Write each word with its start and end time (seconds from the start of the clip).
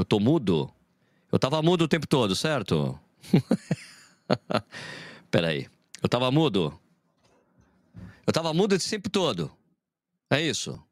Eu 0.00 0.04
tô 0.06 0.18
mudo? 0.18 0.72
Eu 1.30 1.38
tava 1.38 1.60
mudo 1.60 1.84
o 1.84 1.88
tempo 1.88 2.06
todo, 2.06 2.34
certo? 2.34 2.98
Peraí. 5.30 5.68
Eu 6.02 6.08
tava 6.08 6.30
mudo? 6.30 6.80
Eu 8.26 8.32
tava 8.32 8.54
mudo 8.54 8.74
esse 8.74 8.88
tempo 8.88 9.10
todo. 9.10 9.54
É 10.30 10.40
isso? 10.40 10.82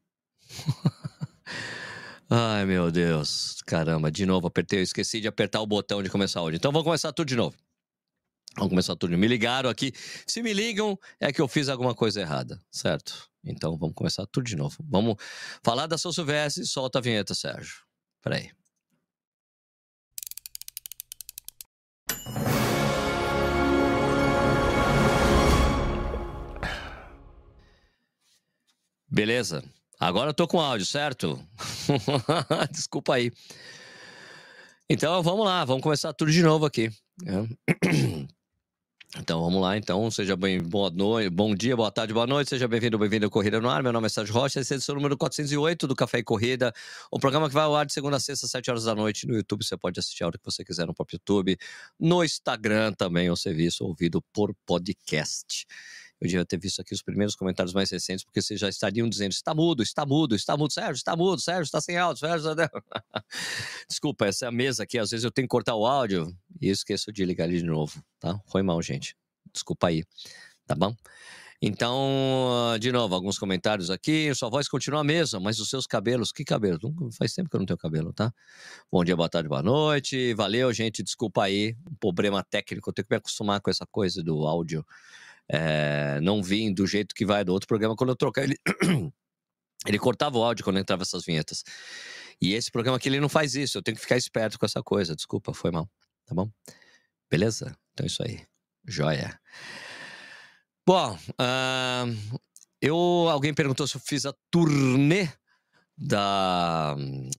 Ai, 2.29 2.65
meu 2.65 2.91
Deus. 2.91 3.63
Caramba, 3.65 4.11
de 4.11 4.27
novo 4.27 4.45
apertei. 4.45 4.77
Eu 4.77 4.83
esqueci 4.83 5.19
de 5.19 5.27
apertar 5.27 5.59
o 5.59 5.65
botão 5.65 6.03
de 6.03 6.09
começar 6.11 6.43
hoje. 6.43 6.57
Então 6.57 6.71
vamos 6.71 6.85
começar 6.85 7.11
tudo 7.11 7.27
de 7.27 7.35
novo. 7.35 7.57
Vamos 8.57 8.69
começar 8.69 8.95
tudo. 8.95 9.17
Me 9.17 9.27
ligaram 9.27 9.71
aqui. 9.71 9.91
Se 10.27 10.43
me 10.43 10.53
ligam, 10.53 10.99
é 11.19 11.33
que 11.33 11.41
eu 11.41 11.47
fiz 11.47 11.67
alguma 11.67 11.95
coisa 11.95 12.21
errada, 12.21 12.61
certo? 12.69 13.27
Então 13.43 13.75
vamos 13.75 13.95
começar 13.95 14.27
tudo 14.27 14.43
de 14.43 14.55
novo. 14.55 14.77
Vamos 14.87 15.15
falar 15.63 15.87
da 15.87 15.97
São 15.97 16.13
Silvestre. 16.13 16.63
Solta 16.63 16.99
a 16.99 17.01
vinheta, 17.01 17.33
Sérgio. 17.33 17.77
Peraí. 18.21 18.51
Beleza. 29.09 29.63
Agora 29.99 30.29
eu 30.29 30.33
tô 30.33 30.47
com 30.47 30.59
áudio, 30.59 30.85
certo? 30.85 31.43
Desculpa 32.71 33.15
aí. 33.15 33.31
Então 34.89 35.21
vamos 35.21 35.45
lá, 35.45 35.65
vamos 35.65 35.83
começar 35.83 36.13
tudo 36.13 36.31
de 36.31 36.41
novo 36.41 36.65
aqui. 36.65 36.91
É. 37.25 38.27
Então 39.17 39.41
vamos 39.41 39.59
lá, 39.59 39.75
então. 39.75 40.11
Seja 40.11 40.35
bem, 40.35 40.61
boa 40.61 40.91
noite, 40.91 41.31
bom 41.31 41.55
dia, 41.55 41.75
boa 41.75 41.91
tarde, 41.91 42.13
boa 42.13 42.27
noite. 42.27 42.49
Seja 42.49 42.67
bem-vindo, 42.67 42.95
bem-vindo 42.99 43.25
ao 43.25 43.31
Corrida 43.31 43.59
no 43.59 43.67
Ar. 43.67 43.81
Meu 43.81 43.91
nome 43.91 44.05
é 44.05 44.09
Sérgio 44.09 44.35
Rocha, 44.35 44.59
esse 44.59 44.75
é 44.75 44.91
o 44.91 44.95
número 44.95 45.17
408 45.17 45.87
do 45.87 45.95
Café 45.95 46.19
e 46.19 46.23
Corrida. 46.23 46.71
Um 47.11 47.17
programa 47.17 47.47
que 47.47 47.55
vai 47.55 47.63
ao 47.63 47.75
ar 47.75 47.87
de 47.87 47.93
segunda 47.93 48.17
a 48.17 48.19
sexta, 48.19 48.45
às 48.45 48.51
7 48.51 48.69
horas 48.69 48.83
da 48.83 48.93
noite. 48.93 49.25
No 49.25 49.33
YouTube 49.33 49.65
você 49.65 49.75
pode 49.75 49.99
assistir 49.99 50.23
a 50.23 50.27
hora 50.27 50.37
que 50.37 50.45
você 50.45 50.63
quiser 50.63 50.85
no 50.85 50.93
próprio 50.93 51.15
YouTube. 51.15 51.57
No 51.99 52.23
Instagram 52.23 52.93
também, 52.93 53.31
o 53.31 53.35
serviço 53.35 53.83
ouvido 53.83 54.21
por 54.31 54.53
podcast. 54.63 55.65
Eu 56.21 56.27
devia 56.27 56.45
ter 56.45 56.59
visto 56.59 56.81
aqui 56.81 56.93
os 56.93 57.01
primeiros 57.01 57.35
comentários 57.35 57.73
mais 57.73 57.89
recentes, 57.89 58.25
porque 58.25 58.41
vocês 58.41 58.59
já 58.59 58.67
estariam 58.67 59.07
dizendo: 59.07 59.31
está 59.31 59.55
mudo, 59.55 59.81
está 59.81 60.05
mudo, 60.05 60.35
está 60.35 60.57
mudo, 60.57 60.73
Sérgio, 60.73 60.95
está 60.95 61.15
mudo, 61.15 61.39
Sérgio, 61.39 61.63
está 61.63 61.79
sem 61.79 61.97
áudio, 61.97 62.19
Sérgio. 62.19 62.49
Desculpa, 63.87 64.25
essa 64.25 64.45
é 64.45 64.47
a 64.49 64.51
mesa 64.51 64.83
aqui, 64.83 64.99
às 64.99 65.11
vezes 65.11 65.23
eu 65.23 65.31
tenho 65.31 65.47
que 65.47 65.51
cortar 65.51 65.75
o 65.75 65.85
áudio 65.85 66.35
e 66.61 66.69
esqueço 66.69 67.11
de 67.11 67.23
ligar 67.23 67.47
ele 67.47 67.59
de 67.59 67.65
novo, 67.65 68.03
tá? 68.19 68.39
Foi 68.47 68.61
mal, 68.61 68.81
gente. 68.81 69.15
Desculpa 69.53 69.87
aí, 69.87 70.03
tá 70.67 70.75
bom? 70.75 70.93
Então, 71.61 72.77
de 72.79 72.89
novo, 72.89 73.13
alguns 73.13 73.37
comentários 73.37 73.89
aqui. 73.89 74.33
Sua 74.33 74.49
voz 74.49 74.69
continua 74.69 75.01
a 75.01 75.03
mesma, 75.03 75.41
mas 75.41 75.59
os 75.59 75.69
seus 75.69 75.85
cabelos, 75.85 76.31
que 76.31 76.45
cabelo? 76.45 76.79
Faz 77.17 77.33
tempo 77.33 77.49
que 77.49 77.55
eu 77.55 77.59
não 77.59 77.65
tenho 77.65 77.77
cabelo, 77.77 78.13
tá? 78.13 78.33
Bom 78.89 79.03
dia, 79.03 79.13
boa 79.13 79.27
tarde, 79.27 79.49
boa 79.49 79.61
noite. 79.61 80.33
Valeu, 80.35 80.71
gente. 80.71 81.03
Desculpa 81.03 81.43
aí, 81.43 81.75
um 81.89 81.95
problema 81.95 82.41
técnico. 82.43 82.89
Eu 82.89 82.93
tenho 82.93 83.05
que 83.05 83.13
me 83.13 83.17
acostumar 83.17 83.59
com 83.59 83.69
essa 83.69 83.85
coisa 83.85 84.23
do 84.23 84.47
áudio 84.47 84.85
é, 85.51 86.19
não 86.21 86.43
vim 86.43 86.73
do 86.73 86.85
jeito 86.85 87.15
que 87.15 87.25
vai 87.25 87.43
do 87.43 87.51
outro 87.51 87.67
programa. 87.67 87.95
Quando 87.95 88.11
eu 88.11 88.15
trocar, 88.15 88.43
ele, 88.43 88.57
ele 89.87 89.99
cortava 89.99 90.37
o 90.37 90.43
áudio 90.43 90.63
quando 90.63 90.79
entrava 90.79 91.03
essas 91.03 91.25
vinhetas. 91.25 91.63
E 92.41 92.53
esse 92.53 92.71
programa 92.71 92.97
aqui, 92.97 93.09
ele 93.09 93.19
não 93.19 93.29
faz 93.29 93.55
isso. 93.55 93.77
Eu 93.77 93.81
tenho 93.81 93.95
que 93.95 94.01
ficar 94.01 94.17
esperto 94.17 94.59
com 94.59 94.65
essa 94.65 94.81
coisa. 94.81 95.15
Desculpa, 95.15 95.53
foi 95.53 95.71
mal. 95.71 95.89
Tá 96.25 96.35
bom? 96.35 96.49
Beleza? 97.29 97.75
Então 97.93 98.05
é 98.05 98.07
isso 98.07 98.23
aí. 98.23 98.41
Joia. 98.87 99.39
Bom, 100.85 101.15
uh, 101.15 102.39
eu, 102.81 102.95
alguém 103.29 103.53
perguntou 103.53 103.87
se 103.87 103.95
eu 103.95 104.01
fiz 104.01 104.25
a 104.25 104.33
turnê 104.49 105.29
da 105.97 106.95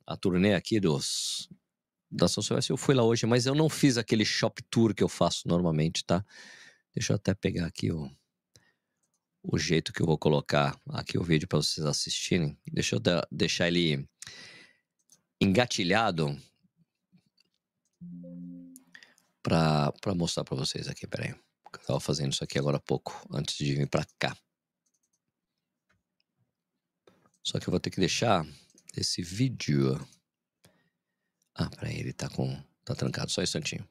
a 0.06 0.16
turnê 0.16 0.54
aqui 0.54 0.78
dos 0.78 1.48
da 2.10 2.28
São 2.28 2.42
Silvestre. 2.42 2.72
Eu 2.72 2.76
fui 2.76 2.94
lá 2.94 3.02
hoje, 3.02 3.24
mas 3.24 3.46
eu 3.46 3.54
não 3.54 3.68
fiz 3.68 3.96
aquele 3.96 4.24
shop 4.24 4.62
tour 4.68 4.94
que 4.94 5.02
eu 5.02 5.08
faço 5.08 5.46
normalmente, 5.46 6.04
tá? 6.04 6.24
Deixa 7.00 7.14
eu 7.14 7.16
até 7.16 7.32
pegar 7.32 7.64
aqui 7.64 7.90
o, 7.90 8.14
o 9.42 9.56
jeito 9.56 9.90
que 9.90 10.02
eu 10.02 10.06
vou 10.06 10.18
colocar 10.18 10.78
aqui 10.90 11.16
o 11.16 11.24
vídeo 11.24 11.48
para 11.48 11.56
vocês 11.56 11.86
assistirem. 11.86 12.60
Deixa 12.70 12.96
eu 12.96 13.00
da, 13.00 13.26
deixar 13.32 13.68
ele 13.68 14.06
engatilhado 15.40 16.38
para 19.42 20.14
mostrar 20.14 20.44
para 20.44 20.54
vocês 20.54 20.88
aqui. 20.88 21.06
Peraí. 21.06 21.30
Eu 21.30 21.86
tava 21.86 22.00
fazendo 22.00 22.34
isso 22.34 22.44
aqui 22.44 22.58
agora 22.58 22.76
há 22.76 22.80
pouco, 22.80 23.26
antes 23.32 23.56
de 23.56 23.76
vir 23.76 23.88
para 23.88 24.06
cá. 24.18 24.36
Só 27.42 27.58
que 27.58 27.66
eu 27.66 27.70
vou 27.70 27.80
ter 27.80 27.88
que 27.88 27.98
deixar 27.98 28.46
esse 28.94 29.22
vídeo. 29.22 30.06
Ah, 31.54 31.70
peraí, 31.70 31.98
ele 31.98 32.12
tá 32.12 32.28
com. 32.28 32.62
tá 32.84 32.94
trancado, 32.94 33.30
só 33.30 33.40
um 33.40 33.44
instantinho. 33.44 33.88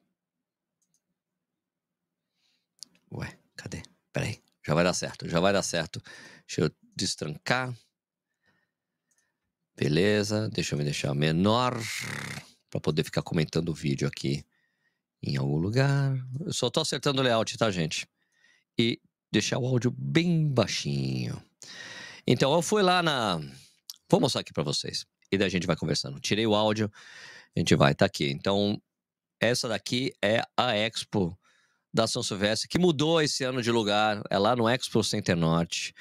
Ué, 3.12 3.38
cadê? 3.56 3.82
Peraí, 4.14 4.42
já 4.66 4.74
vai 4.74 4.84
dar 4.84 4.94
certo, 4.94 5.28
já 5.28 5.40
vai 5.40 5.54
dar 5.54 5.64
certo. 5.64 6.02
Deixa 6.48 6.62
eu 6.62 6.72
destrancar. 6.96 7.76
Beleza, 9.76 10.50
deixa 10.50 10.76
eu 10.76 10.78
me 10.78 10.84
deixar 10.84 11.14
menor 11.16 11.74
para 12.70 12.82
poder 12.82 13.04
ficar 13.04 13.22
comentando 13.22 13.70
o 13.70 13.74
vídeo 13.74 14.08
aqui 14.08 14.44
em 15.24 15.38
algum 15.38 15.58
lugar. 15.58 16.14
Eu 16.46 16.54
só 16.54 16.70
tô 16.70 16.82
acertando 16.82 17.22
o 17.22 17.24
layout, 17.24 17.58
tá, 17.58 17.72
gente? 17.72 18.08
E 18.78 19.00
deixar 19.32 19.58
o 19.58 19.66
áudio 19.66 19.90
bem 19.98 20.48
baixinho. 20.48 21.42
Então, 22.28 22.54
eu 22.54 22.62
fui 22.62 22.82
lá 22.82 23.02
na. 23.02 23.40
Vou 24.10 24.20
mostrar 24.20 24.42
aqui 24.42 24.54
para 24.54 24.64
vocês. 24.64 25.06
E 25.32 25.38
daí 25.38 25.48
a 25.48 25.52
gente 25.52 25.66
vai 25.66 25.76
conversando. 25.76 26.20
Tirei 26.20 26.46
o 26.46 26.56
áudio, 26.56 26.92
a 27.56 27.60
gente 27.60 27.76
vai, 27.76 27.96
tá 27.96 28.06
aqui. 28.06 28.30
Então, 28.30 28.82
essa 29.40 29.68
daqui 29.68 30.12
é 30.22 30.42
a 30.58 30.76
Expo 30.76 31.39
da 31.94 32.08
São 32.08 32.22
Silvestre, 32.24 32.68
que 32.68 32.80
mudou 32.80 33.22
esse 33.22 33.44
ano 33.44 33.62
de 33.62 33.72
lugar. 33.72 34.22
É 34.30 34.38
lá 34.38 34.56
no 34.56 34.70
Expo 34.70 35.04
Center 35.04 35.36
Norte. 35.36 35.94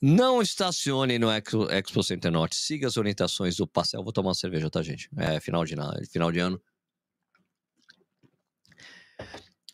Não 0.00 0.42
estacione 0.42 1.18
no 1.18 1.30
Expo, 1.30 1.70
Expo 1.70 2.02
Center 2.02 2.30
Norte. 2.30 2.56
Siga 2.56 2.86
as 2.86 2.96
orientações 2.96 3.56
do 3.56 3.66
pastel. 3.66 4.02
Vou 4.02 4.12
tomar 4.12 4.28
uma 4.28 4.34
cerveja, 4.34 4.70
tá, 4.70 4.82
gente? 4.82 5.08
É 5.16 5.40
final 5.40 5.64
de, 5.64 5.74
final 6.10 6.32
de 6.32 6.38
ano. 6.38 6.60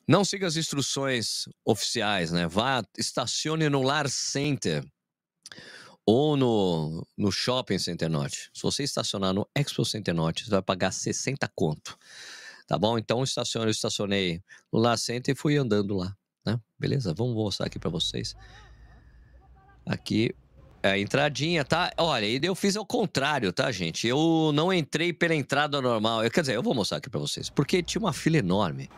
Não 0.06 0.24
siga 0.24 0.46
as 0.46 0.56
instruções 0.56 1.48
oficiais, 1.64 2.32
né? 2.32 2.46
Vá, 2.46 2.84
estacione 2.98 3.68
no 3.68 3.82
Lar 3.82 4.08
Center 4.08 4.84
ou 6.04 6.36
no, 6.36 7.06
no 7.16 7.30
Shopping 7.30 7.78
Center 7.78 8.10
Norte. 8.10 8.50
Se 8.52 8.62
você 8.62 8.82
estacionar 8.82 9.32
no 9.32 9.48
Expo 9.54 9.84
Center 9.84 10.14
Norte, 10.14 10.44
você 10.44 10.50
vai 10.50 10.62
pagar 10.62 10.92
60 10.92 11.48
conto. 11.54 11.96
Tá 12.66 12.78
bom? 12.78 12.98
Então 12.98 13.22
estacione, 13.22 13.66
eu 13.66 13.70
estacionei 13.70 14.42
no 14.72 14.96
Center 14.96 15.34
e 15.34 15.38
fui 15.38 15.56
andando 15.56 15.96
lá. 15.96 16.14
Né? 16.44 16.58
Beleza? 16.78 17.14
Vamos 17.14 17.34
mostrar 17.34 17.66
aqui 17.66 17.78
para 17.78 17.90
vocês. 17.90 18.34
Aqui 19.84 20.34
é 20.82 20.90
a 20.92 20.98
entradinha, 20.98 21.64
tá? 21.64 21.92
Olha, 21.96 22.26
eu 22.44 22.54
fiz 22.54 22.76
ao 22.76 22.84
contrário, 22.84 23.52
tá, 23.52 23.70
gente? 23.70 24.06
Eu 24.06 24.50
não 24.52 24.72
entrei 24.72 25.12
pela 25.12 25.34
entrada 25.34 25.80
normal. 25.80 26.24
Eu, 26.24 26.30
quer 26.30 26.40
dizer, 26.40 26.56
eu 26.56 26.62
vou 26.62 26.74
mostrar 26.74 26.98
aqui 26.98 27.08
para 27.08 27.20
vocês. 27.20 27.48
Porque 27.48 27.82
tinha 27.82 28.00
uma 28.00 28.12
fila 28.12 28.38
enorme 28.38 28.90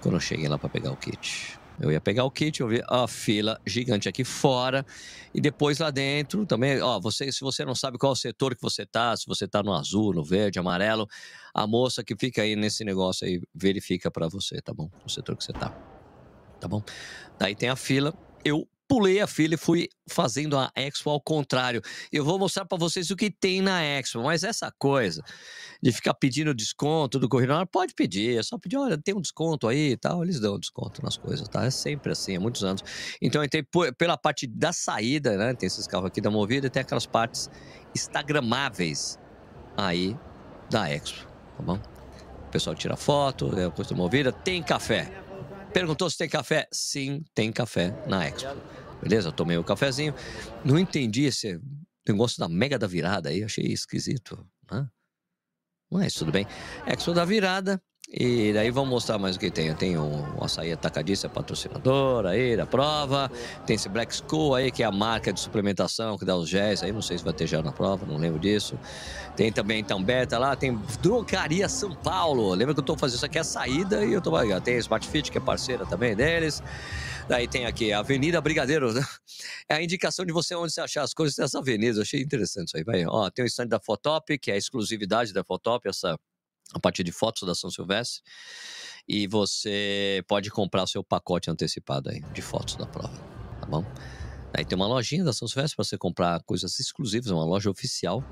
quando 0.00 0.14
eu 0.14 0.20
cheguei 0.20 0.48
lá 0.48 0.58
para 0.58 0.68
pegar 0.68 0.90
o 0.90 0.96
kit. 0.96 1.61
Eu 1.82 1.90
ia 1.90 2.00
pegar 2.00 2.22
o 2.24 2.30
kit, 2.30 2.60
eu 2.60 2.68
vi 2.68 2.80
a 2.88 3.08
fila 3.08 3.60
gigante 3.66 4.08
aqui 4.08 4.22
fora 4.22 4.86
e 5.34 5.40
depois 5.40 5.80
lá 5.80 5.90
dentro 5.90 6.46
também, 6.46 6.80
ó, 6.80 7.00
você, 7.00 7.32
se 7.32 7.40
você 7.40 7.64
não 7.64 7.74
sabe 7.74 7.98
qual 7.98 8.14
setor 8.14 8.54
que 8.54 8.62
você 8.62 8.86
tá, 8.86 9.16
se 9.16 9.26
você 9.26 9.48
tá 9.48 9.64
no 9.64 9.74
azul, 9.74 10.14
no 10.14 10.22
verde, 10.22 10.60
amarelo, 10.60 11.08
a 11.52 11.66
moça 11.66 12.04
que 12.04 12.14
fica 12.16 12.42
aí 12.42 12.54
nesse 12.54 12.84
negócio 12.84 13.26
aí 13.26 13.42
verifica 13.52 14.12
para 14.12 14.28
você, 14.28 14.62
tá 14.62 14.72
bom? 14.72 14.88
O 15.04 15.10
setor 15.10 15.36
que 15.36 15.42
você 15.42 15.52
tá. 15.52 15.74
Tá 16.60 16.68
bom? 16.68 16.80
Daí 17.36 17.56
tem 17.56 17.68
a 17.68 17.74
fila, 17.74 18.14
eu 18.44 18.64
pulei 18.88 19.20
a 19.20 19.26
fila 19.26 19.54
e 19.54 19.56
fui 19.56 19.88
fazendo 20.08 20.58
a 20.58 20.70
Expo 20.76 21.10
ao 21.10 21.20
contrário. 21.20 21.80
Eu 22.12 22.24
vou 22.24 22.38
mostrar 22.38 22.64
para 22.64 22.78
vocês 22.78 23.10
o 23.10 23.16
que 23.16 23.30
tem 23.30 23.60
na 23.60 23.82
Expo, 23.82 24.22
mas 24.22 24.42
essa 24.42 24.72
coisa 24.78 25.22
de 25.82 25.92
ficar 25.92 26.14
pedindo 26.14 26.54
desconto 26.54 27.18
do 27.18 27.28
corredor, 27.28 27.66
pode 27.66 27.94
pedir, 27.94 28.38
é 28.38 28.42
só 28.42 28.58
pedir, 28.58 28.76
olha, 28.76 28.98
tem 28.98 29.14
um 29.14 29.20
desconto 29.20 29.66
aí 29.66 29.92
e 29.92 29.96
tal, 29.96 30.22
eles 30.22 30.38
dão 30.38 30.58
desconto 30.58 31.02
nas 31.02 31.16
coisas, 31.16 31.48
tá? 31.48 31.64
É 31.64 31.70
sempre 31.70 32.12
assim, 32.12 32.36
há 32.36 32.40
muitos 32.40 32.62
anos. 32.64 32.82
Então 33.20 33.40
eu 33.40 33.46
entrei 33.46 33.64
pela 33.96 34.16
parte 34.16 34.46
da 34.46 34.72
saída, 34.72 35.36
né? 35.36 35.54
Tem 35.54 35.66
esses 35.66 35.86
carros 35.86 36.06
aqui 36.06 36.20
da 36.20 36.30
Movida 36.30 36.66
e 36.66 36.70
tem 36.70 36.82
aquelas 36.82 37.06
partes 37.06 37.50
instagramáveis 37.94 39.18
aí 39.76 40.16
da 40.70 40.90
Expo, 40.90 41.26
tá 41.56 41.62
bom? 41.62 41.80
O 42.46 42.50
pessoal 42.52 42.76
tira 42.76 42.96
foto, 42.96 43.58
é 43.58 43.70
coisa 43.70 43.94
movida, 43.94 44.30
tem 44.30 44.62
café. 44.62 45.21
Perguntou 45.72 46.08
se 46.10 46.18
tem 46.18 46.28
café? 46.28 46.68
Sim, 46.70 47.24
tem 47.34 47.50
café 47.50 47.94
na 48.06 48.28
Expo. 48.28 48.48
Beleza? 49.02 49.32
tomei 49.32 49.56
o 49.56 49.60
um 49.60 49.64
cafezinho. 49.64 50.14
Não 50.64 50.78
entendi 50.78 51.24
esse 51.24 51.60
negócio 52.06 52.38
da 52.38 52.48
mega 52.48 52.78
da 52.78 52.86
virada 52.86 53.30
aí, 53.30 53.42
achei 53.42 53.64
esquisito. 53.64 54.46
Né? 54.70 54.88
Mas 55.90 56.14
tudo 56.14 56.30
bem. 56.30 56.46
Expo 56.86 57.12
da 57.12 57.24
virada. 57.24 57.82
E 58.14 58.52
daí 58.52 58.70
vamos 58.70 58.90
mostrar 58.90 59.18
mais 59.18 59.36
o 59.36 59.38
que 59.38 59.50
tem. 59.50 59.74
Tem 59.74 59.96
o, 59.96 60.22
açaí 60.42 60.70
atacadista 60.70 61.30
patrocinador 61.30 62.26
aí 62.26 62.54
da 62.54 62.66
prova. 62.66 63.30
Tem 63.66 63.74
esse 63.74 63.88
Black 63.88 64.14
School 64.14 64.54
aí, 64.54 64.70
que 64.70 64.82
é 64.82 64.86
a 64.86 64.92
marca 64.92 65.32
de 65.32 65.40
suplementação 65.40 66.18
que 66.18 66.24
dá 66.24 66.36
os 66.36 66.46
géis. 66.46 66.82
Aí 66.82 66.92
não 66.92 67.00
sei 67.00 67.16
se 67.16 67.24
vai 67.24 67.32
ter 67.32 67.46
gel 67.46 67.62
na 67.62 67.72
prova, 67.72 68.04
não 68.04 68.18
lembro 68.18 68.38
disso. 68.38 68.78
Tem 69.34 69.50
também 69.50 69.80
então 69.80 70.02
Beta 70.02 70.38
lá, 70.38 70.54
tem 70.54 70.78
Drogaria 71.00 71.68
São 71.70 71.94
Paulo. 71.94 72.52
Lembra 72.52 72.74
que 72.74 72.80
eu 72.80 72.84
tô 72.84 72.96
fazendo 72.98 73.16
isso 73.16 73.26
aqui 73.26 73.38
a 73.38 73.44
saída 73.44 74.04
e 74.04 74.12
eu 74.12 74.20
tô 74.20 74.30
Tem 74.60 74.76
Smart 74.76 75.08
Fit, 75.08 75.30
que 75.30 75.38
é 75.38 75.40
parceira 75.40 75.86
também 75.86 76.14
deles. 76.14 76.62
Daí 77.28 77.48
tem 77.48 77.64
aqui 77.64 77.92
a 77.92 78.00
Avenida 78.00 78.40
Brigadeiro, 78.40 78.92
né? 78.92 79.02
É 79.68 79.76
a 79.76 79.82
indicação 79.82 80.26
de 80.26 80.32
você 80.32 80.54
onde 80.54 80.72
você 80.72 80.82
achar 80.82 81.02
as 81.02 81.14
coisas 81.14 81.34
dessa 81.34 81.60
avenida. 81.60 81.98
Eu 81.98 82.02
achei 82.02 82.20
interessante 82.20 82.68
isso 82.68 82.76
aí. 82.76 82.84
Vai. 82.84 83.06
Ó, 83.06 83.30
tem 83.30 83.42
o 83.44 83.46
stand 83.46 83.68
da 83.68 83.80
Fotop, 83.80 84.36
que 84.38 84.50
é 84.50 84.54
a 84.54 84.56
exclusividade 84.58 85.32
da 85.32 85.42
Fotop, 85.42 85.88
essa 85.88 86.18
a 86.72 86.80
partir 86.80 87.04
de 87.04 87.12
fotos 87.12 87.46
da 87.46 87.54
São 87.54 87.70
Silvestre. 87.70 88.22
E 89.08 89.26
você 89.26 90.22
pode 90.28 90.50
comprar 90.50 90.84
o 90.84 90.86
seu 90.86 91.02
pacote 91.02 91.50
antecipado 91.50 92.10
aí 92.10 92.20
de 92.32 92.42
fotos 92.42 92.76
da 92.76 92.86
prova, 92.86 93.16
tá 93.60 93.66
bom? 93.66 93.84
Aí 94.54 94.64
tem 94.64 94.76
uma 94.76 94.86
lojinha 94.86 95.24
da 95.24 95.32
São 95.32 95.48
Silvestre 95.48 95.76
para 95.76 95.84
você 95.84 95.98
comprar 95.98 96.42
coisas 96.44 96.78
exclusivas, 96.78 97.30
uma 97.30 97.44
loja 97.44 97.70
oficial 97.70 98.22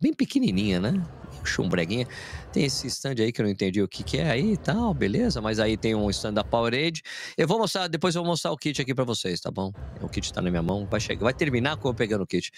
bem 0.00 0.12
pequenininha, 0.12 0.80
né? 0.80 1.02
Chumbreguinha. 1.44 2.06
Tem 2.52 2.64
esse 2.64 2.86
stand 2.88 3.14
aí 3.18 3.32
que 3.32 3.40
eu 3.40 3.44
não 3.44 3.50
entendi 3.50 3.82
o 3.82 3.88
que, 3.88 4.02
que 4.02 4.18
é 4.18 4.30
aí 4.30 4.52
e 4.52 4.56
tal, 4.56 4.92
beleza. 4.92 5.40
Mas 5.40 5.58
aí 5.58 5.76
tem 5.76 5.94
um 5.94 6.08
stand 6.10 6.34
da 6.34 6.44
Powerade. 6.44 7.02
Eu 7.36 7.48
vou 7.48 7.58
mostrar, 7.58 7.88
depois 7.88 8.14
eu 8.14 8.22
vou 8.22 8.30
mostrar 8.30 8.52
o 8.52 8.56
kit 8.56 8.80
aqui 8.80 8.94
para 8.94 9.04
vocês, 9.04 9.40
tá 9.40 9.50
bom? 9.50 9.72
O 10.00 10.08
kit 10.08 10.32
tá 10.32 10.42
na 10.42 10.50
minha 10.50 10.62
mão, 10.62 10.86
vai 10.86 11.00
chegar, 11.00 11.24
vai 11.24 11.34
terminar 11.34 11.76
com 11.76 11.88
eu 11.88 11.94
pegando 11.94 12.22
o 12.22 12.26
kit. 12.26 12.50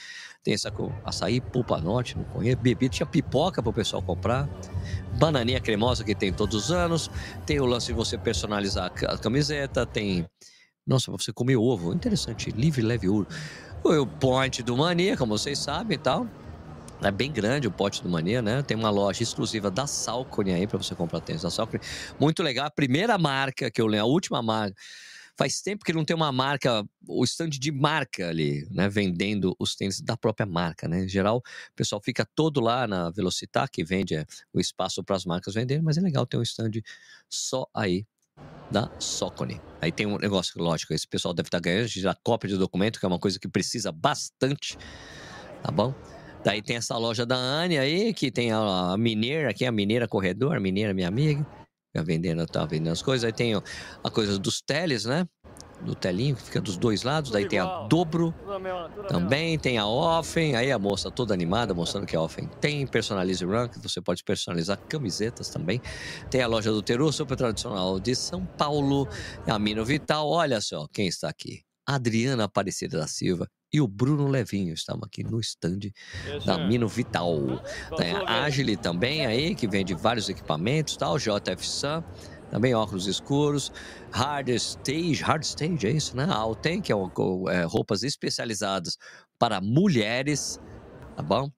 Tem 0.42 0.54
essa 0.54 0.70
com 0.70 0.92
açaí, 1.04 1.40
pulpa 1.40 1.80
norte, 1.80 2.16
não 2.16 2.25
conheço. 2.25 2.59
Bebida, 2.59 2.92
tinha 2.92 3.06
pipoca 3.06 3.62
pro 3.62 3.73
pessoal 3.73 4.02
comprar. 4.02 4.49
Bananinha 5.18 5.61
cremosa 5.61 6.04
que 6.04 6.14
tem 6.14 6.32
todos 6.32 6.64
os 6.64 6.73
anos. 6.73 7.11
Tem 7.47 7.61
o 7.61 7.66
lance 7.66 7.88
de 7.88 7.92
você 7.92 8.18
personalizar 8.18 8.92
a 9.09 9.18
camiseta. 9.18 9.87
Tem. 9.87 10.26
Nossa, 10.87 11.11
você 11.11 11.32
comer 11.32 11.56
ovo. 11.56 11.92
Interessante. 11.92 12.50
Livre, 12.50 12.82
leve 12.82 13.09
ouro. 13.09 13.26
O 13.82 14.06
point 14.06 14.62
do 14.62 14.76
Mania, 14.76 15.16
como 15.16 15.38
vocês 15.38 15.59
sabem 15.59 15.94
e 15.94 15.99
tal. 15.99 16.26
É 17.02 17.11
bem 17.11 17.33
grande 17.33 17.66
o 17.66 17.71
pote 17.71 18.02
do 18.02 18.11
Mania, 18.11 18.42
né? 18.42 18.62
Tem 18.62 18.76
uma 18.76 18.90
loja 18.90 19.23
exclusiva 19.23 19.71
da 19.71 19.87
Salcone 19.87 20.52
aí 20.52 20.66
para 20.66 20.76
você 20.76 20.95
comprar 20.95 21.21
tênis 21.21 21.42
da 21.42 21.50
Salcone. 21.50 21.83
Muito 22.19 22.42
legal. 22.42 22.66
A 22.66 22.71
primeira 22.71 23.16
marca 23.16 23.71
que 23.71 23.80
eu 23.80 23.87
lembro, 23.87 24.07
a 24.07 24.09
última 24.09 24.42
marca. 24.42 24.76
Faz 25.35 25.62
tempo 25.62 25.83
que 25.83 25.95
não 25.95 26.04
tem 26.04 26.14
uma 26.14 26.30
marca, 26.30 26.85
o 27.09 27.25
stand 27.25 27.49
de 27.49 27.73
marca 27.73 28.28
ali, 28.28 28.69
né? 28.71 28.90
Vendendo 28.90 29.57
os 29.59 29.75
tênis 29.75 29.99
da 29.99 30.14
própria 30.14 30.45
marca, 30.45 30.87
né? 30.87 31.04
Em 31.04 31.09
geral, 31.09 31.38
o 31.38 31.75
pessoal 31.75 32.02
fica 32.04 32.28
todo 32.35 32.61
lá 32.61 32.87
na 32.87 33.09
Velocitar, 33.09 33.71
que 33.71 33.83
vende 33.83 34.14
é, 34.14 34.26
o 34.52 34.61
espaço 34.61 35.02
para 35.02 35.16
as 35.16 35.25
marcas 35.25 35.54
venderem, 35.54 35.83
mas 35.83 35.97
é 35.97 36.02
legal 36.02 36.26
ter 36.26 36.37
um 36.37 36.42
stand 36.42 36.83
só 37.30 37.66
aí 37.73 38.04
da 38.71 38.90
Socone. 39.00 39.59
Aí 39.80 39.90
tem 39.90 40.04
um 40.04 40.19
negócio, 40.19 40.62
lógico, 40.62 40.92
esse 40.92 41.09
pessoal 41.09 41.33
deve 41.33 41.47
estar 41.47 41.59
tá 41.59 41.71
ganhando 41.71 41.88
dar 42.02 42.19
cópia 42.23 42.50
de 42.50 42.59
documento, 42.59 43.00
que 43.00 43.07
é 43.07 43.09
uma 43.09 43.19
coisa 43.19 43.38
que 43.38 43.49
precisa 43.49 43.90
bastante, 43.90 44.76
tá 45.62 45.73
bom? 45.73 45.95
Daí 46.44 46.62
tem 46.62 46.76
essa 46.76 46.97
loja 46.97 47.26
da 47.26 47.37
Anne 47.37 47.78
aí, 47.78 48.14
que 48.14 48.30
tem 48.30 48.52
a, 48.52 48.92
a 48.92 48.97
Mineira, 48.97 49.50
aqui 49.50 49.64
a 49.66 49.73
Mineira 49.73 50.09
Corredor, 50.09 50.56
a 50.56 50.61
Mineira 50.61 50.94
minha 50.94 51.09
amiga, 51.09 51.47
tá 51.92 52.02
vendendo, 52.02 52.47
tá 52.47 52.64
vendendo 52.64 52.92
as 52.92 53.02
coisas. 53.02 53.25
Aí 53.25 53.32
tem 53.32 53.54
a 53.54 54.11
coisa 54.11 54.38
dos 54.38 54.61
teles, 54.61 55.04
né? 55.04 55.26
do 55.82 55.94
telinho, 55.94 56.37
que 56.37 56.42
fica 56.42 56.61
dos 56.61 56.76
dois 56.76 57.02
lados. 57.02 57.30
Daí 57.30 57.47
tem 57.49 57.59
a 57.59 57.82
dobro 57.88 58.35
também, 59.09 59.59
tem 59.59 59.78
a 59.78 59.87
Offen. 59.87 60.56
Aí 60.56 60.70
a 60.70 60.78
moça 60.78 61.11
toda 61.11 61.35
animada, 61.35 61.75
mostrando 61.75 62.06
que 62.06 62.16
a 62.16 62.20
Offen 62.20 62.49
tem 62.61 62.87
Personalize 62.87 63.44
Run, 63.44 63.68
que 63.68 63.78
você 63.78 64.00
pode 64.00 64.23
personalizar 64.23 64.78
camisetas 64.88 65.49
também. 65.49 65.80
Tem 66.30 66.42
a 66.42 66.47
loja 66.47 66.70
do 66.70 66.82
Teru, 66.82 67.12
super 67.12 67.37
tradicional 67.37 67.99
de 67.99 68.14
São 68.14 68.44
Paulo. 68.44 69.09
A 69.47 69.59
Mino 69.59 69.85
Vital, 69.85 70.28
olha 70.28 70.61
só 70.61 70.87
quem 70.92 71.06
está 71.06 71.28
aqui. 71.28 71.62
Adriana 71.94 72.44
Aparecida 72.44 72.99
da 72.99 73.06
Silva 73.06 73.49
e 73.73 73.80
o 73.80 73.87
Bruno 73.87 74.26
Levinho 74.26 74.75
estavam 74.75 75.02
aqui 75.04 75.23
no 75.23 75.40
stand 75.40 75.92
da 76.44 76.59
Mino 76.66 76.88
Vital. 76.88 77.38
Tem 77.97 78.12
a 78.12 78.42
Agile 78.42 78.76
também 78.76 79.26
aí, 79.26 79.54
que 79.54 79.68
vende 79.68 79.94
vários 79.94 80.28
equipamentos, 80.28 80.97
tal, 80.97 81.18
JF 81.18 81.66
Sun 81.66 82.02
também 82.50 82.75
óculos 82.75 83.06
escuros, 83.06 83.70
hard 84.11 84.49
stage, 84.49 85.23
hard 85.23 85.44
stage 85.44 85.87
é 85.87 85.90
isso, 85.90 86.16
né? 86.16 86.25
A 86.25 86.35
Alten, 86.35 86.82
que 86.82 86.92
é, 86.92 86.97
é 86.97 87.62
roupas 87.62 88.02
especializadas 88.02 88.99
para 89.38 89.61
mulheres, 89.61 90.59
tá 91.16 91.23
bom? 91.23 91.49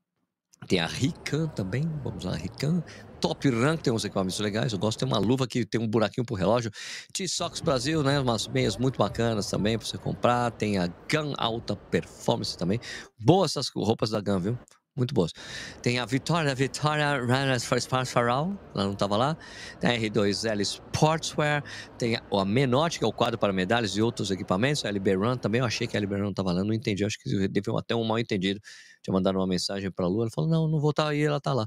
Tem 0.69 0.79
a 0.79 0.87
Rican 0.87 1.49
também, 1.49 1.83
vamos 2.05 2.25
lá, 2.25 2.37
Rican. 2.37 2.85
Top 3.23 3.49
Rank 3.49 3.83
tem 3.83 3.93
uns 3.93 4.05
equipamentos 4.05 4.41
legais. 4.41 4.73
Eu 4.73 4.81
gosto 4.81 4.99
ter 4.99 5.05
uma 5.05 5.19
luva 5.19 5.47
que 5.47 5.65
tem 5.65 5.81
um 5.81 5.87
buraquinho 5.87 6.27
pro 6.27 6.35
relógio. 6.35 6.73
T-Sox 7.13 7.61
Brasil, 7.61 8.03
né? 8.03 8.19
Umas 8.19 8.49
meias 8.49 8.77
muito 8.77 8.99
bacanas 8.99 9.49
também 9.49 9.79
para 9.79 9.87
você 9.87 9.97
comprar. 9.97 10.51
Tem 10.51 10.77
a 10.77 10.89
Gun 10.89 11.33
Alta 11.39 11.77
Performance 11.77 12.59
também. 12.59 12.81
Boas 13.17 13.53
essas 13.53 13.71
roupas 13.73 14.11
da 14.11 14.21
Gun, 14.21 14.41
viu? 14.41 14.59
muito 14.95 15.15
boas. 15.15 15.33
Tem 15.81 15.99
a 15.99 16.05
Vitória, 16.05 16.55
Vitória 16.55 17.19
Runners 17.19 17.65
for 17.65 17.79
Sports 17.79 18.13
for 18.13 18.29
All, 18.29 18.59
ela 18.75 18.85
não 18.85 18.93
estava 18.93 19.17
lá. 19.17 19.37
Tem 19.81 19.91
a 19.91 19.99
R2L 19.99 20.61
Sportswear, 20.61 21.65
tem 21.97 22.17
a 22.17 22.45
Menotti, 22.45 22.99
que 22.99 23.05
é 23.05 23.09
o 23.09 23.13
quadro 23.13 23.39
para 23.39 23.53
medalhas 23.53 23.97
e 23.97 24.03
outros 24.03 24.31
equipamentos. 24.31 24.85
A 24.85 24.89
LB 24.89 25.15
Run 25.15 25.37
também, 25.37 25.61
eu 25.61 25.67
achei 25.67 25.87
que 25.87 25.97
a 25.97 26.01
LB 26.01 26.17
Run 26.17 26.31
estava 26.31 26.53
lá, 26.53 26.63
não 26.63 26.75
entendi, 26.75 27.05
acho 27.05 27.19
que 27.19 27.49
deu 27.49 27.79
até 27.79 27.95
um 27.95 28.05
mal 28.05 28.19
entendido. 28.19 28.61
Tinha 29.03 29.15
mandado 29.15 29.39
uma 29.39 29.47
mensagem 29.47 29.91
para 29.91 30.05
a 30.05 30.09
Lu, 30.09 30.23
ela 30.23 30.31
falou, 30.31 30.51
não, 30.51 30.69
não 30.69 30.79
vou 30.79 30.91
estar 30.91 31.09
aí, 31.09 31.23
ela 31.23 31.39
está 31.39 31.55
lá. 31.55 31.67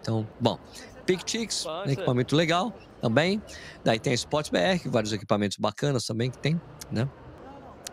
Então, 0.00 0.26
bom. 0.40 0.58
Pictix, 1.06 1.66
um 1.66 1.90
equipamento 1.90 2.36
legal 2.36 2.72
também. 3.00 3.42
Daí 3.82 3.98
tem 3.98 4.12
a 4.12 4.14
Sports 4.14 4.50
BR, 4.50 4.88
vários 4.88 5.12
equipamentos 5.12 5.58
bacanas 5.58 6.06
também 6.06 6.30
que 6.30 6.38
tem, 6.38 6.60
né? 6.90 7.08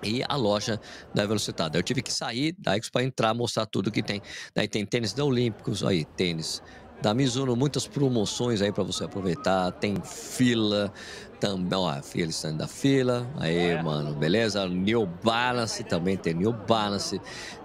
e 0.04 0.24
a 0.28 0.36
loja 0.36 0.80
da 1.14 1.26
Velocitada. 1.26 1.78
Eu 1.78 1.84
tive 1.84 2.02
que 2.02 2.12
sair 2.12 2.56
da 2.58 2.78
Expo 2.78 2.94
para 2.94 3.04
entrar, 3.04 3.34
mostrar 3.34 3.66
tudo 3.66 3.92
que 3.92 4.02
tem. 4.02 4.22
Daí 4.56 4.68
tem 4.68 4.86
tênis 4.86 5.14
da 5.14 5.26
Olímpicos, 5.26 5.84
aí 5.84 6.06
tênis 6.06 6.62
da 7.02 7.14
Mizuno, 7.14 7.56
muitas 7.56 7.88
promoções 7.88 8.62
aí 8.62 8.72
para 8.72 8.84
você 8.84 9.06
aproveitar. 9.06 9.72
Tem 9.74 9.96
fila 10.04 10.92
também, 11.40 11.78
ó, 11.78 12.02
fila 12.02 12.30
stand 12.30 12.58
da 12.58 12.68
fila. 12.68 13.28
Aí, 13.38 13.82
mano, 13.82 14.14
beleza? 14.16 14.68
New 14.68 15.06
Balance 15.06 15.84
também 15.84 16.18
tem 16.18 16.34
New 16.34 16.54
Balance. 16.54 17.22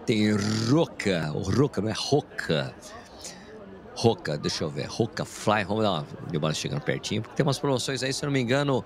Tem 0.06 0.32
Roca, 0.70 1.32
o 1.34 1.42
Roca 1.42 1.80
não 1.80 1.88
é 1.88 1.94
Roca. 1.96 2.74
Roca, 3.94 4.36
deixa 4.36 4.64
eu 4.64 4.70
ver, 4.70 4.86
Roca 4.86 5.24
Fly, 5.24 5.64
vamos 5.64 5.84
dar 5.84 5.90
uma 5.92 6.40
Balance 6.40 6.60
chegando 6.60 6.80
pertinho, 6.80 7.22
porque 7.22 7.36
tem 7.36 7.46
umas 7.46 7.58
promoções 7.58 8.02
aí, 8.02 8.12
se 8.12 8.24
eu 8.24 8.26
não 8.26 8.32
me 8.32 8.40
engano, 8.40 8.84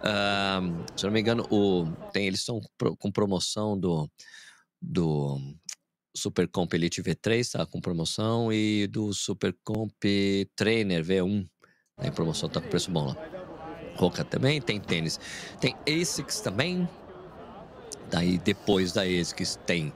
Uh, 0.00 0.82
se 0.96 1.04
não 1.04 1.12
me 1.12 1.20
engano, 1.20 1.46
o, 1.50 1.86
tem, 2.10 2.26
eles 2.26 2.40
estão 2.40 2.60
com 2.98 3.12
promoção 3.12 3.78
do, 3.78 4.10
do 4.80 5.38
Super 6.16 6.48
Comp 6.48 6.72
Elite 6.72 7.02
V3, 7.02 7.52
tá 7.52 7.66
com 7.66 7.80
promoção, 7.80 8.52
e 8.52 8.86
do 8.86 9.12
Super 9.12 9.54
Comp 9.62 9.92
Trainer 10.56 11.04
V1. 11.04 11.46
Tem 12.00 12.10
promoção, 12.10 12.48
tá 12.48 12.60
com 12.60 12.68
preço 12.68 12.90
bom 12.90 13.08
lá. 13.08 13.16
Roca 13.96 14.24
também, 14.24 14.60
tem 14.60 14.80
tênis. 14.80 15.20
Tem 15.60 15.76
ASICS 15.86 16.40
também. 16.40 16.88
Daí 18.10 18.38
depois 18.38 18.92
da 18.92 19.02
ASICS 19.02 19.58
tem 19.66 19.92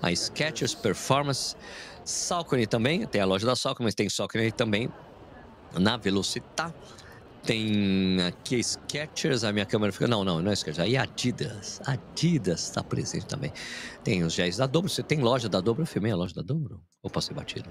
a 0.00 0.14
Skechers 0.14 0.74
Performance. 0.74 1.56
Saucony 2.08 2.66
também, 2.66 3.06
tem 3.06 3.20
a 3.20 3.26
loja 3.26 3.46
da 3.46 3.54
Saucony, 3.54 3.84
mas 3.84 3.94
tem 3.94 4.08
Saucony 4.08 4.50
também 4.50 4.90
na 5.78 5.98
Velocitar. 5.98 6.72
Tem 7.44 8.16
aqui 8.22 8.62
Skechers, 8.62 9.44
a 9.44 9.52
minha 9.52 9.66
câmera 9.66 9.92
fica. 9.92 10.08
Não, 10.08 10.24
não, 10.24 10.40
não 10.40 10.50
é 10.50 10.56
Skechers. 10.56 10.78
Aí 10.78 10.96
Adidas. 10.96 11.80
Adidas 11.84 12.62
está 12.64 12.82
presente 12.82 13.26
também. 13.26 13.52
Tem 14.02 14.22
os 14.22 14.32
géis 14.32 14.56
da 14.56 14.66
Dobro. 14.66 14.88
Você 14.88 15.02
tem 15.02 15.20
loja 15.20 15.50
da 15.50 15.60
Dobro? 15.60 15.82
Eu 15.82 15.86
filmei 15.86 16.10
a 16.10 16.16
loja 16.16 16.34
da 16.34 16.40
Dobro? 16.40 16.82
Ou 17.02 17.10
passei 17.10 17.36
batido? 17.36 17.70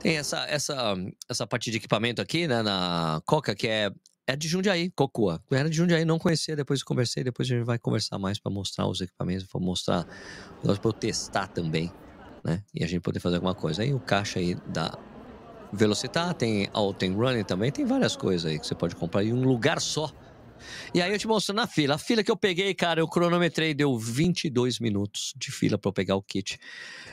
Tem 0.00 0.16
essa, 0.16 0.44
essa, 0.46 0.96
essa 1.28 1.46
parte 1.46 1.70
de 1.70 1.76
equipamento 1.76 2.20
aqui, 2.20 2.48
né, 2.48 2.60
na 2.60 3.22
Coca, 3.24 3.54
que 3.54 3.68
é, 3.68 3.90
é 4.26 4.34
de 4.34 4.48
Jundiaí, 4.48 4.90
Cocoa. 4.90 5.40
Era 5.50 5.70
de 5.70 5.76
Jundiaí, 5.76 6.04
não 6.04 6.18
conhecia, 6.18 6.56
depois 6.56 6.82
conversei, 6.82 7.22
depois 7.22 7.48
a 7.48 7.54
gente 7.54 7.64
vai 7.64 7.78
conversar 7.78 8.18
mais 8.18 8.38
para 8.40 8.50
mostrar 8.50 8.86
os 8.88 9.00
equipamentos, 9.00 9.46
para 9.46 9.60
mostrar, 9.60 10.04
para 10.60 10.72
eu 10.72 10.92
testar 10.92 11.46
também, 11.46 11.92
né, 12.46 12.62
e 12.72 12.84
a 12.84 12.86
gente 12.86 13.00
poder 13.00 13.18
fazer 13.18 13.36
alguma 13.36 13.54
coisa. 13.54 13.82
Aí 13.82 13.92
o 13.92 13.98
caixa 13.98 14.38
aí 14.38 14.54
da 14.68 14.96
Velocitar, 15.72 16.32
tem 16.32 16.68
Alten 16.72 17.12
Running 17.14 17.42
também, 17.42 17.72
tem 17.72 17.84
várias 17.84 18.14
coisas 18.14 18.48
aí 18.48 18.58
que 18.58 18.66
você 18.66 18.74
pode 18.74 18.94
comprar 18.94 19.24
em 19.24 19.32
um 19.32 19.42
lugar 19.42 19.80
só. 19.80 20.10
E 20.94 21.02
aí 21.02 21.12
eu 21.12 21.18
te 21.18 21.26
mostro 21.26 21.54
na 21.54 21.66
fila. 21.66 21.96
A 21.96 21.98
fila 21.98 22.22
que 22.22 22.30
eu 22.30 22.36
peguei, 22.36 22.72
cara, 22.72 23.00
eu 23.00 23.08
cronometrei, 23.08 23.74
deu 23.74 23.98
22 23.98 24.78
minutos 24.78 25.34
de 25.36 25.50
fila 25.50 25.76
para 25.76 25.88
eu 25.88 25.92
pegar 25.92 26.14
o 26.14 26.22
kit. 26.22 26.58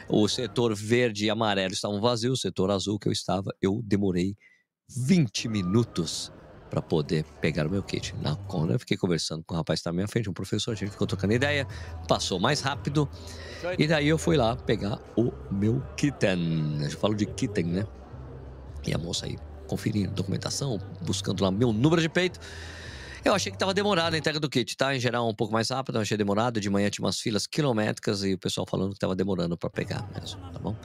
O 0.07 0.27
setor 0.27 0.75
verde 0.75 1.25
e 1.25 1.29
amarelo 1.31 1.73
estavam 1.73 1.99
vazios, 1.99 2.39
o 2.39 2.41
setor 2.41 2.69
azul 2.69 2.99
que 2.99 3.07
eu 3.07 3.11
estava, 3.11 3.53
eu 3.59 3.81
demorei 3.83 4.37
20 4.87 5.49
minutos 5.49 6.31
para 6.73 6.81
poder 6.81 7.23
pegar 7.39 7.67
o 7.67 7.69
meu 7.69 7.83
kit. 7.83 8.15
Na 8.19 8.35
conta, 8.35 8.73
eu 8.73 8.79
fiquei 8.79 8.97
conversando 8.97 9.43
com 9.43 9.53
o 9.53 9.57
rapaz 9.57 9.77
que 9.77 9.81
estava 9.81 9.93
à 9.93 9.97
minha 9.97 10.07
frente, 10.07 10.27
um 10.27 10.33
professor, 10.33 10.71
a 10.71 10.75
gente 10.75 10.89
ficou 10.89 11.05
trocando 11.05 11.31
ideia, 11.31 11.67
passou 12.07 12.39
mais 12.39 12.61
rápido. 12.61 13.07
E 13.77 13.85
daí 13.85 14.07
eu 14.07 14.17
fui 14.17 14.35
lá 14.35 14.55
pegar 14.55 14.99
o 15.15 15.31
meu 15.51 15.83
kitten. 15.95 16.79
Eu 16.81 16.89
falo 16.97 17.13
de 17.13 17.27
kitten, 17.27 17.65
né? 17.65 17.85
E 18.87 18.91
a 18.91 18.97
moça 18.97 19.27
aí 19.27 19.37
conferindo 19.67 20.11
documentação, 20.13 20.79
buscando 21.05 21.43
lá 21.43 21.51
meu 21.51 21.71
número 21.71 22.01
de 22.01 22.09
peito. 22.09 22.39
Eu 23.23 23.35
achei 23.35 23.51
que 23.51 23.55
estava 23.55 23.71
demorado 23.71 24.15
a 24.15 24.17
entrega 24.17 24.39
do 24.39 24.49
kit, 24.49 24.75
tá? 24.75 24.95
Em 24.95 24.99
geral, 24.99 25.29
um 25.29 25.35
pouco 25.35 25.53
mais 25.53 25.69
rápido, 25.69 25.99
eu 25.99 26.01
achei 26.01 26.17
demorado. 26.17 26.59
De 26.59 26.71
manhã 26.71 26.89
tinha 26.89 27.05
umas 27.05 27.19
filas 27.19 27.45
quilométricas 27.45 28.23
e 28.23 28.33
o 28.33 28.37
pessoal 28.39 28.65
falando 28.67 28.89
que 28.89 28.95
estava 28.95 29.15
demorando 29.15 29.55
para 29.55 29.69
pegar 29.69 30.09
mesmo, 30.19 30.41
tá 30.51 30.57
bom? 30.57 30.75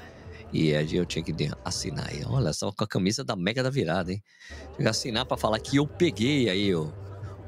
E 0.53 0.75
aí 0.75 0.97
eu 0.97 1.05
tinha 1.05 1.23
que 1.23 1.35
assinar 1.65 2.09
aí. 2.09 2.23
Olha, 2.27 2.51
estava 2.51 2.73
com 2.73 2.85
a 2.85 2.87
camisa 2.87 3.23
da 3.23 3.37
Mega 3.37 3.63
da 3.63 3.71
Virada, 3.71 4.13
hein? 4.13 4.23
Tinha 4.49 4.85
que 4.85 4.89
assinar 4.89 5.27
para 5.27 5.37
falar 5.37 5.59
que 5.59 5.77
eu 5.77 5.87
peguei 5.87 6.49
aí 6.49 6.75
o, 6.75 6.93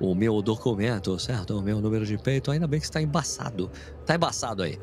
o 0.01 0.15
meu 0.15 0.43
documento, 0.43 1.19
certo? 1.19 1.59
O 1.59 1.63
meu 1.63 1.81
número 1.81 2.05
de 2.05 2.19
peito. 2.19 2.51
Ainda 2.51 2.67
bem 2.67 2.79
que 2.79 2.87
está 2.87 3.01
embaçado. 3.01 3.71
Tá 4.05 4.15
embaçado 4.15 4.63
aí. 4.63 4.79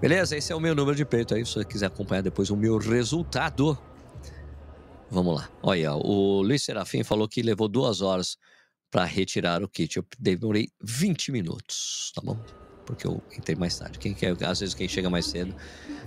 Beleza? 0.00 0.36
Esse 0.36 0.52
é 0.52 0.56
o 0.56 0.60
meu 0.60 0.74
número 0.74 0.96
de 0.96 1.04
peito 1.04 1.34
aí. 1.34 1.46
Se 1.46 1.54
você 1.54 1.64
quiser 1.64 1.86
acompanhar 1.86 2.22
depois 2.22 2.50
o 2.50 2.56
meu 2.56 2.78
resultado, 2.78 3.78
Vamos 5.10 5.36
lá. 5.36 5.48
Olha, 5.62 5.94
o 5.94 6.42
Luiz 6.42 6.64
Serafim 6.64 7.04
falou 7.04 7.28
que 7.28 7.42
levou 7.42 7.68
duas 7.68 8.00
horas 8.00 8.36
para 8.90 9.04
retirar 9.04 9.62
o 9.62 9.68
kit. 9.68 9.96
Eu 9.96 10.04
demorei 10.18 10.68
20 10.82 11.30
minutos, 11.30 12.10
tá 12.14 12.20
bom? 12.20 12.36
Porque 12.86 13.06
eu 13.06 13.20
entrei 13.36 13.56
mais 13.56 13.76
tarde. 13.76 13.98
Quem 13.98 14.14
quer, 14.14 14.34
às 14.44 14.60
vezes 14.60 14.74
quem 14.74 14.88
chega 14.88 15.10
mais 15.10 15.26
cedo, 15.26 15.54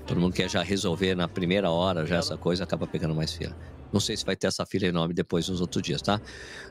todo 0.07 0.19
mundo 0.19 0.33
quer 0.33 0.49
já 0.49 0.63
resolver 0.63 1.13
na 1.13 1.27
primeira 1.27 1.69
hora, 1.69 2.05
já 2.05 2.15
essa 2.15 2.37
coisa, 2.37 2.63
acaba 2.63 2.87
pegando 2.87 3.13
mais 3.13 3.33
fila. 3.33 3.55
Não 3.91 3.99
sei 3.99 4.15
se 4.15 4.25
vai 4.25 4.35
ter 4.35 4.47
essa 4.47 4.65
fila 4.65 4.85
enorme 4.85 5.13
depois 5.13 5.49
nos 5.49 5.61
outros 5.61 5.83
dias, 5.83 6.01
tá? 6.01 6.21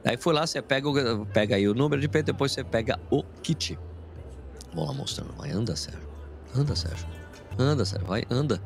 Aí 0.05 0.17
foi 0.17 0.33
lá, 0.33 0.47
você 0.47 0.63
pega, 0.63 0.89
o, 0.89 1.27
pega 1.27 1.57
aí 1.57 1.69
o 1.69 1.75
número 1.75 2.01
de 2.01 2.09
peito, 2.09 2.27
depois 2.27 2.53
você 2.53 2.65
pega 2.65 2.99
o 3.11 3.23
kit. 3.43 3.79
Vamos 4.73 4.91
lá 4.91 4.95
mostrando. 4.95 5.33
Vai, 5.37 5.51
anda, 5.51 5.77
Sérgio. 5.77 6.09
Anda, 6.55 6.75
Sérgio. 6.75 7.07
Anda, 7.59 7.85
Sérgio. 7.85 8.07
Vai, 8.07 8.25
anda. 8.31 8.63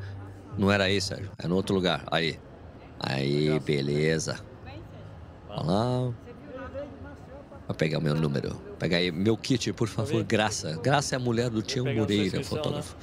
Não 0.57 0.71
era 0.71 0.85
aí, 0.85 1.01
Sérgio. 1.01 1.31
É 1.37 1.47
no 1.47 1.55
outro 1.55 1.75
lugar. 1.75 2.03
Aí. 2.11 2.39
Aí, 2.99 3.59
beleza. 3.59 4.39
Vamos 5.47 5.67
lá. 5.67 6.13
Vou 7.67 7.75
pegar 7.75 7.99
o 7.99 8.01
meu 8.01 8.15
número. 8.15 8.61
Pega 8.83 8.97
aí 8.97 9.13
meu 9.13 9.37
kit, 9.37 9.71
por 9.71 9.87
favor, 9.87 10.21
Graça. 10.25 10.77
Graça 10.81 11.15
é 11.15 11.17
a 11.17 11.19
mulher 11.19 11.49
do 11.49 11.61
Tião 11.61 11.85
Moreira, 11.85 12.43
fotógrafo. 12.43 12.97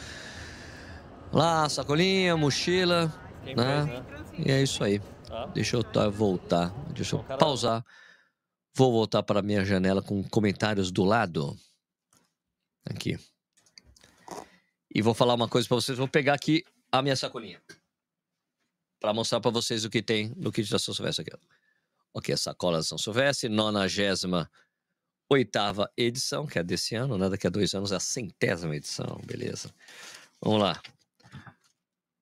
Lá, 1.32 1.66
sacolinha, 1.70 2.36
mochila, 2.36 3.10
né? 3.56 4.04
E 4.38 4.52
é 4.52 4.62
isso 4.62 4.84
aí. 4.84 5.00
Deixa 5.54 5.78
eu 5.78 6.10
voltar, 6.12 6.68
deixa 6.92 7.16
eu 7.16 7.24
pausar. 7.38 7.82
Vou 8.74 8.92
voltar 8.92 9.22
para 9.22 9.40
minha 9.40 9.64
janela 9.64 10.02
com 10.02 10.22
comentários 10.22 10.92
do 10.92 11.02
lado. 11.02 11.56
Aqui. 12.84 13.18
E 14.94 15.00
vou 15.00 15.14
falar 15.14 15.32
uma 15.32 15.48
coisa 15.48 15.66
para 15.66 15.76
vocês. 15.76 15.96
Vou 15.96 16.06
pegar 16.06 16.34
aqui 16.34 16.62
a 16.92 17.00
minha 17.00 17.16
sacolinha 17.16 17.58
para 19.00 19.14
mostrar 19.14 19.40
para 19.40 19.50
vocês 19.50 19.86
o 19.86 19.88
que 19.88 20.02
tem 20.02 20.34
no 20.36 20.52
kit 20.52 20.70
da 20.70 20.78
São 20.78 20.92
Silvestre 20.92 21.24
aqui. 21.26 21.42
Ok, 22.12 22.34
a 22.34 22.36
sacola 22.36 22.76
da 22.76 22.84
São 22.84 22.98
Silvestre, 22.98 23.48
98 23.48 24.28
oitava 25.30 25.88
edição, 25.96 26.46
que 26.46 26.58
é 26.58 26.62
desse 26.62 26.96
ano, 26.96 27.16
né? 27.16 27.28
Daqui 27.28 27.46
a 27.46 27.50
dois 27.50 27.72
anos 27.72 27.92
é 27.92 27.96
a 27.96 28.00
centésima 28.00 28.74
edição, 28.74 29.20
beleza. 29.24 29.72
Vamos 30.42 30.60
lá. 30.60 30.82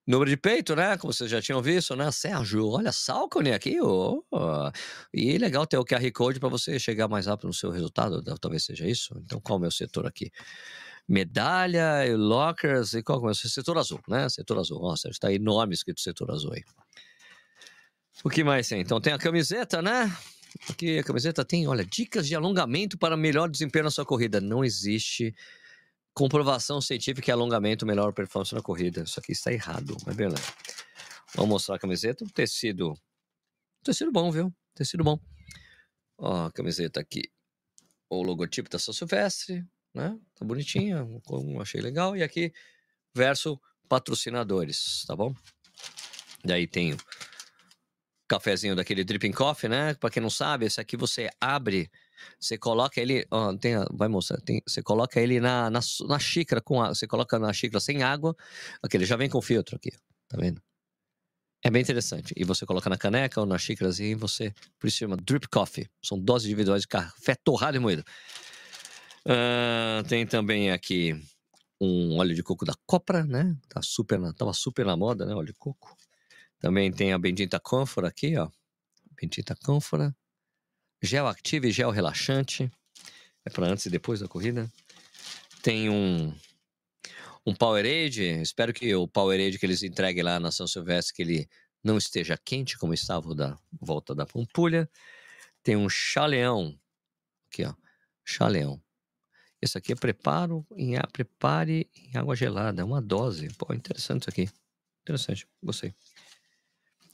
Número 0.06 0.30
de 0.30 0.36
peito, 0.36 0.74
né? 0.74 0.96
Como 0.96 1.12
vocês 1.12 1.30
já 1.30 1.40
tinham 1.40 1.60
visto, 1.60 1.94
né? 1.94 2.10
Sérgio, 2.10 2.66
olha, 2.66 2.92
Salcone 2.92 3.52
aqui. 3.52 3.78
Oh. 3.80 4.22
E 5.12 5.36
legal 5.36 5.66
ter 5.66 5.76
o 5.76 5.84
QR 5.84 6.10
Code 6.12 6.40
para 6.40 6.48
você 6.48 6.78
chegar 6.78 7.08
mais 7.08 7.26
rápido 7.26 7.48
no 7.48 7.52
seu 7.52 7.70
resultado. 7.70 8.22
Talvez 8.38 8.64
seja 8.64 8.86
isso. 8.86 9.14
Então, 9.24 9.40
qual 9.40 9.56
é 9.56 9.58
o 9.58 9.60
meu 9.60 9.70
setor 9.70 10.06
aqui? 10.06 10.30
Medalha, 11.06 12.04
lockers 12.16 12.94
e 12.94 13.02
qual 13.02 13.18
é 13.18 13.20
o 13.20 13.24
meu 13.26 13.34
setor 13.34 13.76
azul, 13.76 14.00
né? 14.08 14.28
Setor 14.30 14.58
azul. 14.58 14.80
Nossa, 14.80 15.08
está 15.10 15.32
enorme 15.32 15.74
escrito 15.74 16.00
setor 16.00 16.30
azul 16.30 16.52
aí. 16.54 16.64
O 18.24 18.30
que 18.30 18.42
mais 18.42 18.66
tem? 18.66 18.80
Então, 18.80 19.00
tem 19.00 19.12
a 19.12 19.18
camiseta, 19.18 19.82
né? 19.82 20.10
Aqui 20.68 20.98
a 20.98 21.04
camiseta 21.04 21.44
tem, 21.44 21.66
olha, 21.66 21.84
dicas 21.84 22.26
de 22.26 22.34
alongamento 22.34 22.98
para 22.98 23.16
melhor 23.16 23.48
desempenho 23.48 23.84
na 23.84 23.90
sua 23.90 24.04
corrida. 24.04 24.40
Não 24.40 24.64
existe 24.64 25.34
comprovação 26.14 26.80
científica 26.80 27.26
que 27.26 27.30
alongamento 27.30 27.86
melhor 27.86 28.12
performance 28.12 28.54
na 28.54 28.62
corrida. 28.62 29.02
Isso 29.02 29.20
aqui 29.20 29.32
está 29.32 29.52
errado, 29.52 29.96
mas 30.04 30.16
beleza. 30.16 30.42
Vamos 31.34 31.50
mostrar 31.50 31.76
a 31.76 31.78
camiseta. 31.78 32.24
Um 32.24 32.28
tecido. 32.28 32.94
tecido 33.84 34.10
bom, 34.10 34.30
viu? 34.30 34.52
Tecido 34.74 35.04
bom. 35.04 35.18
Ó, 36.18 36.46
a 36.46 36.52
camiseta 36.52 37.00
aqui. 37.00 37.22
O 38.10 38.22
logotipo 38.22 38.70
da 38.70 38.78
São 38.78 38.92
Silvestre, 38.94 39.64
né? 39.94 40.18
Tá 40.34 40.44
bonitinha, 40.44 41.06
achei 41.60 41.80
legal. 41.80 42.16
E 42.16 42.22
aqui, 42.22 42.52
verso 43.14 43.60
patrocinadores, 43.88 45.04
tá 45.06 45.14
bom? 45.14 45.34
Daí 46.44 46.66
tem 46.66 46.96
cafezinho 48.28 48.76
daquele 48.76 49.02
dripping 49.02 49.32
coffee, 49.32 49.68
né? 49.68 49.94
Para 49.94 50.10
quem 50.10 50.22
não 50.22 50.30
sabe, 50.30 50.66
esse 50.66 50.80
aqui 50.80 50.96
você 50.96 51.28
abre 51.40 51.90
você 52.38 52.58
coloca 52.58 53.00
ele, 53.00 53.26
ó, 53.30 53.56
tem, 53.56 53.74
vai 53.92 54.08
mostrar, 54.08 54.40
tem, 54.40 54.62
você 54.66 54.82
coloca 54.82 55.20
ele 55.20 55.40
na, 55.40 55.70
na, 55.70 55.80
na 56.08 56.18
xícara 56.18 56.60
com 56.60 56.80
água, 56.80 56.94
você 56.94 57.06
coloca 57.06 57.38
na 57.38 57.52
xícara 57.52 57.80
sem 57.80 58.02
água, 58.02 58.36
aquele 58.82 59.04
já 59.04 59.16
vem 59.16 59.28
com 59.28 59.40
filtro 59.40 59.76
aqui, 59.76 59.90
tá 60.28 60.36
vendo? 60.36 60.60
É 61.64 61.70
bem 61.70 61.82
interessante. 61.82 62.32
E 62.36 62.44
você 62.44 62.64
coloca 62.64 62.88
na 62.88 62.96
caneca 62.96 63.40
ou 63.40 63.46
na 63.46 63.58
xícarazinha 63.58 64.10
e 64.10 64.14
você, 64.14 64.54
por 64.78 64.86
isso 64.86 64.98
chama 64.98 65.16
drip 65.16 65.48
coffee. 65.48 65.88
São 66.00 66.16
doses 66.16 66.46
individuais 66.46 66.82
de 66.82 66.88
café 66.88 67.34
torrado 67.34 67.76
e 67.76 67.80
moído. 67.80 68.04
Uh, 69.26 70.06
tem 70.08 70.24
também 70.24 70.70
aqui 70.70 71.20
um 71.80 72.16
óleo 72.16 72.32
de 72.32 72.44
coco 72.44 72.64
da 72.64 72.74
Copra, 72.86 73.24
né? 73.24 73.56
Tá 73.68 73.82
super 73.82 74.20
na, 74.20 74.32
tava 74.32 74.52
super 74.52 74.86
na 74.86 74.96
moda, 74.96 75.26
né? 75.26 75.34
Óleo 75.34 75.46
de 75.46 75.54
coco. 75.54 75.96
Também 76.60 76.92
tem 76.92 77.12
a 77.12 77.18
bendita 77.18 77.60
Comfort 77.60 78.06
aqui, 78.06 78.36
ó. 78.36 78.50
Bendita 79.20 79.56
Comfort. 79.64 80.12
Gel 81.02 81.26
ativo 81.26 81.66
e 81.66 81.70
gel 81.70 81.90
relaxante. 81.90 82.70
É 83.44 83.50
para 83.50 83.66
antes 83.66 83.86
e 83.86 83.90
depois 83.90 84.20
da 84.20 84.28
corrida. 84.28 84.70
Tem 85.62 85.88
um, 85.88 86.34
um 87.46 87.54
Powerade. 87.54 88.22
Espero 88.42 88.72
que 88.72 88.94
o 88.94 89.06
Powerade 89.06 89.58
que 89.58 89.66
eles 89.66 89.82
entreguem 89.82 90.22
lá 90.22 90.40
na 90.40 90.50
São 90.50 90.66
Silvestre 90.66 91.14
que 91.14 91.22
ele 91.22 91.48
não 91.82 91.96
esteja 91.96 92.36
quente, 92.36 92.76
como 92.76 92.92
estava 92.92 93.34
da 93.34 93.56
volta 93.80 94.14
da 94.14 94.26
Pampulha. 94.26 94.90
Tem 95.62 95.76
um 95.76 95.88
chaleão. 95.88 96.78
Aqui, 97.50 97.64
ó. 97.64 97.74
Chaleão. 98.24 98.82
Esse 99.62 99.78
aqui 99.78 99.92
é 99.92 99.96
preparo 99.96 100.66
em, 100.76 100.94
prepare 101.12 101.88
em 101.94 102.16
água 102.16 102.36
gelada. 102.36 102.82
É 102.82 102.84
uma 102.84 103.00
dose. 103.00 103.48
Pô, 103.54 103.72
interessante 103.72 104.22
isso 104.22 104.30
aqui. 104.30 104.48
Interessante. 105.02 105.48
Gostei. 105.62 105.94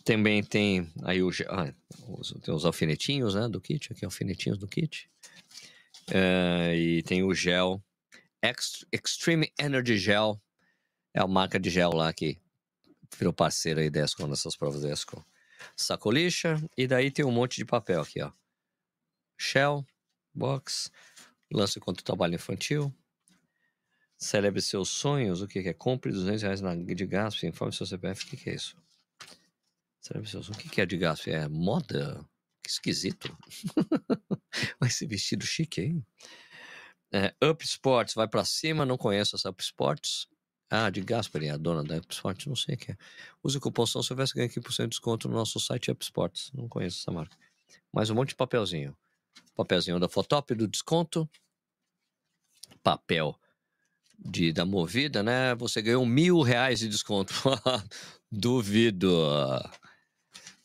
Também 0.04 0.42
tem 0.42 0.92
aí 1.02 1.22
o, 1.22 1.30
ah, 1.48 1.72
os, 2.08 2.34
tem 2.42 2.52
os 2.52 2.64
alfinetinhos 2.64 3.34
né, 3.34 3.48
do 3.48 3.60
kit, 3.60 3.92
aqui 3.92 4.04
alfinetinhos 4.04 4.58
do 4.58 4.68
kit. 4.68 5.10
Uh, 6.10 6.74
e 6.74 7.02
tem 7.04 7.22
o 7.22 7.32
gel 7.34 7.82
Extreme 8.92 9.50
Energy 9.58 9.96
Gel. 9.96 10.40
É 11.14 11.20
a 11.20 11.26
marca 11.26 11.58
de 11.58 11.70
gel 11.70 11.92
lá 11.92 12.12
que 12.12 12.38
virou 13.16 13.32
parceira 13.32 13.80
aí 13.80 13.88
da 13.88 14.04
nessas 14.28 14.56
provas 14.56 14.82
da 14.82 14.90
Esco. 14.90 15.24
Sacolixa. 15.76 16.62
E 16.76 16.86
daí 16.86 17.10
tem 17.10 17.24
um 17.24 17.30
monte 17.30 17.56
de 17.56 17.64
papel 17.64 18.02
aqui, 18.02 18.20
ó. 18.20 18.30
Shell, 19.38 19.86
box, 20.34 20.90
lance 21.50 21.80
contra 21.80 22.02
o 22.02 22.04
trabalho 22.04 22.34
infantil. 22.34 22.92
Celebre 24.18 24.60
seus 24.60 24.90
sonhos. 24.90 25.40
O 25.40 25.48
que 25.48 25.60
é? 25.60 25.72
Compre 25.72 26.12
200 26.12 26.42
reais 26.42 26.60
de 26.60 27.06
gasto. 27.06 27.46
Informe 27.46 27.72
seu 27.72 27.86
CPF. 27.86 28.24
O 28.24 28.36
que 28.36 28.50
é 28.50 28.54
isso? 28.54 28.76
O 30.50 30.70
que 30.70 30.80
é 30.80 30.86
de 30.86 30.96
gasto? 30.96 31.28
É 31.28 31.48
moda? 31.48 32.24
Que 32.62 32.70
esquisito. 32.70 33.36
ser 34.90 35.06
vestido 35.06 35.44
chique, 35.44 35.80
hein? 35.80 36.06
É, 37.12 37.34
Up 37.42 37.64
Sports, 37.64 38.14
vai 38.14 38.26
para 38.28 38.44
cima, 38.44 38.84
não 38.84 38.96
conheço 38.96 39.36
essa 39.36 39.50
Up 39.50 39.62
Sports. 39.62 40.26
Ah, 40.70 40.90
de 40.90 41.00
Gaspari, 41.00 41.48
a 41.48 41.56
dona 41.56 41.84
da 41.84 41.98
Up 41.98 42.12
Sports, 42.12 42.46
não 42.46 42.56
sei 42.56 42.74
o 42.74 42.78
que 42.78 42.92
é. 42.92 42.96
Use 43.42 43.56
o 43.56 43.60
cupom 43.60 43.86
São 43.86 44.02
Silvestre 44.02 44.38
ganha 44.38 44.48
15% 44.48 44.82
de 44.82 44.88
desconto 44.88 45.28
no 45.28 45.34
nosso 45.34 45.60
site 45.60 45.90
Up 45.90 46.02
Sports. 46.02 46.50
Não 46.52 46.68
conheço 46.68 47.00
essa 47.00 47.12
marca. 47.12 47.36
Mais 47.92 48.10
um 48.10 48.14
monte 48.14 48.30
de 48.30 48.34
papelzinho. 48.34 48.96
Papelzinho 49.54 50.00
da 50.00 50.08
Fotop 50.08 50.54
do 50.54 50.66
desconto. 50.66 51.28
Papel 52.82 53.38
de, 54.18 54.52
da 54.52 54.64
Movida, 54.64 55.22
né? 55.22 55.54
Você 55.54 55.80
ganhou 55.80 56.04
mil 56.04 56.40
reais 56.40 56.80
de 56.80 56.88
desconto. 56.88 57.32
Duvido. 58.32 59.08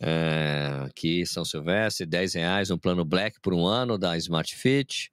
É, 0.01 0.85
aqui, 0.85 1.25
São 1.25 1.43
Silvestre, 1.43 2.05
10 2.05 2.33
reais, 2.35 2.71
um 2.71 2.77
plano 2.77 3.03
Black 3.03 3.39
por 3.41 3.53
um 3.53 3.65
ano 3.65 3.97
da 3.97 4.17
Smart 4.17 4.55
Fit. 4.55 5.11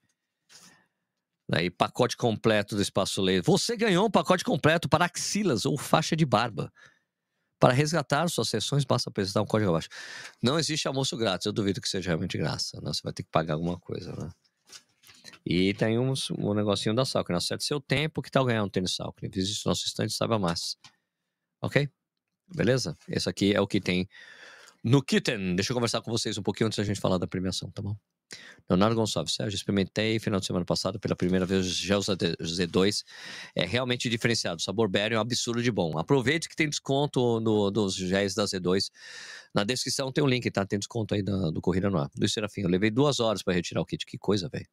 Aí, 1.53 1.71
pacote 1.71 2.17
completo 2.17 2.75
do 2.75 2.83
Espaço 2.83 3.23
Laser. 3.23 3.45
Você 3.45 3.77
ganhou 3.77 4.07
um 4.07 4.11
pacote 4.11 4.45
completo 4.45 4.89
para 4.89 5.05
axilas 5.05 5.65
ou 5.65 5.79
faixa 5.79 6.17
de 6.17 6.25
barba. 6.25 6.73
Para 7.59 7.73
resgatar 7.73 8.29
suas 8.29 8.49
sessões, 8.49 8.85
basta 8.85 9.09
apresentar 9.09 9.43
um 9.43 9.47
código 9.47 9.71
abaixo. 9.71 9.89
Não 10.43 10.59
existe 10.59 10.87
almoço 10.87 11.17
grátis, 11.17 11.47
eu 11.47 11.53
duvido 11.53 11.81
que 11.81 11.89
seja 11.89 12.11
realmente 12.11 12.37
graça. 12.37 12.81
Né? 12.83 12.93
Você 12.93 13.01
vai 13.03 13.13
ter 13.13 13.23
que 13.23 13.31
pagar 13.31 13.55
alguma 13.55 13.79
coisa, 13.79 14.15
né? 14.15 14.31
E 15.45 15.73
tem 15.75 15.99
um, 15.99 16.13
um 16.39 16.55
negocinho 16.55 16.95
da 16.95 17.05
Salcone. 17.05 17.39
Acerte 17.39 17.65
seu 17.65 17.81
tempo, 17.81 18.21
que 18.21 18.31
tal 18.31 18.45
ganhar 18.45 18.63
um 18.65 18.69
tênis 18.69 18.95
Salcone? 18.95 19.31
Visite 19.33 19.65
nosso 19.65 19.87
estande 19.87 20.13
e 20.13 20.15
saiba 20.15 20.39
mais. 20.39 20.77
Ok? 21.63 21.89
Beleza? 22.55 22.97
Esse 23.09 23.29
aqui 23.29 23.55
é 23.55 23.61
o 23.61 23.67
que 23.67 23.81
tem 23.81 24.09
no 24.87 25.03
Kitten. 25.03 25.57
Deixa 25.57 25.73
eu 25.73 25.75
conversar 25.75 26.01
com 26.01 26.13
vocês 26.13 26.39
um 26.39 26.43
pouquinho 26.43 26.69
antes 26.69 26.77
da 26.77 26.85
gente 26.85 27.01
falar 27.01 27.19
da 27.19 27.27
premiação, 27.27 27.69
tá 27.73 27.83
bom? 27.83 27.97
Leonardo 28.71 28.95
Gonçalves, 28.95 29.35
Sérgio, 29.35 29.57
experimentei 29.57 30.19
final 30.21 30.39
de 30.39 30.47
semana 30.47 30.65
passado 30.65 30.99
pela 31.01 31.17
primeira 31.17 31.45
vez 31.45 31.67
o 31.67 31.69
Gel 31.69 32.01
Z2. 32.01 33.03
É 33.55 33.67
realmente 33.67 34.09
diferenciado. 34.09 34.59
O 34.59 34.63
sabor 34.63 34.89
berry 34.89 35.15
é 35.15 35.19
um 35.19 35.21
absurdo 35.21 35.61
de 35.61 35.73
bom. 35.73 35.99
Aproveite 35.99 36.49
que 36.49 36.55
tem 36.55 36.69
desconto 36.69 37.41
no, 37.41 37.69
nos 37.71 37.97
géis 37.97 38.35
da 38.35 38.45
Z2. 38.45 38.91
Na 39.53 39.65
descrição 39.65 40.13
tem 40.13 40.23
um 40.23 40.29
link, 40.29 40.49
tá? 40.53 40.65
Tem 40.65 40.79
desconto 40.79 41.15
aí 41.15 41.23
do 41.23 41.61
Corrida 41.61 41.91
no 41.91 41.99
Ar. 41.99 42.09
Do 42.15 42.29
Serafim. 42.29 42.63
Eu 42.63 42.69
levei 42.69 42.91
duas 42.91 43.19
horas 43.19 43.43
para 43.43 43.55
retirar 43.55 43.81
o 43.81 43.85
kit. 43.85 44.07
Que 44.07 44.17
coisa, 44.17 44.49
velho. 44.49 44.69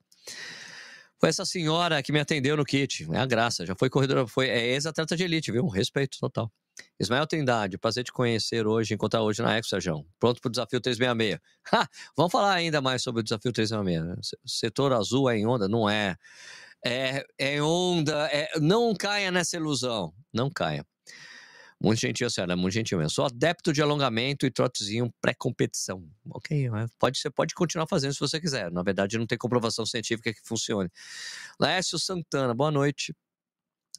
Foi 1.20 1.30
essa 1.30 1.46
senhora 1.46 2.04
que 2.04 2.12
me 2.12 2.20
atendeu 2.20 2.56
no 2.56 2.66
kit. 2.66 3.08
É 3.12 3.18
a 3.18 3.26
graça. 3.26 3.66
Já 3.66 3.76
foi 3.76 3.90
corredora, 3.90 4.28
foi 4.28 4.48
é 4.48 4.74
ex-atleta 4.74 5.16
de 5.16 5.24
elite, 5.24 5.52
viu? 5.52 5.64
Um 5.64 5.70
respeito 5.70 6.20
total. 6.20 6.52
Ismael 7.00 7.28
Trindade, 7.28 7.78
prazer 7.78 8.04
te 8.04 8.12
conhecer 8.12 8.66
hoje, 8.66 8.94
encontrar 8.94 9.22
hoje 9.22 9.42
na 9.42 9.58
Expo, 9.58 9.70
Sérgio. 9.70 10.06
Pronto 10.20 10.42
para 10.42 10.50
o 10.50 10.52
desafio 10.52 10.80
366. 10.80 11.40
Ha, 11.72 11.88
vamos 12.16 12.32
falar 12.32 12.54
ainda 12.54 12.82
mais 12.82 13.02
sobre 13.02 13.22
o 13.22 13.24
desafio 13.24 13.52
366. 13.52 14.06
Né? 14.06 14.38
Setor 14.46 14.94
azul 14.94 15.30
é 15.30 15.38
em 15.38 15.46
onda? 15.46 15.68
Não 15.68 15.90
é. 15.90 16.16
É, 16.86 17.26
é 17.38 17.62
onda. 17.62 18.28
É, 18.28 18.60
não 18.60 18.94
caia 18.94 19.32
nessa 19.32 19.56
ilusão. 19.58 20.14
Não 20.34 20.50
caia. 20.50 20.86
Muito 21.84 22.00
gentil, 22.00 22.30
senhora, 22.30 22.56
muito 22.56 22.74
gentil 22.74 22.98
mesmo. 22.98 23.10
Sou 23.10 23.26
adepto 23.26 23.74
de 23.74 23.82
alongamento 23.82 24.46
e 24.46 24.52
trotezinho 24.52 25.14
pré-competição. 25.20 26.02
Ok, 26.30 26.70
pode, 26.98 27.20
você 27.20 27.30
pode 27.30 27.54
continuar 27.54 27.88
fazendo 27.88 28.14
se 28.14 28.20
você 28.22 28.40
quiser. 28.40 28.72
Na 28.72 28.82
verdade, 28.82 29.18
não 29.18 29.28
tem 29.28 29.38
comprovação 29.38 29.86
científica 29.86 30.34
que 30.34 30.40
funcione. 30.46 30.90
Laércio 31.60 32.00
Santana, 32.00 32.54
boa 32.54 32.72
noite. 32.72 33.14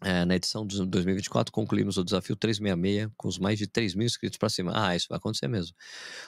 É, 0.05 0.23
na 0.27 0.37
edição 0.37 0.67
de 0.67 0.85
2024, 0.85 1.51
concluímos 1.51 1.97
o 1.97 2.05
desafio 2.05 2.37
366 2.37 3.11
com 3.17 3.27
os 3.27 3.39
mais 3.39 3.59
de 3.59 3.67
3 3.67 3.95
mil 3.95 4.05
inscritos 4.05 4.37
para 4.37 4.51
cima. 4.51 4.73
Ah, 4.75 4.95
isso 4.95 5.07
vai 5.09 5.17
acontecer 5.17 5.49
mesmo. 5.49 5.75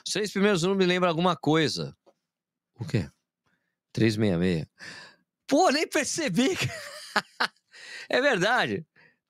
Os 0.03 0.11
três 0.11 0.31
primeiros 0.31 0.63
números 0.63 0.79
me 0.79 0.91
lembram 0.91 1.09
alguma 1.09 1.35
coisa. 1.35 1.95
O 2.79 2.85
quê? 2.85 3.07
366. 3.93 4.65
Pô, 5.45 5.69
nem 5.69 5.87
percebi. 5.87 6.57
é 8.09 8.19
verdade. 8.19 8.83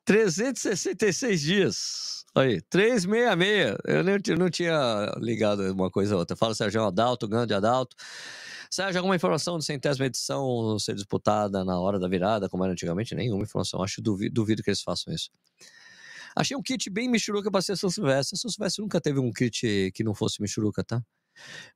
366 0.05 1.41
dias. 1.41 2.25
Aí, 2.33 2.61
366. 2.69 3.77
Eu 3.85 4.03
não, 4.03 4.45
não 4.45 4.49
tinha 4.49 5.11
ligado 5.17 5.69
uma 5.73 5.91
coisa 5.91 6.15
a 6.15 6.19
outra. 6.19 6.37
Fala 6.37 6.55
Sérgio 6.55 6.85
Adalto, 6.85 7.27
grande 7.27 7.53
Adalto. 7.53 7.97
Sérgio, 8.69 8.99
alguma 8.99 9.15
informação 9.15 9.57
de 9.57 9.65
centésima 9.65 10.05
edição 10.05 10.77
ser 10.79 10.95
disputada 10.95 11.63
na 11.63 11.79
hora 11.79 11.99
da 11.99 12.07
virada, 12.07 12.49
como 12.49 12.63
era 12.63 12.73
antigamente? 12.73 13.15
Nenhuma 13.15 13.43
informação. 13.43 13.81
Acho 13.81 14.01
duvido, 14.01 14.33
duvido 14.33 14.63
que 14.63 14.69
eles 14.69 14.81
façam 14.81 15.13
isso. 15.13 15.29
Achei 16.35 16.55
um 16.55 16.61
kit 16.61 16.89
bem 16.89 17.09
michuruca 17.09 17.49
pra 17.49 17.61
ser 17.61 17.75
São 17.75 17.89
Silvestre. 17.89 18.37
São 18.37 18.49
Silvestre 18.49 18.83
nunca 18.83 19.01
teve 19.01 19.19
um 19.19 19.31
kit 19.31 19.91
que 19.93 20.03
não 20.03 20.13
fosse 20.13 20.41
michuruca, 20.41 20.83
tá? 20.83 21.01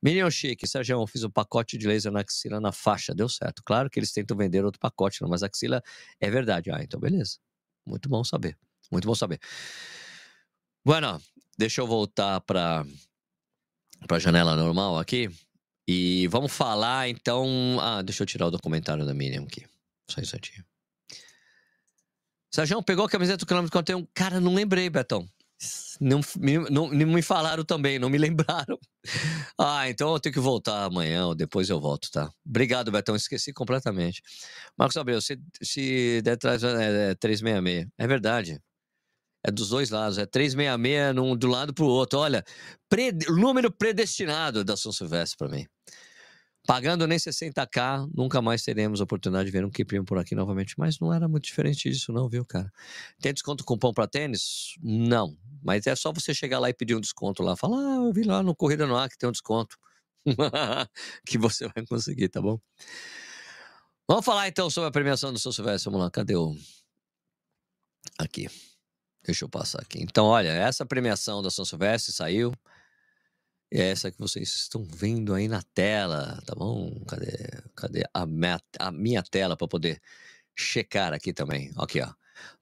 Minion 0.02 0.30
Chique, 0.30 0.66
Sérgio, 0.66 1.06
fiz 1.06 1.24
um 1.24 1.30
pacote 1.30 1.78
de 1.78 1.86
laser 1.86 2.12
na 2.12 2.20
axila 2.20 2.60
na 2.60 2.72
faixa, 2.72 3.14
deu 3.14 3.28
certo. 3.28 3.62
Claro 3.64 3.88
que 3.88 3.98
eles 3.98 4.12
tentam 4.12 4.36
vender 4.36 4.64
outro 4.64 4.80
pacote, 4.80 5.22
mas 5.22 5.42
a 5.42 5.46
axila 5.46 5.82
é 6.20 6.30
verdade. 6.30 6.70
Ah, 6.70 6.82
então 6.82 6.98
beleza. 6.98 7.38
Muito 7.86 8.08
bom 8.08 8.22
saber. 8.24 8.56
Muito 8.90 9.06
bom 9.06 9.14
saber. 9.14 9.40
Bueno, 10.84 11.20
deixa 11.56 11.80
eu 11.80 11.86
voltar 11.86 12.40
para 12.40 12.84
a 14.08 14.18
janela 14.18 14.56
normal 14.56 14.98
aqui. 14.98 15.30
E 15.86 16.26
vamos 16.28 16.52
falar 16.52 17.08
então. 17.08 17.78
Ah, 17.80 18.02
deixa 18.02 18.22
eu 18.22 18.26
tirar 18.26 18.46
o 18.46 18.50
documentário 18.50 19.04
da 19.04 19.14
Miriam 19.14 19.42
aqui. 19.42 19.66
Só 20.08 20.20
um 20.20 20.22
instantinho. 20.22 20.64
Sérgio, 22.54 22.82
pegou 22.82 23.06
a 23.06 23.08
camiseta 23.08 23.46
do 23.46 23.70
quanto 23.70 23.96
um. 23.96 24.06
Cara, 24.14 24.38
não 24.38 24.54
lembrei, 24.54 24.90
Betão. 24.90 25.26
Não, 26.00 26.20
não, 26.70 26.90
não 26.90 27.06
me 27.06 27.22
falaram 27.22 27.64
também, 27.64 27.98
não 27.98 28.10
me 28.10 28.18
lembraram. 28.18 28.78
Ah, 29.58 29.88
então 29.88 30.12
eu 30.12 30.20
tenho 30.20 30.34
que 30.34 30.40
voltar 30.40 30.84
amanhã 30.84 31.26
ou 31.26 31.34
depois 31.34 31.70
eu 31.70 31.80
volto, 31.80 32.10
tá? 32.10 32.30
Obrigado, 32.44 32.90
Betão, 32.90 33.14
esqueci 33.14 33.52
completamente. 33.52 34.20
Marcos 34.76 34.96
Abreu, 34.96 35.20
se, 35.20 35.38
se 35.62 36.20
der 36.22 36.32
atrás 36.32 36.62
é, 36.64 37.12
é 37.12 37.14
366. 37.14 37.88
É 37.96 38.06
verdade. 38.06 38.60
É 39.44 39.50
dos 39.50 39.70
dois 39.70 39.90
lados, 39.90 40.18
é 40.18 40.26
366 40.26 41.14
num, 41.14 41.36
do 41.36 41.48
lado 41.48 41.74
pro 41.74 41.86
outro. 41.86 42.18
Olha, 42.20 42.44
pre, 42.88 43.12
número 43.28 43.72
predestinado 43.72 44.64
da 44.64 44.76
São 44.76 44.92
Silvestre 44.92 45.36
para 45.36 45.48
mim. 45.48 45.66
Pagando 46.64 47.08
nem 47.08 47.18
60k, 47.18 48.08
nunca 48.14 48.40
mais 48.40 48.62
teremos 48.62 49.00
a 49.00 49.04
oportunidade 49.04 49.46
de 49.46 49.50
ver 49.50 49.64
um 49.64 49.70
Kiprinho 49.70 50.04
por 50.04 50.16
aqui 50.16 50.36
novamente. 50.36 50.74
Mas 50.78 51.00
não 51.00 51.12
era 51.12 51.26
muito 51.26 51.44
diferente 51.44 51.90
disso, 51.90 52.12
não, 52.12 52.28
viu, 52.28 52.44
cara? 52.44 52.72
Tem 53.20 53.32
desconto 53.32 53.64
cupom 53.64 53.92
para 53.92 54.06
tênis? 54.06 54.74
Não. 54.80 55.36
Mas 55.60 55.88
é 55.88 55.96
só 55.96 56.12
você 56.12 56.32
chegar 56.32 56.60
lá 56.60 56.70
e 56.70 56.74
pedir 56.74 56.94
um 56.94 57.00
desconto 57.00 57.42
lá. 57.42 57.56
Falar, 57.56 57.78
ah, 57.78 58.06
eu 58.06 58.12
vi 58.12 58.22
lá 58.22 58.44
no 58.44 58.54
Corrida 58.54 58.86
no 58.86 58.96
Ar 58.96 59.08
que 59.08 59.18
tem 59.18 59.28
um 59.28 59.32
desconto. 59.32 59.76
que 61.26 61.36
você 61.36 61.66
vai 61.66 61.84
conseguir, 61.84 62.28
tá 62.28 62.40
bom? 62.40 62.60
Vamos 64.08 64.24
falar 64.24 64.46
então 64.46 64.70
sobre 64.70 64.88
a 64.88 64.92
premiação 64.92 65.32
do 65.32 65.40
São 65.40 65.50
Silvestre. 65.50 65.90
Vamos 65.90 66.04
lá, 66.04 66.10
cadê 66.12 66.36
o. 66.36 66.54
Aqui. 68.20 68.48
Deixa 69.24 69.44
eu 69.44 69.48
passar 69.48 69.80
aqui. 69.80 70.02
Então, 70.02 70.26
olha, 70.26 70.48
essa 70.48 70.84
premiação 70.84 71.42
da 71.42 71.50
São 71.50 71.64
Silvestre 71.64 72.12
saiu. 72.12 72.52
É 73.70 73.90
essa 73.90 74.10
que 74.10 74.18
vocês 74.18 74.48
estão 74.54 74.84
vendo 74.84 75.32
aí 75.32 75.48
na 75.48 75.62
tela, 75.74 76.42
tá 76.44 76.54
bom? 76.54 77.02
Cadê, 77.08 77.32
cadê 77.74 78.04
a, 78.12 78.26
minha, 78.26 78.60
a 78.78 78.92
minha 78.92 79.22
tela 79.22 79.56
para 79.56 79.66
poder 79.66 80.00
checar 80.54 81.14
aqui 81.14 81.32
também? 81.32 81.70
Aqui, 81.78 82.00
ó. 82.00 82.12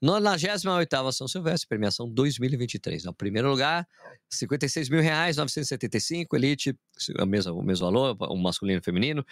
98 0.01 1.13
São 1.13 1.27
Silvestre, 1.27 1.69
premiação 1.69 2.09
2023. 2.09 3.05
No 3.05 3.15
primeiro 3.15 3.49
lugar, 3.49 3.89
56 4.29 4.89
mil 4.89 5.01
reais, 5.01 5.37
975, 5.37 6.37
Elite, 6.37 6.79
o 7.19 7.27
mesmo, 7.27 7.55
o 7.55 7.63
mesmo 7.63 7.87
valor, 7.87 8.17
o 8.21 8.37
masculino 8.37 8.79
e 8.79 8.81
o 8.81 8.85
feminino. 8.85 9.25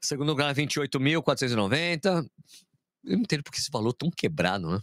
Segundo 0.00 0.28
lugar, 0.28 0.54
28.490. 0.54 2.28
Eu 3.04 3.16
não 3.16 3.22
entendo 3.22 3.42
porque 3.42 3.58
esse 3.58 3.70
valor 3.70 3.92
tão 3.92 4.10
quebrado, 4.10 4.70
né? 4.70 4.80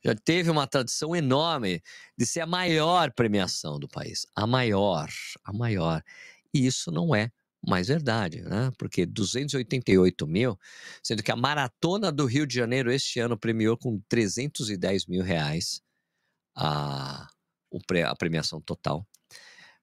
já 0.03 0.13
teve 0.13 0.49
uma 0.49 0.67
tradição 0.67 1.15
enorme 1.15 1.81
de 2.17 2.25
ser 2.25 2.41
a 2.41 2.45
maior 2.45 3.13
premiação 3.13 3.79
do 3.79 3.87
país. 3.87 4.27
A 4.35 4.45
maior, 4.45 5.07
a 5.43 5.53
maior. 5.53 6.03
E 6.55 6.65
isso 6.65 6.89
não 6.89 7.13
é 7.13 7.29
mais 7.67 7.89
verdade, 7.89 8.41
né? 8.41 8.71
Porque 8.77 9.05
288 9.05 10.25
mil, 10.25 10.57
sendo 11.03 11.21
que 11.21 11.31
a 11.31 11.35
maratona 11.35 12.13
do 12.13 12.25
Rio 12.25 12.47
de 12.47 12.55
Janeiro 12.55 12.89
este 12.89 13.19
ano 13.19 13.37
premiou 13.37 13.77
com 13.77 13.99
310 14.07 15.05
mil 15.07 15.21
reais 15.21 15.81
a, 16.55 17.27
a 18.07 18.15
premiação 18.15 18.61
total. 18.61 19.05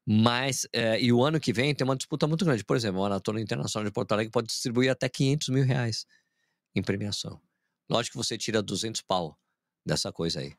Mas, 0.07 0.67
é, 0.73 0.99
e 0.99 1.13
o 1.13 1.23
ano 1.23 1.39
que 1.39 1.53
vem 1.53 1.75
tem 1.75 1.85
uma 1.85 1.95
disputa 1.95 2.27
muito 2.27 2.43
grande. 2.43 2.65
Por 2.65 2.75
exemplo, 2.75 3.01
a 3.01 3.03
Maratona 3.03 3.39
Internacional 3.39 3.85
de 3.85 3.93
Porto 3.93 4.13
Alegre 4.13 4.33
pode 4.33 4.47
distribuir 4.47 4.91
até 4.91 5.11
500 5.11 5.49
mil 5.51 5.65
reais 5.65 6.07
em 6.75 6.83
premiação. 6.83 7.39
Lógico 7.91 8.19
que 8.19 8.25
você 8.25 8.39
tira 8.39 8.63
200 8.63 9.03
pau 9.03 9.39
dessa 9.85 10.11
coisa 10.11 10.41
aí, 10.41 10.55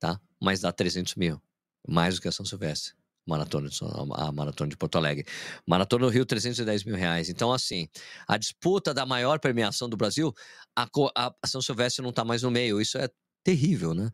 tá? 0.00 0.18
Mas 0.40 0.60
dá 0.60 0.72
300 0.72 1.14
mil, 1.16 1.42
mais 1.86 2.14
do 2.14 2.22
que 2.22 2.28
a 2.28 2.32
São 2.32 2.46
Silvestre 2.46 2.97
maratona, 3.28 3.68
a 4.14 4.32
maratona 4.32 4.70
de 4.70 4.76
Porto 4.76 4.96
Alegre. 4.96 5.26
Maratona 5.66 6.06
do 6.06 6.10
Rio, 6.10 6.24
310 6.24 6.84
mil 6.84 6.96
reais. 6.96 7.28
Então, 7.28 7.52
assim, 7.52 7.88
a 8.26 8.36
disputa 8.36 8.94
da 8.94 9.04
maior 9.04 9.38
premiação 9.38 9.88
do 9.88 9.96
Brasil, 9.96 10.32
a, 10.74 10.88
a 11.14 11.46
São 11.46 11.60
Silvestre 11.60 12.02
não 12.02 12.10
está 12.10 12.24
mais 12.24 12.42
no 12.42 12.50
meio. 12.50 12.80
Isso 12.80 12.96
é 12.96 13.08
terrível, 13.44 13.94
né? 13.94 14.10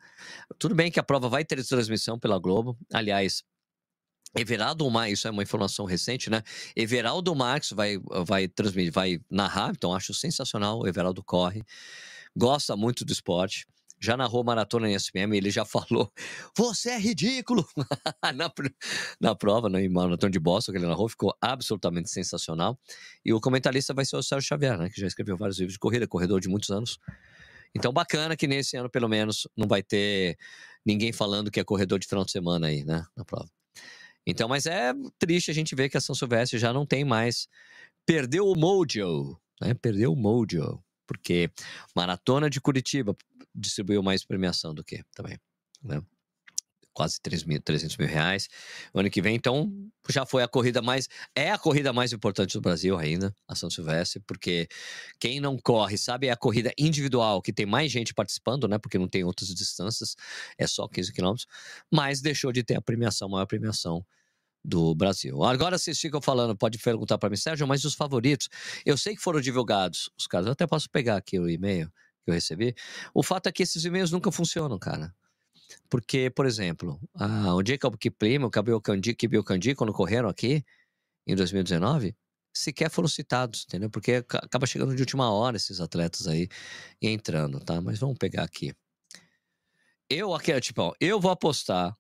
Tudo 0.59 0.75
bem 0.75 0.91
que 0.91 1.01
a 1.01 1.03
prova 1.03 1.29
vai 1.29 1.45
ter 1.45 1.65
transmissão 1.65 2.19
pela 2.19 2.39
Globo. 2.39 2.77
Aliás, 2.93 3.43
Everaldo 4.37 4.91
Marques, 4.91 5.21
isso 5.21 5.29
é 5.29 5.31
uma 5.31 5.43
informação 5.43 5.85
recente, 5.85 6.29
né? 6.29 6.43
Everaldo 6.75 7.35
Marques 7.35 7.71
vai, 7.71 7.99
vai 8.27 8.49
transmitir, 8.49 8.93
vai 8.93 9.21
narrar, 9.31 9.71
então 9.71 9.95
acho 9.95 10.13
sensacional. 10.13 10.81
O 10.81 10.89
Everaldo 10.89 11.23
corre, 11.23 11.63
gosta 12.37 12.77
muito 12.77 13.05
do 13.05 13.13
esporte 13.13 13.65
já 14.01 14.17
narrou 14.17 14.45
maratona 14.45 14.91
em 14.91 14.95
SPM, 14.95 15.37
ele 15.37 15.51
já 15.51 15.65
falou: 15.67 16.13
Você 16.57 16.91
é 16.91 16.99
ridículo! 16.99 17.67
na, 18.35 18.53
na 19.21 19.35
prova, 19.35 19.69
né, 19.69 19.83
em 19.83 19.89
maratona 19.89 20.31
de 20.31 20.39
Boston, 20.39 20.73
que 20.73 20.79
ele 20.79 20.87
narrou, 20.87 21.09
ficou 21.09 21.35
absolutamente 21.41 22.11
sensacional. 22.11 22.79
E 23.25 23.33
o 23.33 23.41
comentarista 23.41 23.95
vai 23.95 24.05
ser 24.05 24.17
o 24.17 24.23
Sérgio 24.23 24.49
Xavier, 24.49 24.79
né, 24.79 24.91
que 24.91 25.01
já 25.01 25.07
escreveu 25.07 25.37
vários 25.37 25.59
livros 25.59 25.75
de 25.75 25.79
corrida, 25.79 26.07
corredor 26.07 26.41
de 26.41 26.49
muitos 26.49 26.71
anos. 26.71 26.99
Então, 27.75 27.93
bacana 27.93 28.37
que 28.37 28.47
nesse 28.47 28.77
ano, 28.77 28.89
pelo 28.89 29.09
menos, 29.09 29.49
não 29.57 29.67
vai 29.67 29.83
ter 29.83 30.39
ninguém 30.87 31.13
falando 31.13 31.51
que 31.51 31.59
é 31.59 31.65
corredor 31.65 31.99
de 31.99 32.07
final 32.07 32.25
de 32.25 32.31
semana 32.31 32.69
aí, 32.69 32.85
né, 32.85 33.05
na 33.17 33.25
prova. 33.25 33.49
Então, 34.27 34.49
mas 34.49 34.65
é 34.67 34.93
triste 35.19 35.51
a 35.51 35.55
gente 35.55 35.75
ver 35.75 35.89
que 35.89 35.97
a 35.97 36.01
São 36.01 36.15
Silvestre 36.15 36.59
já 36.59 36.73
não 36.73 36.87
tem 36.87 37.05
mais. 37.05 37.47
Perdeu 38.07 38.47
o 38.47 38.57
mojo, 38.57 39.39
né? 39.61 39.75
Perdeu 39.75 40.13
o 40.13 40.17
mojo 40.17 40.83
porque 41.07 41.51
Maratona 41.95 42.51
de 42.51 42.61
Curitiba 42.61 43.17
distribuiu 43.55 44.03
mais 44.03 44.25
premiação 44.25 44.75
do 44.75 44.83
que 44.85 45.03
também, 45.15 45.39
né? 45.83 46.03
Quase 46.93 47.21
3 47.21 47.43
mil, 47.43 47.61
300 47.61 47.97
mil 47.97 48.07
reais. 48.07 48.49
O 48.93 49.01
ano 49.01 49.11
que 49.11 49.21
vem, 49.21 49.35
então, 49.35 49.69
já 50.09 50.25
foi 50.25 50.45
a 50.45 50.49
corrida 50.49 50.81
mais. 50.81 51.09
É 51.35 51.51
a 51.51 51.59
corrida 51.59 51.93
mais 51.93 52.13
importante 52.13 52.53
do 52.53 52.61
Brasil 52.61 52.97
ainda, 52.97 53.35
a 53.49 53.57
São 53.57 53.69
Silvestre, 53.69 54.21
porque 54.21 54.69
quem 55.19 55.41
não 55.41 55.59
corre, 55.59 55.99
sabe, 55.99 56.29
é 56.29 56.31
a 56.31 56.37
corrida 56.37 56.73
individual, 56.79 57.43
que 57.43 57.53
tem 57.53 57.67
mais 57.67 57.91
gente 57.91 58.15
participando, 58.15 58.69
né? 58.69 58.79
Porque 58.79 58.97
não 58.97 59.09
tem 59.09 59.25
outras 59.25 59.53
distâncias, 59.53 60.15
é 60.57 60.69
só 60.69 60.87
15 60.87 61.13
quilômetros, 61.13 61.49
mas 61.93 62.21
deixou 62.21 62.53
de 62.53 62.63
ter 62.63 62.77
a 62.77 62.81
premiação, 62.81 63.27
a 63.27 63.31
maior 63.33 63.47
premiação 63.47 64.07
do 64.65 64.95
Brasil. 64.95 65.43
Agora 65.43 65.77
vocês 65.77 66.01
ficam 66.01 66.23
falando, 66.23 66.57
pode 66.57 66.79
perguntar 66.79 67.19
para 67.19 67.29
mim, 67.29 67.37
Sérgio, 67.37 67.67
mas 67.67 67.85
os 67.85 67.95
favoritos, 67.95 68.49
eu 68.87 68.97
sei 68.97 69.15
que 69.15 69.21
foram 69.21 69.41
divulgados 69.41 70.09
os 70.17 70.27
caras, 70.27 70.47
eu 70.47 70.53
até 70.53 70.67
posso 70.67 70.89
pegar 70.89 71.17
aqui 71.17 71.39
o 71.39 71.49
e-mail 71.49 71.93
que 72.25 72.31
eu 72.31 72.35
recebi. 72.35 72.75
O 73.13 73.23
fato 73.23 73.49
é 73.49 73.53
que 73.53 73.63
esses 73.63 73.85
e-mails 73.85 74.11
nunca 74.11 74.31
funcionam, 74.33 74.79
cara. 74.79 75.15
Porque, 75.89 76.31
por 76.31 76.47
exemplo, 76.47 77.01
ah, 77.15 77.55
o 77.55 77.63
Jacob 77.67 77.97
Kiplima, 77.97 78.47
o 78.47 78.51
Gabriel 78.51 78.81
Kandi, 78.81 79.15
Kibil 79.15 79.45
Kandi, 79.45 79.75
quando 79.75 79.93
correram 79.93 80.29
aqui 80.29 80.65
em 81.27 81.35
2019, 81.35 82.15
sequer 82.53 82.91
foram 82.91 83.09
citados, 83.09 83.65
entendeu? 83.67 83.91
Porque 83.91 84.25
acaba 84.29 84.67
chegando 84.67 84.95
de 84.95 85.03
última 85.03 85.31
hora 85.31 85.57
esses 85.57 85.81
atletas 85.81 86.27
aí 86.27 86.49
entrando, 87.01 87.61
tá? 87.61 87.81
Mas 87.81 87.99
vamos 87.99 88.19
pegar 88.19 88.43
aqui. 88.43 88.75
Eu 90.09 90.35
aqui, 90.35 90.59
tipo, 90.61 90.95
eu 91.01 91.21
vou 91.21 91.31
apostar 91.31 91.97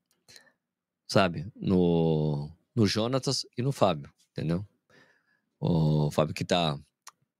sabe? 1.06 1.46
No, 1.54 2.50
no 2.74 2.86
Jonatas 2.86 3.46
e 3.56 3.62
no 3.62 3.72
Fábio, 3.72 4.10
entendeu? 4.32 4.66
O 5.60 6.10
Fábio 6.10 6.34
que 6.34 6.44
tá 6.44 6.78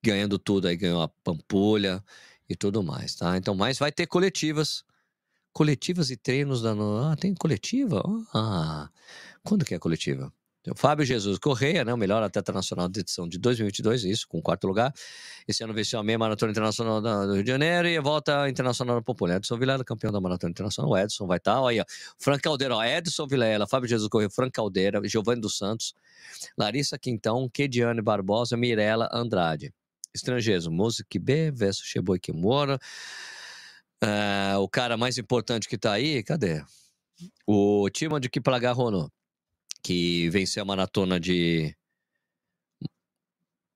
ganhando 0.03 0.39
tudo 0.39 0.69
aí, 0.69 0.77
ganhou 0.77 1.03
a 1.03 1.09
Pampulha 1.09 2.03
e 2.49 2.57
tudo 2.57 2.83
mais, 2.83 3.15
tá? 3.15 3.37
Então, 3.37 3.55
mas 3.55 3.79
vai 3.79 3.93
ter 3.93 4.07
coletivas. 4.07 4.85
Coletivas 5.53 6.11
e 6.11 6.17
treinos 6.17 6.63
da. 6.63 6.73
Ah, 6.73 7.17
tem 7.17 7.35
coletiva? 7.35 8.03
Ah, 8.35 8.89
quando 9.45 9.65
que 9.65 9.75
é 9.75 9.79
coletiva? 9.79 10.33
O 10.67 10.75
Fábio 10.75 11.05
Jesus 11.05 11.39
Correia, 11.39 11.85
né, 11.85 11.93
o 11.93 11.97
melhor 11.97 12.23
atleta 12.23 12.51
nacional 12.51 12.89
da 12.89 12.99
edição 12.99 13.29
de 13.29 13.39
2022, 13.39 14.05
isso, 14.05 14.27
com 14.27 14.41
quarto 14.41 14.67
lugar. 14.67 14.95
Esse 15.47 15.63
ano 15.63 15.75
venceu 15.75 16.01
a 16.01 16.03
meia 16.03 16.19
maratona 16.19 16.53
internacional 16.53 17.03
do 17.03 17.35
Rio 17.35 17.45
de 17.45 17.51
Janeiro 17.51 17.87
e 17.87 17.99
a 17.99 18.01
volta 18.01 18.49
internacional 18.49 18.97
da 18.97 19.03
Popular. 19.03 19.37
Edson 19.37 19.59
Vilela, 19.59 19.85
campeão 19.85 20.11
da 20.11 20.23
maratona 20.23 20.51
internacional. 20.51 20.91
O 20.91 20.97
Edson 20.97 21.27
vai 21.27 21.37
estar, 21.37 21.63
aí, 21.67 21.81
ó. 21.81 21.85
Frank 22.19 22.41
Caldeira, 22.41 22.77
ó, 22.77 22.83
Edson 22.83 23.27
Vilela, 23.27 23.67
Fábio 23.67 23.87
Jesus 23.87 24.09
Correia, 24.09 24.31
Frank 24.31 24.53
Caldeira, 24.53 25.07
Giovanni 25.07 25.43
dos 25.43 25.59
Santos, 25.59 25.93
Larissa 26.57 26.99
Quintão, 26.99 27.47
Kediane 27.47 28.01
Barbosa, 28.01 28.57
Mirella 28.57 29.11
Andrade. 29.13 29.71
Estrangeiros, 30.15 30.67
Music 30.69 31.19
B 31.19 31.51
versus 31.51 31.85
Sheboi 31.85 32.19
Kimura. 32.19 32.79
Uh, 34.03 34.59
o 34.61 34.69
cara 34.69 34.97
mais 34.97 35.19
importante 35.19 35.69
que 35.69 35.79
tá 35.79 35.93
aí, 35.93 36.23
cadê? 36.23 36.63
O 37.47 37.89
Timon 37.91 38.21
de 38.21 38.29
Kiplagar 38.29 38.77
que 39.83 40.29
venceu 40.31 40.63
a 40.63 40.67
maratona 40.67 41.19
de. 41.19 41.77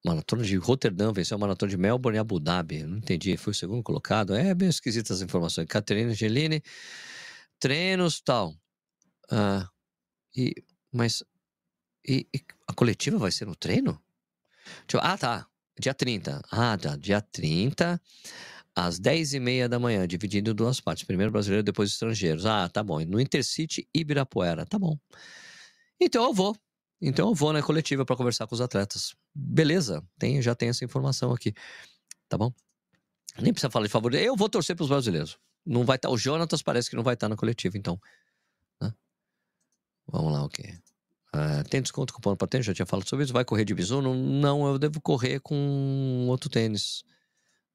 Maratona 0.04 0.42
de 0.42 0.56
Roterdã, 0.56 1.12
venceu 1.12 1.36
a 1.36 1.38
maratona 1.38 1.70
de 1.70 1.76
Melbourne 1.76 2.16
e 2.16 2.20
Abu 2.20 2.38
Dhabi. 2.38 2.84
Não 2.84 2.98
entendi, 2.98 3.36
foi 3.36 3.50
o 3.50 3.54
segundo 3.54 3.82
colocado. 3.82 4.34
É 4.34 4.54
bem 4.54 4.68
esquisitas 4.68 5.18
as 5.18 5.22
informações. 5.22 5.66
Caterina 5.66 6.10
Angelini, 6.10 6.62
treinos 7.58 8.20
tal. 8.20 8.54
Ah, 9.30 9.68
e, 10.36 10.54
mas. 10.92 11.22
E, 12.06 12.26
e, 12.34 12.42
a 12.66 12.72
coletiva 12.72 13.18
vai 13.18 13.32
ser 13.32 13.46
no 13.46 13.56
treino? 13.56 14.00
Eu, 14.92 15.00
ah, 15.02 15.18
tá. 15.18 15.46
Dia 15.80 15.94
30. 15.94 16.42
Ah, 16.50 16.76
tá. 16.76 16.96
Dia 16.96 17.20
30 17.20 18.00
às 18.74 19.00
10h30 19.00 19.68
da 19.68 19.78
manhã, 19.78 20.06
dividido 20.06 20.50
em 20.50 20.54
duas 20.54 20.80
partes. 20.80 21.04
Primeiro 21.04 21.32
brasileiro, 21.32 21.62
depois 21.62 21.90
estrangeiros. 21.90 22.46
Ah, 22.46 22.68
tá 22.68 22.82
bom. 22.82 23.00
No 23.00 23.20
Intercity 23.20 23.88
Ibirapuera. 23.94 24.64
Tá 24.66 24.78
bom. 24.78 24.98
Então 26.00 26.24
eu 26.24 26.32
vou. 26.32 26.56
Então 27.00 27.28
eu 27.28 27.34
vou 27.34 27.52
na 27.52 27.62
coletiva 27.62 28.04
para 28.04 28.16
conversar 28.16 28.46
com 28.46 28.54
os 28.54 28.60
atletas. 28.60 29.14
Beleza, 29.34 30.02
tem, 30.18 30.42
já 30.42 30.54
tem 30.54 30.68
essa 30.68 30.84
informação 30.84 31.32
aqui. 31.32 31.54
Tá 32.28 32.36
bom? 32.36 32.52
Nem 33.40 33.52
precisa 33.52 33.70
falar 33.70 33.86
de 33.86 33.92
favor. 33.92 34.12
Eu 34.14 34.36
vou 34.36 34.48
torcer 34.48 34.74
para 34.74 34.82
os 34.82 34.88
brasileiros. 34.88 35.38
Não 35.64 35.84
vai 35.84 35.96
estar. 35.96 36.08
Tá, 36.08 36.14
o 36.14 36.18
Jonatas 36.18 36.62
parece 36.62 36.90
que 36.90 36.96
não 36.96 37.04
vai 37.04 37.14
estar 37.14 37.26
tá 37.26 37.30
na 37.30 37.36
coletiva, 37.36 37.78
então. 37.78 38.00
Vamos 40.10 40.32
lá, 40.32 40.44
ok. 40.44 40.74
Uh, 41.34 41.62
tem 41.68 41.82
desconto 41.82 42.14
cupom 42.14 42.34
para 42.34 42.48
tênis? 42.48 42.66
Já 42.66 42.74
tinha 42.74 42.86
falado 42.86 43.08
sobre 43.08 43.24
isso. 43.24 43.32
Vai 43.32 43.44
correr 43.44 43.64
de 43.64 43.74
Mizuno? 43.74 44.14
Não, 44.14 44.66
eu 44.66 44.78
devo 44.78 45.00
correr 45.00 45.40
com 45.40 46.26
outro 46.28 46.48
tênis. 46.48 47.04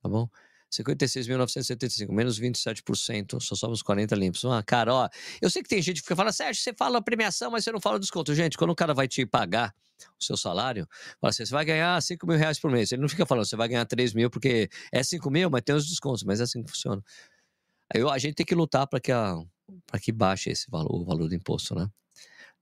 Tá 0.02 0.10
bom? 0.10 0.28
56.975, 0.74 2.12
menos 2.12 2.40
27%, 2.40 3.40
só 3.40 3.56
somos 3.56 3.84
40 3.84 4.16
limpos. 4.16 4.44
Ah, 4.46 4.64
cara, 4.64 4.94
ó, 4.94 5.10
eu 5.42 5.50
sei 5.50 5.62
que 5.62 5.70
tem 5.70 5.82
gente 5.82 6.02
que 6.02 6.16
falando, 6.16 6.34
Sérgio, 6.34 6.62
você 6.62 6.74
fala 6.74 7.02
premiação, 7.02 7.52
mas 7.52 7.64
você 7.64 7.72
não 7.72 7.80
fala 7.80 8.00
desconto. 8.00 8.34
Gente, 8.34 8.58
quando 8.58 8.72
o 8.72 8.76
cara 8.76 8.94
vai 8.94 9.08
te 9.08 9.26
pagar 9.26 9.74
o 10.20 10.24
seu 10.24 10.36
salário, 10.36 10.88
fala 11.22 11.30
assim, 11.30 11.46
você 11.46 11.54
vai 11.54 11.64
ganhar 11.64 12.02
5 12.02 12.26
mil 12.26 12.38
reais 12.38 12.60
por 12.60 12.72
mês. 12.72 12.92
Ele 12.92 13.02
não 13.02 13.10
fica 13.10 13.26
falando, 13.26 13.46
você 13.46 13.56
vai 13.56 13.68
ganhar 13.68 13.86
3 13.86 14.14
mil, 14.14 14.30
porque 14.30 14.70
é 14.92 15.04
5 15.04 15.30
mil, 15.30 15.50
mas 15.50 15.62
tem 15.62 15.76
os 15.76 15.88
descontos, 15.88 16.24
mas 16.24 16.40
é 16.40 16.44
assim 16.44 16.64
que 16.64 16.72
funciona. 16.72 17.04
Aí 17.94 18.02
a 18.02 18.18
gente 18.18 18.34
tem 18.34 18.46
que 18.46 18.56
lutar 18.56 18.88
para 18.88 19.00
que, 19.00 19.12
que 20.02 20.12
baixe 20.12 20.50
esse 20.50 20.70
valor, 20.70 21.02
o 21.02 21.06
valor 21.06 21.30
do 21.30 21.36
imposto, 21.36 21.76
né? 21.76 21.88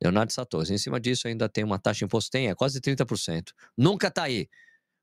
Leonardo 0.01 0.33
Satoshi, 0.33 0.73
em 0.73 0.77
cima 0.77 0.99
disso 0.99 1.27
ainda 1.27 1.47
tem 1.47 1.63
uma 1.63 1.77
taxa 1.77 1.99
de 1.99 2.05
imposto, 2.05 2.31
tem, 2.31 2.49
é 2.49 2.55
quase 2.55 2.79
30%. 2.81 3.51
Nunca 3.77 4.09
tá 4.09 4.23
aí. 4.23 4.47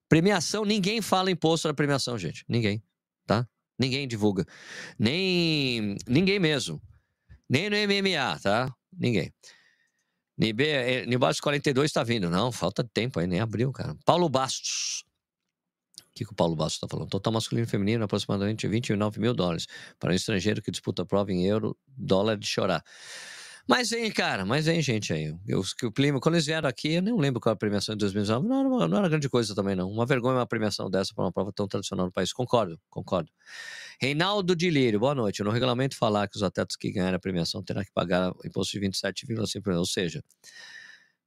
Premiação, 0.08 0.64
ninguém 0.64 1.00
fala 1.02 1.30
imposto 1.30 1.68
na 1.68 1.74
premiação, 1.74 2.18
gente. 2.18 2.44
Ninguém 2.48 2.82
tá? 3.28 3.46
Ninguém 3.78 4.08
divulga. 4.08 4.44
Nem 4.98 5.96
ninguém 6.08 6.40
mesmo. 6.40 6.82
Nem 7.48 7.70
no 7.70 7.76
MMA, 7.76 8.40
tá? 8.40 8.74
Ninguém. 8.92 9.32
Nibé, 10.36 11.06
Nibaixo 11.06 11.42
42 11.42 11.90
está 11.90 12.02
vindo. 12.02 12.28
Não, 12.30 12.50
falta 12.50 12.82
tempo 12.82 13.20
aí, 13.20 13.26
nem 13.26 13.40
abriu, 13.40 13.70
cara. 13.70 13.94
Paulo 14.04 14.28
Bastos. 14.28 15.04
O 16.00 16.14
que, 16.14 16.24
que 16.24 16.32
o 16.32 16.34
Paulo 16.34 16.56
Bastos 16.56 16.74
está 16.74 16.88
falando? 16.88 17.08
Total 17.08 17.32
masculino 17.32 17.66
e 17.66 17.70
feminino, 17.70 18.04
aproximadamente 18.04 18.66
29 18.66 19.20
mil 19.20 19.34
dólares. 19.34 19.66
Para 20.00 20.12
um 20.12 20.14
estrangeiro 20.14 20.60
que 20.60 20.70
disputa 20.70 21.02
a 21.02 21.06
prova 21.06 21.32
em 21.32 21.46
euro, 21.46 21.76
dólar 21.86 22.36
de 22.36 22.46
chorar. 22.46 22.84
Mas 23.68 23.90
vem, 23.90 24.10
cara, 24.10 24.46
mas 24.46 24.64
vem 24.64 24.80
gente 24.80 25.12
aí. 25.12 25.36
Eu, 25.46 25.60
o 25.60 25.92
clima, 25.92 26.18
quando 26.18 26.36
eles 26.36 26.46
vieram 26.46 26.66
aqui, 26.66 26.94
eu 26.94 27.02
nem 27.02 27.14
lembro 27.14 27.38
qual 27.38 27.52
a 27.52 27.56
premiação 27.56 27.94
de 27.94 27.98
2019. 27.98 28.48
Não, 28.48 28.64
não, 28.64 28.88
não 28.88 28.96
era 28.96 29.10
grande 29.10 29.28
coisa 29.28 29.54
também, 29.54 29.76
não. 29.76 29.90
Uma 29.90 30.06
vergonha 30.06 30.36
uma 30.36 30.46
premiação 30.46 30.88
dessa 30.88 31.12
para 31.14 31.24
uma 31.24 31.30
prova 31.30 31.52
tão 31.52 31.68
tradicional 31.68 32.06
no 32.06 32.12
país. 32.12 32.32
Concordo, 32.32 32.80
concordo. 32.88 33.30
Reinaldo 34.00 34.56
de 34.56 34.70
Lírio, 34.70 34.98
boa 34.98 35.14
noite. 35.14 35.42
No 35.42 35.50
regulamento 35.50 35.98
falar 35.98 36.28
que 36.28 36.36
os 36.36 36.42
atletas 36.42 36.76
que 36.76 36.90
ganharem 36.90 37.16
a 37.16 37.18
premiação 37.18 37.62
terão 37.62 37.84
que 37.84 37.92
pagar 37.92 38.32
imposto 38.42 38.72
de 38.72 38.86
27,5%. 38.88 39.76
Ou 39.76 39.84
seja, 39.84 40.24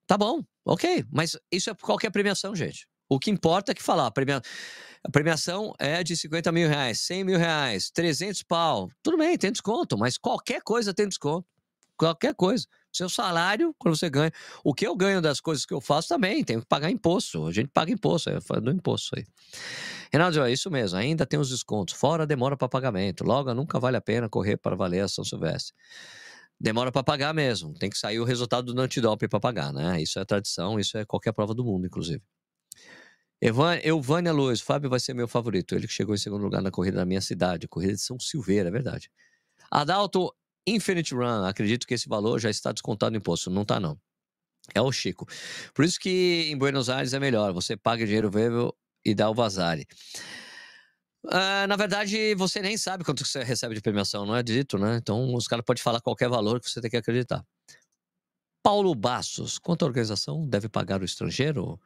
tá 0.08 0.18
bom, 0.18 0.44
ok. 0.66 1.06
Mas 1.12 1.38
isso 1.52 1.70
é 1.70 1.76
qualquer 1.76 2.10
premiação, 2.10 2.56
gente. 2.56 2.88
O 3.08 3.20
que 3.20 3.30
importa 3.30 3.72
é 3.72 3.76
que 3.76 3.84
falar, 3.84 4.08
a, 4.08 4.12
premia... 4.12 4.42
a 5.04 5.12
premiação 5.12 5.76
é 5.78 6.04
de 6.04 6.18
50 6.18 6.52
mil 6.52 6.68
reais, 6.68 7.02
100 7.02 7.24
mil 7.24 7.38
reais, 7.38 7.92
300 7.92 8.42
pau. 8.42 8.90
Tudo 9.04 9.18
bem, 9.18 9.38
tem 9.38 9.52
desconto, 9.52 9.96
mas 9.96 10.18
qualquer 10.18 10.64
coisa 10.64 10.92
tem 10.92 11.08
desconto 11.08 11.51
qualquer 12.06 12.36
coisa. 12.36 12.66
Seu 12.92 13.08
salário, 13.08 13.74
quando 13.78 13.96
você 13.96 14.10
ganha. 14.10 14.32
O 14.64 14.74
que 14.74 14.86
eu 14.86 14.96
ganho 14.96 15.22
das 15.22 15.40
coisas 15.40 15.66
que 15.66 15.74
eu 15.74 15.80
faço 15.80 16.10
também, 16.10 16.44
tenho 16.44 16.62
que 16.62 16.68
pagar 16.68 16.90
imposto. 16.90 17.48
A 17.48 17.52
gente 17.52 17.70
paga 17.70 17.92
imposto, 17.92 18.30
é 18.30 18.40
do 18.60 18.72
imposto 18.72 19.18
aí. 19.18 19.26
Renato, 20.12 20.42
é 20.42 20.52
isso 20.52 20.70
mesmo, 20.70 20.98
ainda 20.98 21.26
tem 21.26 21.40
os 21.40 21.50
descontos, 21.50 21.94
fora 21.94 22.28
demora 22.28 22.58
para 22.58 22.68
pagamento. 22.68 23.24
Logo, 23.24 23.54
nunca 23.54 23.80
vale 23.80 23.96
a 23.96 24.02
pena 24.02 24.28
correr 24.28 24.58
para 24.58 24.76
valer 24.76 25.02
a 25.02 25.08
São 25.08 25.24
Silvestre. 25.24 25.74
Demora 26.60 26.92
para 26.92 27.02
pagar 27.02 27.34
mesmo, 27.34 27.74
tem 27.74 27.90
que 27.90 27.98
sair 27.98 28.20
o 28.20 28.26
resultado 28.26 28.74
do 28.74 28.82
antidoping 28.82 29.30
para 29.30 29.40
pagar, 29.40 29.74
né? 29.74 30.02
Isso 30.02 30.20
é 30.20 30.26
tradição, 30.26 30.80
isso 30.80 30.98
é 30.98 31.06
qualquer 31.06 31.32
prova 31.32 31.54
do 31.54 31.64
mundo, 31.64 31.88
inclusive. 31.88 32.22
Evan, 33.42 33.80
Euvânia 33.84 34.32
Luz, 34.32 34.62
Fábio 34.62 34.90
vai 34.90 35.00
ser 35.00 35.16
meu 35.16 35.28
favorito. 35.28 35.74
Ele 35.74 35.88
que 35.88 35.94
chegou 35.94 36.14
em 36.14 36.18
segundo 36.18 36.44
lugar 36.44 36.62
na 36.62 36.70
corrida 36.70 36.98
da 36.98 37.06
minha 37.06 37.22
cidade, 37.22 37.68
corrida 37.68 37.94
de 37.94 38.02
São 38.02 38.20
Silveira, 38.20 38.70
é 38.70 38.72
verdade. 38.72 39.10
Adalto 39.72 40.32
Infinite 40.68 41.14
Run, 41.14 41.46
acredito 41.46 41.88
que 41.88 41.94
esse 41.94 42.08
valor 42.08 42.40
já 42.40 42.50
está 42.50 42.72
descontado 42.72 43.12
no 43.12 43.18
imposto. 43.18 43.50
Não 43.50 43.64
está, 43.64 43.80
não. 43.80 44.00
É 44.74 44.82
o 44.82 44.92
Chico. 44.92 45.26
Por 45.74 45.84
isso 45.84 46.00
que 46.00 46.50
em 46.52 46.58
Buenos 46.58 46.90
Aires 46.90 47.14
é 47.14 47.20
melhor. 47.20 47.52
Você 47.54 47.76
paga 47.76 48.06
dinheiro 48.06 48.30
vivo 48.30 48.76
e 49.04 49.16
dá 49.16 49.30
o 49.30 49.34
vazare. 49.34 49.88
Uh, 51.24 51.68
na 51.68 51.76
verdade, 51.76 52.34
você 52.36 52.62
nem 52.62 52.78
sabe 52.78 53.04
quanto 53.04 53.26
você 53.26 53.44
recebe 53.44 53.76
de 53.76 53.82
premiação, 53.82 54.26
não 54.26 54.36
é 54.36 54.42
dito, 54.42 54.78
né? 54.78 54.98
Então, 54.98 55.36
os 55.36 55.48
caras 55.48 55.64
podem 55.64 55.82
falar 55.82 56.02
qualquer 56.02 56.28
valor 56.28 56.60
que 56.60 56.70
você 56.70 56.82
tem 56.82 56.90
que 56.90 56.98
acreditar. 56.98 57.46
Paulo 58.64 58.94
Bastos, 58.96 59.60
quanto 59.60 59.84
a 59.84 59.88
organização 59.88 60.48
deve 60.48 60.68
pagar 60.68 61.02
o 61.02 61.06
estrangeiro 61.06 61.80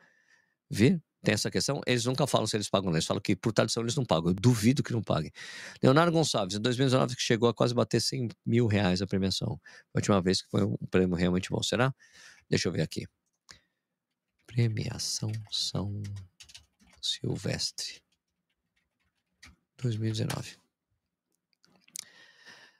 vir? 0.70 1.02
Tem 1.26 1.34
essa 1.34 1.52
questão, 1.52 1.82
eles 1.86 2.06
nunca 2.06 2.26
falam 2.26 2.48
se 2.48 2.56
eles 2.56 2.70
pagam, 2.70 2.90
não. 2.90 2.96
Eles 2.96 3.06
falam 3.06 3.22
que 3.22 3.36
por 3.36 3.52
tradição 3.52 3.84
eles 3.84 3.96
não 3.96 4.06
pagam. 4.06 4.30
Eu 4.30 4.34
duvido 4.34 4.82
que 4.84 4.94
não 4.94 5.02
paguem. 5.02 5.32
Leonardo 5.82 6.12
Gonçalves, 6.12 6.56
em 6.56 6.62
2019, 6.62 7.16
que 7.16 7.22
chegou 7.22 7.50
a 7.50 7.54
quase 7.54 7.74
bater 7.74 8.00
100 8.00 8.30
mil 8.46 8.68
reais 8.68 9.02
a 9.02 9.08
premiação. 9.08 9.60
A 9.94 9.98
última 9.98 10.22
vez 10.22 10.42
que 10.42 10.50
foi 10.50 10.64
um 10.64 10.78
prêmio 10.90 11.16
realmente 11.16 11.50
bom. 11.50 11.62
Será? 11.62 11.94
Deixa 12.50 12.68
eu 12.68 12.72
ver 12.72 12.82
aqui. 12.82 13.06
Premiação 14.46 15.32
São 15.52 16.02
Silvestre. 17.02 18.02
2019. 19.82 20.58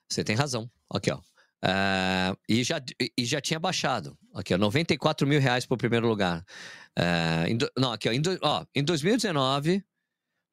Você 0.08 0.24
tem 0.24 0.36
razão. 0.36 0.70
Aqui, 0.90 1.12
ó. 1.12 1.20
Uh, 1.66 2.38
e, 2.48 2.64
já, 2.64 2.80
e 3.18 3.26
já 3.26 3.42
tinha 3.42 3.60
baixado. 3.60 4.16
Aqui, 4.36 4.54
ó, 4.54 4.58
94 4.58 5.26
mil 5.26 5.40
reais 5.40 5.66
para 5.66 5.74
o 5.74 5.78
primeiro 5.78 6.08
lugar. 6.08 6.46
Uh, 6.98 7.48
em, 7.48 7.58
não, 7.76 7.92
aqui, 7.92 8.08
ó, 8.08 8.12
em, 8.12 8.22
do, 8.22 8.38
ó, 8.44 8.64
em 8.76 8.84
2019 8.84 9.84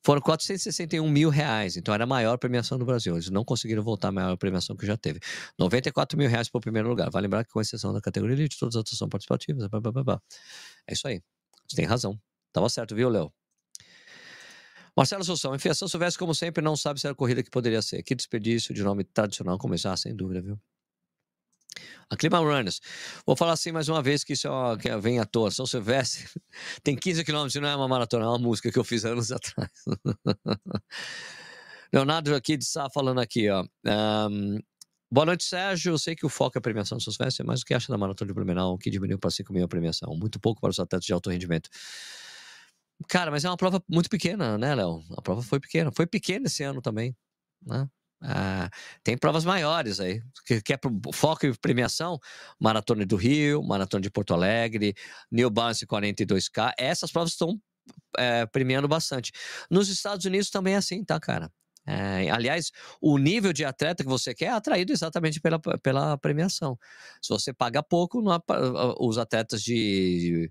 foram 0.03 0.23
461 0.23 1.07
mil 1.09 1.29
reais. 1.29 1.77
Então 1.77 1.93
era 1.93 2.05
a 2.05 2.07
maior 2.07 2.39
premiação 2.39 2.79
do 2.79 2.87
Brasil. 2.87 3.15
Eles 3.15 3.29
não 3.29 3.45
conseguiram 3.45 3.83
voltar 3.83 4.09
a 4.09 4.13
maior 4.13 4.37
premiação 4.39 4.75
que 4.75 4.87
já 4.87 4.97
teve. 4.97 5.21
94 5.59 6.17
mil 6.17 6.29
reais 6.31 6.49
para 6.49 6.59
o 6.59 6.63
primeiro 6.63 6.89
lugar. 6.89 7.11
Vai 7.11 7.21
lembrar 7.21 7.45
que, 7.45 7.51
com 7.53 7.61
exceção 7.61 7.93
da 7.93 8.01
categoria 8.01 8.35
elite, 8.35 8.59
todas 8.59 8.75
as 8.75 8.79
outras 8.79 8.97
são 8.97 9.09
participativas. 9.09 9.69
Blá, 9.69 9.81
blá, 9.81 9.93
blá, 9.93 10.23
é 10.89 10.95
isso 10.95 11.07
aí. 11.07 11.21
Você 11.69 11.77
tem 11.77 11.85
razão. 11.85 12.19
Tava 12.53 12.71
certo, 12.71 12.95
viu, 12.95 13.11
Léo? 13.11 13.31
Marcelo 14.97 15.25
Soução, 15.25 15.55
enfiação 15.55 15.89
Silvestre, 15.89 16.19
como 16.19 16.35
sempre, 16.35 16.63
não 16.63 16.77
sabe 16.77 17.01
se 17.01 17.07
era 17.07 17.13
a 17.13 17.17
corrida 17.17 17.43
que 17.43 17.51
poderia 17.51 17.81
ser. 17.81 18.03
Que 18.03 18.15
desperdício 18.15 18.75
de 18.75 18.83
nome 18.83 19.05
tradicional 19.05 19.57
começar, 19.59 19.97
sem 19.97 20.15
dúvida, 20.15 20.43
viu? 20.43 20.61
A 22.11 22.17
Clima 22.17 22.39
Runners. 22.39 22.81
Vou 23.27 23.37
falar 23.37 23.53
assim 23.53 23.73
mais 23.73 23.89
uma 23.89 24.03
vez 24.03 24.25
que 24.25 24.33
isso 24.35 24.49
é, 24.49 24.77
que 24.77 24.97
vem 24.99 25.19
à 25.19 25.25
toa. 25.25 25.51
São 25.51 25.67
Silvestre 25.67 26.29
tem 26.83 26.97
15 26.97 27.25
quilômetros 27.25 27.61
não 27.61 27.69
é 27.69 27.77
uma 27.77 27.89
maratona, 27.89 28.25
é 28.25 28.29
uma 28.29 28.39
música 28.39 28.71
que 28.71 28.79
eu 28.79 28.85
fiz 28.85 29.05
anos 29.05 29.31
atrás. 29.33 29.71
Leonardo 31.93 32.35
aqui 32.35 32.57
de 32.57 32.65
Sá 32.65 32.89
falando 32.89 33.21
aqui, 33.21 33.51
ó. 33.51 33.65
Um, 33.87 34.59
boa 35.11 35.27
noite, 35.27 35.45
Sérgio. 35.45 35.93
Eu 35.93 35.99
sei 35.99 36.17
que 36.17 36.25
o 36.25 36.29
foco 36.29 36.57
é 36.57 36.59
a 36.59 36.63
premiação 36.63 36.97
do 36.97 37.03
Silvestre, 37.03 37.47
mas 37.47 37.61
o 37.61 37.65
que 37.65 37.75
acha 37.75 37.93
da 37.93 37.99
maratona 37.99 38.29
de 38.29 38.35
Blumenau, 38.35 38.79
que 38.79 38.91
diminuiu 38.91 39.19
para 39.19 39.31
5 39.31 39.53
mil 39.53 39.65
a 39.65 39.69
premiação? 39.69 40.15
Muito 40.17 40.41
pouco 40.41 40.61
para 40.61 40.71
os 40.71 40.79
atletas 40.79 41.05
de 41.05 41.13
alto 41.13 41.31
rendimento. 41.31 41.69
Cara, 43.09 43.31
mas 43.31 43.45
é 43.45 43.49
uma 43.49 43.57
prova 43.57 43.83
muito 43.89 44.09
pequena, 44.09 44.57
né, 44.57 44.75
Léo? 44.75 45.03
A 45.17 45.23
prova 45.23 45.43
foi 45.43 45.61
pequena. 45.61 45.91
Foi 45.93 46.07
pequena 46.07 46.47
esse 46.47 46.63
ano 46.63 46.81
também, 46.81 47.17
né? 47.67 47.89
Ah, 48.23 48.71
tem 49.03 49.17
provas 49.19 49.45
maiores 49.45 49.99
aí. 50.01 50.23
Que, 50.47 50.61
que 50.61 50.73
é 50.73 50.79
foco 51.13 51.47
e 51.47 51.59
premiação, 51.59 52.19
Maratona 52.61 53.05
do 53.05 53.17
Rio, 53.17 53.63
Maratona 53.63 54.03
de 54.03 54.11
Porto 54.11 54.33
Alegre, 54.33 54.95
New 55.31 55.51
Balance 55.51 55.87
42K. 55.87 56.73
Essas 56.79 57.11
provas 57.11 57.31
estão 57.33 57.61
é, 58.17 58.47
premiando 58.47 58.87
bastante. 58.89 59.33
Nos 59.71 59.89
Estados 59.89 60.25
Unidos 60.25 60.51
também 60.51 60.75
é 60.75 60.77
assim, 60.77 61.05
tá, 61.05 61.19
cara? 61.19 61.51
É, 61.85 62.31
aliás, 62.31 62.71
o 63.01 63.19
nível 63.19 63.53
de 63.53 63.65
atleta 63.65 64.05
que 64.05 64.09
você 64.09 64.33
quer 64.33 64.45
é 64.47 64.51
atraído 64.51 64.93
exatamente 64.93 65.41
pela, 65.41 65.59
pela 65.59 66.17
premiação. 66.17 66.79
Se 67.21 67.29
você 67.31 67.53
paga 67.53 67.83
pouco, 67.83 68.23
não, 68.23 68.41
os 69.01 69.19
atletas 69.19 69.63
de, 69.63 70.49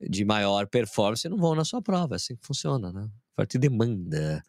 de 0.00 0.24
maior 0.24 0.68
performance 0.68 1.28
não 1.28 1.36
vão 1.36 1.56
na 1.56 1.64
sua 1.64 1.82
prova. 1.82 2.14
É 2.14 2.16
assim 2.16 2.36
que 2.36 2.46
funciona, 2.46 2.92
né? 2.92 3.08
Oferta 3.34 3.56
e 3.56 3.60
demanda. 3.60 4.42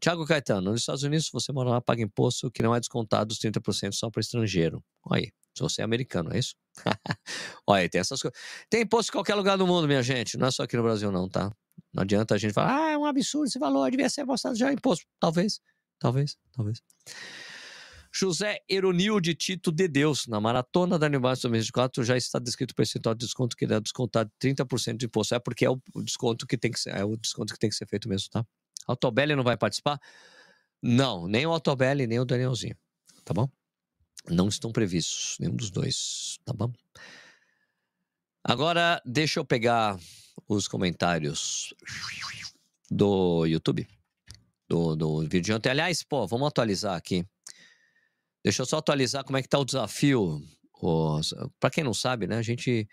Tiago 0.00 0.26
Caetano, 0.26 0.70
nos 0.72 0.80
Estados 0.80 1.02
Unidos, 1.02 1.26
se 1.26 1.32
você 1.32 1.52
mora 1.52 1.70
lá, 1.70 1.80
paga 1.80 2.02
imposto 2.02 2.50
que 2.50 2.62
não 2.62 2.74
é 2.74 2.80
descontado 2.80 3.32
os 3.32 3.38
30% 3.38 3.92
só 3.92 4.10
para 4.10 4.20
estrangeiro. 4.20 4.82
Olha 5.04 5.22
aí, 5.22 5.32
se 5.54 5.62
você 5.62 5.82
é 5.82 5.84
americano, 5.84 6.32
é 6.34 6.38
isso? 6.38 6.54
Olha 7.66 7.82
aí, 7.82 7.88
tem 7.88 8.00
essas 8.00 8.20
coisas. 8.20 8.38
Tem 8.68 8.82
imposto 8.82 9.10
em 9.10 9.14
qualquer 9.14 9.34
lugar 9.34 9.56
do 9.56 9.66
mundo, 9.66 9.86
minha 9.86 10.02
gente. 10.02 10.36
Não 10.36 10.48
é 10.48 10.50
só 10.50 10.64
aqui 10.64 10.76
no 10.76 10.82
Brasil, 10.82 11.10
não, 11.10 11.28
tá? 11.28 11.50
Não 11.92 12.02
adianta 12.02 12.34
a 12.34 12.38
gente 12.38 12.52
falar, 12.52 12.76
ah, 12.76 12.90
é 12.92 12.98
um 12.98 13.04
absurdo 13.04 13.46
esse 13.46 13.58
valor, 13.58 13.90
devia 13.90 14.08
ser 14.08 14.22
apostado 14.22 14.56
já 14.56 14.72
imposto. 14.72 15.04
Talvez, 15.20 15.60
talvez, 15.98 16.36
talvez. 16.52 16.82
José 18.18 18.60
Eronilde 18.66 19.34
Tito 19.34 19.70
de 19.70 19.86
Deus, 19.86 20.26
na 20.26 20.40
maratona 20.40 20.98
da 20.98 21.04
Animais 21.04 21.40
2024, 21.40 22.02
já 22.02 22.16
está 22.16 22.38
descrito 22.38 22.72
o 22.72 22.74
percentual 22.74 23.14
de 23.14 23.26
desconto 23.26 23.54
que 23.54 23.66
irá 23.66 23.78
descontar 23.78 24.26
30% 24.42 24.96
de 24.96 25.04
imposto. 25.04 25.34
É 25.34 25.38
porque 25.38 25.66
é 25.66 25.70
o 25.70 25.78
desconto 26.02 26.46
que 26.46 26.56
tem 26.56 26.70
que 26.70 26.80
ser, 26.80 26.96
é 26.96 27.04
o 27.04 27.14
desconto 27.16 27.52
que 27.52 27.58
tem 27.58 27.68
que 27.68 27.76
ser 27.76 27.86
feito 27.86 28.08
mesmo, 28.08 28.30
tá? 28.30 28.46
Altobelli 28.86 29.34
não 29.34 29.42
vai 29.42 29.56
participar? 29.56 30.00
Não, 30.82 31.26
nem 31.26 31.46
o 31.46 31.52
Altobelli, 31.52 32.06
nem 32.06 32.20
o 32.20 32.24
Danielzinho, 32.24 32.76
tá 33.24 33.34
bom? 33.34 33.48
Não 34.28 34.48
estão 34.48 34.72
previstos, 34.72 35.36
nenhum 35.40 35.56
dos 35.56 35.70
dois, 35.70 36.38
tá 36.44 36.52
bom? 36.52 36.72
Agora, 38.42 39.02
deixa 39.04 39.40
eu 39.40 39.44
pegar 39.44 39.98
os 40.48 40.68
comentários 40.68 41.74
do 42.90 43.44
YouTube, 43.46 43.88
do, 44.68 44.94
do 44.94 45.20
vídeo 45.22 45.42
de 45.42 45.52
ontem. 45.52 45.70
Aliás, 45.70 46.02
pô, 46.02 46.26
vamos 46.26 46.46
atualizar 46.46 46.96
aqui. 46.96 47.26
Deixa 48.44 48.62
eu 48.62 48.66
só 48.66 48.78
atualizar 48.78 49.24
como 49.24 49.36
é 49.36 49.42
que 49.42 49.48
tá 49.48 49.58
o 49.58 49.64
desafio. 49.64 50.40
Para 51.58 51.70
quem 51.70 51.82
não 51.82 51.94
sabe, 51.94 52.26
né, 52.26 52.36
a 52.36 52.42
gente 52.42 52.88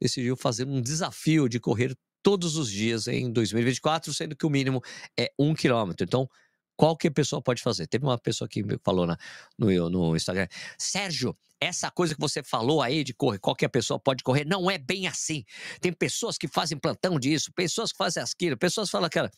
decidiu 0.00 0.36
fazer 0.36 0.66
um 0.66 0.80
desafio 0.80 1.48
de 1.48 1.60
correr 1.60 1.94
todos 2.24 2.56
os 2.56 2.70
dias 2.70 3.06
em 3.06 3.30
2024, 3.30 4.12
sendo 4.14 4.34
que 4.34 4.46
o 4.46 4.50
mínimo 4.50 4.80
é 5.16 5.30
um 5.38 5.54
quilômetro. 5.54 6.04
Então, 6.04 6.26
qualquer 6.74 7.10
pessoa 7.10 7.42
pode 7.42 7.62
fazer. 7.62 7.86
Teve 7.86 8.06
uma 8.06 8.18
pessoa 8.18 8.48
que 8.48 8.62
me 8.62 8.78
falou 8.82 9.06
na, 9.06 9.16
no, 9.58 9.90
no 9.90 10.16
Instagram, 10.16 10.48
Sérgio, 10.78 11.36
essa 11.60 11.90
coisa 11.90 12.14
que 12.14 12.20
você 12.20 12.42
falou 12.42 12.80
aí 12.82 13.04
de 13.04 13.12
correr, 13.12 13.38
qualquer 13.38 13.68
pessoa 13.68 14.00
pode 14.00 14.24
correr, 14.24 14.46
não 14.46 14.70
é 14.70 14.78
bem 14.78 15.06
assim. 15.06 15.44
Tem 15.80 15.92
pessoas 15.92 16.38
que 16.38 16.48
fazem 16.48 16.78
plantão 16.78 17.18
disso, 17.18 17.52
pessoas 17.54 17.92
que 17.92 17.98
fazem 17.98 18.22
aquilo, 18.22 18.56
pessoas 18.56 18.88
que 18.88 18.92
falam, 18.92 19.10
cara, 19.10 19.30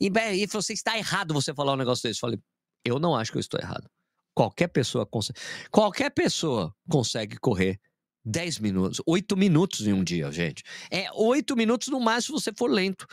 e, 0.00 0.06
e 0.08 0.46
você 0.46 0.72
está 0.72 0.96
errado 0.96 1.34
você 1.34 1.54
falar 1.54 1.74
um 1.74 1.76
negócio 1.76 2.02
desse. 2.02 2.18
Eu 2.18 2.20
falei, 2.20 2.38
eu 2.84 2.98
não 2.98 3.14
acho 3.14 3.30
que 3.30 3.38
eu 3.38 3.40
estou 3.40 3.60
errado. 3.60 3.88
Qualquer 4.34 4.68
pessoa 4.68 5.04
consegue, 5.04 5.38
qualquer 5.70 6.10
pessoa 6.10 6.74
consegue 6.88 7.36
correr 7.36 7.78
10 8.24 8.58
minutos, 8.58 9.00
8 9.06 9.36
minutos 9.36 9.86
em 9.86 9.92
um 9.92 10.04
dia, 10.04 10.30
gente. 10.30 10.62
É 10.90 11.06
8 11.12 11.56
minutos 11.56 11.88
no 11.88 12.00
máximo 12.00 12.38
se 12.38 12.44
você 12.44 12.52
for 12.56 12.70
lento. 12.70 13.06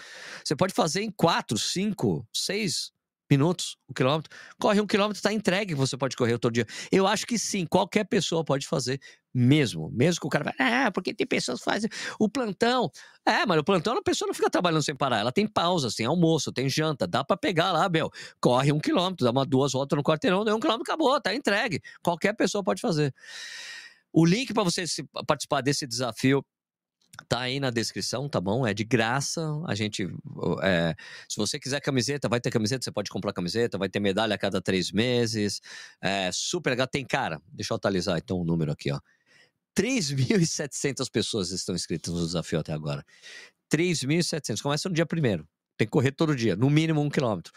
Você 0.44 0.56
pode 0.56 0.74
fazer 0.74 1.02
em 1.02 1.12
4, 1.12 1.58
5, 1.58 2.28
6 2.34 2.92
minutos 3.30 3.78
o 3.88 3.94
quilômetro. 3.94 4.36
Corre 4.60 4.82
um 4.82 4.88
quilômetro, 4.88 5.18
está 5.18 5.32
entregue, 5.32 5.76
você 5.76 5.96
pode 5.96 6.16
correr 6.16 6.38
todo 6.40 6.54
dia. 6.54 6.66
Eu 6.92 7.06
acho 7.06 7.26
que 7.28 7.38
sim, 7.38 7.66
qualquer 7.66 8.06
pessoa 8.06 8.44
pode 8.44 8.68
fazer 8.68 9.00
mesmo. 9.34 9.92
Mesmo 9.92 10.22
que 10.22 10.28
o 10.28 10.30
cara 10.30 10.46
vai, 10.46 10.54
ah, 10.60 10.92
porque 10.92 11.14
tem 11.14 11.28
pessoas 11.28 11.60
que 11.60 11.66
fazem 11.66 11.90
o 12.20 12.28
plantão. 12.28 12.90
É, 13.26 13.46
mas 13.46 13.60
o 13.60 13.64
plantão 13.64 13.96
a 13.96 14.02
pessoa 14.02 14.28
não 14.28 14.34
fica 14.34 14.50
trabalhando 14.50 14.82
sem 14.82 14.96
parar. 14.96 15.20
Ela 15.20 15.32
tem 15.32 15.46
pausas, 15.48 15.94
tem 15.96 16.06
almoço, 16.06 16.52
tem 16.52 16.68
janta. 16.68 17.06
Dá 17.08 17.24
para 17.24 17.38
pegar 17.38 17.72
lá, 17.72 17.88
Bel. 17.88 18.10
Corre 18.42 18.72
um 18.72 18.80
quilômetro, 18.80 19.24
dá 19.24 19.32
uma 19.32 19.46
duas 19.46 19.74
voltas 19.74 19.96
no 19.96 20.04
quarteirão, 20.04 20.44
deu 20.44 20.56
um 20.56 20.60
quilômetro, 20.60 20.92
acabou, 20.92 21.20
tá 21.22 21.34
entregue. 21.34 21.82
Qualquer 22.02 22.34
pessoa 22.34 22.64
pode 22.64 22.82
fazer. 22.82 23.14
O 24.12 24.26
link 24.26 24.54
para 24.54 24.64
você 24.64 24.86
participar 25.26 25.62
desse 25.62 25.86
desafio 25.86 26.44
Tá 27.28 27.42
aí 27.42 27.60
na 27.60 27.70
descrição, 27.70 28.30
tá 28.30 28.40
bom? 28.40 28.66
É 28.66 28.74
de 28.74 28.84
graça. 28.84 29.42
A 29.68 29.76
gente. 29.76 30.08
É, 30.64 30.96
se 31.28 31.38
você 31.38 31.60
quiser 31.60 31.82
camiseta, 31.82 32.30
vai 32.30 32.40
ter 32.40 32.50
camiseta, 32.52 32.84
você 32.84 32.92
pode 32.92 33.10
comprar 33.10 33.34
camiseta, 33.34 33.78
vai 33.78 33.90
ter 33.90 34.00
medalha 34.00 34.36
a 34.36 34.38
cada 34.38 34.62
três 34.62 34.92
meses. 34.92 35.60
É 36.02 36.32
super 36.32 36.72
legal. 36.72 36.88
Tem, 36.88 37.06
cara, 37.06 37.42
deixa 37.52 37.74
eu 37.74 37.76
atualizar 37.76 38.18
então 38.18 38.40
o 38.40 38.46
número 38.46 38.72
aqui, 38.72 38.92
ó. 38.92 39.00
3.700 39.78 41.10
pessoas 41.12 41.52
estão 41.52 41.76
inscritas 41.76 42.14
no 42.14 42.26
desafio 42.26 42.60
até 42.60 42.74
agora. 42.74 43.04
3.700. 43.72 44.62
Começa 44.62 44.90
no 44.90 44.96
dia 44.96 45.06
primeiro. 45.06 45.48
Tem 45.78 45.88
que 45.88 45.92
correr 45.92 46.12
todo 46.12 46.36
dia, 46.36 46.58
no 46.58 46.70
mínimo 46.70 47.02
um 47.02 47.10
quilômetro. 47.10 47.54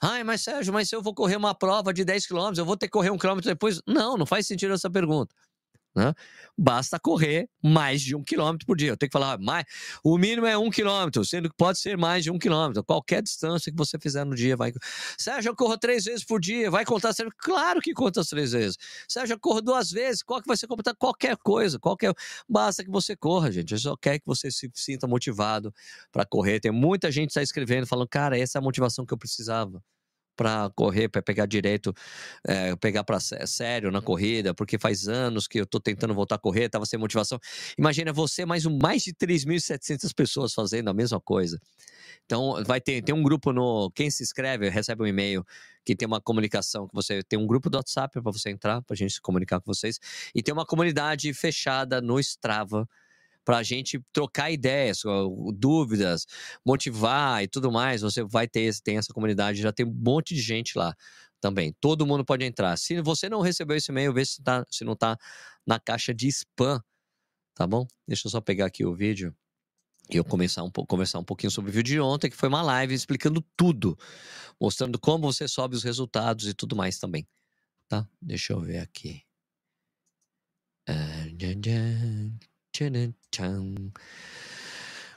Ai, 0.00 0.22
mas 0.22 0.42
Sérgio, 0.42 0.72
mas 0.72 0.88
se 0.88 0.94
eu 0.94 1.02
vou 1.02 1.12
correr 1.12 1.34
uma 1.34 1.52
prova 1.52 1.92
de 1.92 2.04
10 2.04 2.26
quilômetros, 2.26 2.58
eu 2.58 2.64
vou 2.64 2.76
ter 2.76 2.86
que 2.86 2.92
correr 2.92 3.10
um 3.10 3.18
quilômetro 3.18 3.50
depois? 3.50 3.80
Não, 3.84 4.16
não 4.16 4.24
faz 4.24 4.46
sentido 4.46 4.74
essa 4.74 4.88
pergunta. 4.88 5.34
Né? 5.94 6.12
Basta 6.58 6.98
correr 6.98 7.48
mais 7.62 8.02
de 8.02 8.16
um 8.16 8.22
quilômetro 8.22 8.66
por 8.66 8.76
dia. 8.76 8.90
Eu 8.90 8.96
tenho 8.96 9.08
que 9.08 9.12
falar, 9.12 9.38
mais, 9.38 9.64
o 10.02 10.18
mínimo 10.18 10.46
é 10.46 10.58
um 10.58 10.68
quilômetro, 10.68 11.24
sendo 11.24 11.48
que 11.48 11.56
pode 11.56 11.78
ser 11.78 11.96
mais 11.96 12.24
de 12.24 12.30
um 12.30 12.38
quilômetro. 12.38 12.82
Qualquer 12.82 13.22
distância 13.22 13.70
que 13.70 13.78
você 13.78 13.98
fizer 13.98 14.24
no 14.24 14.34
dia 14.34 14.56
vai. 14.56 14.72
Sérgio, 15.16 15.50
eu 15.50 15.56
corro 15.56 15.78
três 15.78 16.04
vezes 16.04 16.24
por 16.24 16.40
dia, 16.40 16.70
vai 16.70 16.84
contar? 16.84 17.14
Claro 17.38 17.80
que 17.80 17.92
conta 17.92 18.20
as 18.20 18.28
três 18.28 18.52
vezes. 18.52 18.76
Sérgio, 19.08 19.34
eu 19.34 19.40
corro 19.40 19.62
duas 19.62 19.90
vezes, 19.90 20.22
qual 20.22 20.40
que 20.40 20.48
vai 20.48 20.56
ser 20.56 20.66
contar? 20.66 20.94
Qualquer 20.94 21.36
coisa, 21.36 21.78
qualquer. 21.78 22.12
Basta 22.48 22.84
que 22.84 22.90
você 22.90 23.16
corra, 23.16 23.52
gente. 23.52 23.72
Eu 23.72 23.78
só 23.78 23.96
quero 23.96 24.18
que 24.18 24.26
você 24.26 24.50
se 24.50 24.70
sinta 24.74 25.06
motivado 25.06 25.72
para 26.10 26.24
correr. 26.24 26.60
Tem 26.60 26.72
muita 26.72 27.10
gente 27.12 27.26
que 27.26 27.32
está 27.32 27.42
escrevendo, 27.42 27.86
falando, 27.86 28.08
cara, 28.08 28.38
essa 28.38 28.58
é 28.58 28.60
a 28.60 28.62
motivação 28.62 29.06
que 29.06 29.14
eu 29.14 29.18
precisava 29.18 29.82
para 30.36 30.70
correr, 30.74 31.08
para 31.08 31.22
pegar 31.22 31.46
direito, 31.46 31.94
é, 32.46 32.74
pegar 32.76 33.04
para 33.04 33.18
sério 33.20 33.90
na 33.90 34.00
corrida, 34.00 34.54
porque 34.54 34.78
faz 34.78 35.08
anos 35.08 35.46
que 35.46 35.58
eu 35.58 35.64
estou 35.64 35.80
tentando 35.80 36.14
voltar 36.14 36.36
a 36.36 36.38
correr, 36.38 36.64
estava 36.64 36.86
sem 36.86 36.98
motivação. 36.98 37.38
Imagina 37.78 38.12
você 38.12 38.44
mais 38.44 38.66
um 38.66 38.78
mais 38.78 39.02
de 39.02 39.12
3.700 39.12 40.12
pessoas 40.14 40.52
fazendo 40.52 40.88
a 40.88 40.94
mesma 40.94 41.20
coisa. 41.20 41.58
Então 42.24 42.62
vai 42.64 42.80
ter 42.80 43.02
tem 43.02 43.14
um 43.14 43.22
grupo 43.22 43.52
no 43.52 43.90
quem 43.94 44.10
se 44.10 44.22
inscreve 44.22 44.68
recebe 44.68 45.02
um 45.02 45.06
e-mail 45.06 45.44
que 45.84 45.94
tem 45.94 46.06
uma 46.06 46.20
comunicação 46.20 46.88
que 46.88 46.94
você 46.94 47.22
tem 47.22 47.38
um 47.38 47.46
grupo 47.46 47.68
do 47.68 47.76
WhatsApp 47.76 48.20
para 48.20 48.32
você 48.32 48.50
entrar 48.50 48.80
para 48.82 48.94
a 48.94 48.96
gente 48.96 49.14
se 49.14 49.20
comunicar 49.20 49.60
com 49.60 49.72
vocês 49.72 49.98
e 50.34 50.42
tem 50.42 50.52
uma 50.52 50.64
comunidade 50.64 51.32
fechada 51.34 52.00
no 52.00 52.18
Strava 52.18 52.88
para 53.44 53.58
a 53.58 53.62
gente 53.62 54.00
trocar 54.12 54.50
ideias, 54.50 55.02
dúvidas, 55.54 56.26
motivar 56.64 57.42
e 57.42 57.48
tudo 57.48 57.70
mais. 57.70 58.02
Você 58.02 58.24
vai 58.24 58.48
ter 58.48 58.74
tem 58.82 58.96
essa 58.96 59.12
comunidade, 59.12 59.60
já 59.60 59.72
tem 59.72 59.86
um 59.86 59.92
monte 59.92 60.34
de 60.34 60.40
gente 60.40 60.76
lá 60.78 60.94
também. 61.40 61.74
Todo 61.80 62.06
mundo 62.06 62.24
pode 62.24 62.44
entrar. 62.44 62.76
Se 62.78 63.00
você 63.02 63.28
não 63.28 63.40
recebeu 63.40 63.76
esse 63.76 63.92
e-mail, 63.92 64.12
vê 64.12 64.24
se, 64.24 64.42
tá, 64.42 64.64
se 64.70 64.84
não 64.84 64.94
está 64.94 65.18
na 65.66 65.78
caixa 65.78 66.14
de 66.14 66.28
spam, 66.28 66.82
tá 67.54 67.66
bom? 67.66 67.86
Deixa 68.08 68.26
eu 68.26 68.30
só 68.30 68.40
pegar 68.40 68.66
aqui 68.66 68.84
o 68.84 68.94
vídeo 68.94 69.34
e 70.10 70.16
eu 70.16 70.24
começar 70.24 70.62
um, 70.62 70.70
conversar 70.70 71.18
um 71.18 71.24
pouquinho 71.24 71.50
sobre 71.50 71.70
o 71.70 71.74
vídeo 71.74 71.94
de 71.94 72.00
ontem, 72.00 72.30
que 72.30 72.36
foi 72.36 72.48
uma 72.48 72.62
live 72.62 72.94
explicando 72.94 73.42
tudo, 73.56 73.96
mostrando 74.60 74.98
como 74.98 75.32
você 75.32 75.48
sobe 75.48 75.76
os 75.76 75.82
resultados 75.82 76.46
e 76.46 76.54
tudo 76.54 76.76
mais 76.76 76.98
também. 76.98 77.26
Tá? 77.88 78.08
Deixa 78.20 78.52
eu 78.52 78.60
ver 78.60 78.78
aqui. 78.78 79.22
Tchan. 82.74 83.92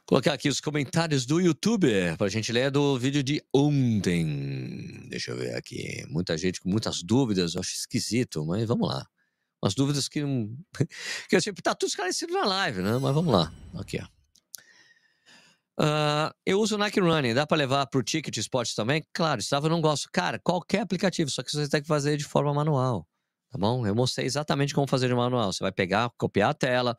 Colocar 0.06 0.34
aqui 0.34 0.48
os 0.48 0.62
comentários 0.62 1.26
do 1.26 1.42
YouTube 1.42 1.90
para 2.16 2.28
a 2.28 2.30
gente 2.30 2.52
ler 2.52 2.70
do 2.70 2.98
vídeo 3.00 3.24
de 3.24 3.44
ontem. 3.54 5.08
Deixa 5.10 5.32
eu 5.32 5.38
ver 5.38 5.56
aqui. 5.56 6.06
Muita 6.08 6.38
gente 6.38 6.62
com 6.62 6.70
muitas 6.70 7.02
dúvidas, 7.02 7.56
eu 7.56 7.62
acho 7.62 7.74
esquisito, 7.74 8.46
mas 8.46 8.66
vamos 8.68 8.88
lá. 8.88 9.06
Umas 9.62 9.74
dúvidas 9.74 10.08
que 10.08 10.22
que 11.28 11.36
eu 11.36 11.42
sempre 11.42 11.64
tá 11.64 11.74
tudo 11.74 11.90
esclarecido 11.90 12.32
na 12.32 12.46
live, 12.46 12.82
né? 12.84 12.98
Mas 13.00 13.14
vamos 13.14 13.34
lá. 13.34 13.52
Aqui, 13.74 14.00
ó. 14.00 14.08
Uh, 15.80 16.34
eu 16.46 16.60
uso 16.60 16.76
o 16.76 16.78
Nike 16.78 17.00
Running, 17.00 17.34
dá 17.34 17.46
para 17.46 17.58
levar 17.58 17.86
para 17.88 18.00
o 18.00 18.04
Ticket 18.04 18.38
Sport 18.38 18.74
também? 18.76 19.04
Claro, 19.14 19.40
estava 19.40 19.66
eu 19.66 19.72
não 19.72 19.82
gosto. 19.82 20.10
Cara, 20.12 20.40
qualquer 20.40 20.82
aplicativo, 20.82 21.30
só 21.30 21.44
que 21.44 21.52
você 21.52 21.68
tem 21.68 21.82
que 21.82 21.88
fazer 21.88 22.18
de 22.18 22.24
forma 22.24 22.54
manual, 22.54 23.08
tá 23.52 23.58
bom? 23.58 23.86
Eu 23.86 23.94
mostrei 23.94 24.26
exatamente 24.26 24.74
como 24.74 24.88
fazer 24.88 25.08
de 25.08 25.16
manual. 25.16 25.52
Você 25.52 25.64
vai 25.64 25.72
pegar, 25.72 26.10
copiar 26.18 26.52
a 26.52 26.54
tela, 26.54 26.98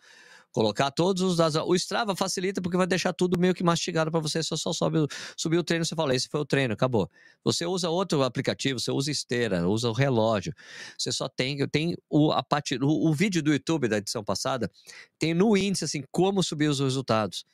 colocar 0.58 0.90
todos 0.90 1.22
os 1.22 1.36
dados. 1.36 1.56
O 1.64 1.74
Strava 1.76 2.16
facilita 2.16 2.60
porque 2.60 2.76
vai 2.76 2.86
deixar 2.86 3.12
tudo 3.12 3.38
meio 3.38 3.54
que 3.54 3.62
mastigado 3.62 4.10
para 4.10 4.18
você. 4.18 4.42
Você 4.42 4.56
só 4.56 4.72
sobe, 4.72 5.06
subir 5.36 5.56
o 5.56 5.62
treino, 5.62 5.84
você 5.84 5.94
fala, 5.94 6.12
esse 6.12 6.28
foi 6.28 6.40
o 6.40 6.44
treino, 6.44 6.74
acabou. 6.74 7.08
Você 7.44 7.64
usa 7.64 7.88
outro 7.88 8.24
aplicativo, 8.24 8.80
você 8.80 8.90
usa 8.90 9.08
esteira, 9.08 9.68
usa 9.68 9.88
o 9.88 9.92
relógio. 9.92 10.52
Você 10.98 11.12
só 11.12 11.28
tem, 11.28 11.64
tenho 11.68 11.96
o, 12.10 12.32
a 12.32 12.42
parte, 12.42 12.76
o, 12.76 13.08
o 13.08 13.14
vídeo 13.14 13.40
do 13.40 13.52
YouTube 13.52 13.86
da 13.86 13.98
edição 13.98 14.24
passada 14.24 14.68
tem 15.16 15.32
no 15.32 15.56
índice 15.56 15.84
assim 15.84 16.02
como 16.10 16.42
subir 16.42 16.68
os 16.68 16.80
resultados, 16.80 17.44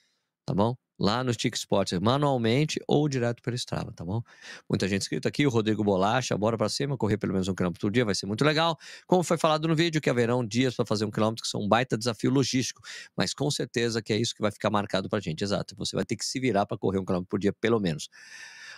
tá 0.46 0.54
bom? 0.54 0.74
Lá 0.98 1.24
no 1.24 1.34
Tic 1.34 1.54
Sports, 1.56 1.98
manualmente 2.00 2.80
ou 2.86 3.08
direto 3.08 3.42
pelo 3.42 3.56
Strava, 3.56 3.92
tá 3.92 4.04
bom? 4.04 4.22
Muita 4.68 4.88
gente 4.88 5.02
inscrita 5.02 5.28
aqui, 5.28 5.46
o 5.46 5.50
Rodrigo 5.50 5.82
Bolacha, 5.82 6.36
bora 6.36 6.56
para 6.56 6.68
cima, 6.68 6.96
correr 6.96 7.16
pelo 7.16 7.32
menos 7.32 7.48
um 7.48 7.54
quilômetro 7.54 7.80
por 7.80 7.90
dia, 7.90 8.04
vai 8.04 8.14
ser 8.14 8.26
muito 8.26 8.44
legal. 8.44 8.78
Como 9.06 9.22
foi 9.22 9.36
falado 9.36 9.66
no 9.66 9.74
vídeo, 9.74 10.00
que 10.00 10.08
haverão 10.08 10.44
dias 10.46 10.74
para 10.74 10.86
fazer 10.86 11.04
um 11.04 11.10
quilômetro 11.10 11.42
que 11.42 11.48
são 11.48 11.62
um 11.62 11.68
baita 11.68 11.98
desafio 11.98 12.30
logístico, 12.30 12.80
mas 13.16 13.34
com 13.34 13.50
certeza 13.50 14.02
que 14.02 14.12
é 14.12 14.16
isso 14.16 14.34
que 14.34 14.42
vai 14.42 14.52
ficar 14.52 14.70
marcado 14.70 15.08
pra 15.08 15.20
gente, 15.20 15.42
exato. 15.42 15.74
Você 15.76 15.96
vai 15.96 16.04
ter 16.04 16.16
que 16.16 16.24
se 16.24 16.38
virar 16.38 16.66
para 16.66 16.78
correr 16.78 16.98
um 16.98 17.04
quilômetro 17.04 17.28
por 17.28 17.38
dia, 17.38 17.52
pelo 17.52 17.80
menos. 17.80 18.08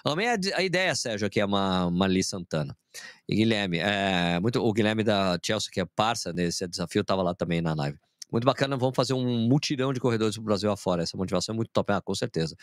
Amei 0.04 0.28
a, 0.28 0.62
ideia, 0.62 0.94
Sérgio, 0.94 1.26
aqui 1.26 1.40
é 1.40 1.44
uma 1.44 1.90
Marli 1.90 2.22
Santana. 2.22 2.76
E 3.28 3.34
Guilherme, 3.34 3.78
é, 3.78 4.38
muito, 4.40 4.64
o 4.64 4.72
Guilherme 4.72 5.02
da 5.02 5.36
Chelsea, 5.44 5.68
que 5.72 5.80
é 5.80 5.84
parça 5.84 6.32
desse 6.32 6.66
desafio, 6.68 7.00
estava 7.00 7.22
lá 7.22 7.34
também 7.34 7.60
na 7.60 7.74
live. 7.74 7.98
Muito 8.36 8.44
bacana, 8.44 8.76
vamos 8.76 8.94
fazer 8.94 9.14
um 9.14 9.48
mutirão 9.48 9.94
de 9.94 9.98
corredores 9.98 10.34
do 10.34 10.42
Brasil 10.42 10.70
afora. 10.70 11.02
Essa 11.02 11.16
motivação 11.16 11.54
é 11.54 11.56
muito 11.56 11.70
top, 11.72 11.90
ah, 11.90 12.02
com 12.02 12.14
certeza. 12.14 12.54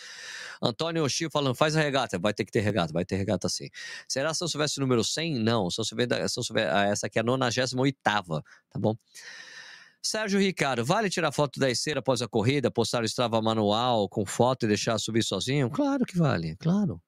Antônio 0.62 1.04
Oshio 1.04 1.32
falando, 1.32 1.56
faz 1.56 1.76
a 1.76 1.82
regata. 1.82 2.20
Vai 2.20 2.32
ter 2.32 2.46
que 2.46 2.52
ter 2.52 2.60
regata, 2.60 2.94
vai 2.94 3.04
ter 3.04 3.16
regata 3.16 3.50
sim. 3.50 3.70
Será 4.08 4.36
São 4.36 4.48
Silvestre 4.48 4.82
número 4.82 5.04
100? 5.04 5.40
Não, 5.40 5.72
São 5.72 5.84
Silvestre, 5.84 6.30
São 6.30 6.44
essa 6.92 7.08
aqui 7.08 7.18
é 7.18 7.22
a 7.22 7.24
98 7.24 7.98
tá 8.04 8.22
bom? 8.78 8.96
Sérgio 10.00 10.40
Ricardo, 10.40 10.86
vale 10.86 11.10
tirar 11.10 11.32
foto 11.32 11.60
da 11.60 11.72
esteira 11.72 12.02
após 12.02 12.22
a 12.22 12.28
corrida, 12.28 12.70
postar 12.70 13.02
o 13.02 13.06
Strava 13.06 13.42
manual 13.42 14.08
com 14.08 14.28
foto 14.28 14.66
e 14.66 14.68
deixar 14.68 15.00
subir 15.00 15.24
sozinho? 15.24 15.72
Claro 15.72 16.06
que 16.06 16.20
vale, 16.20 16.56
claro. 16.58 17.02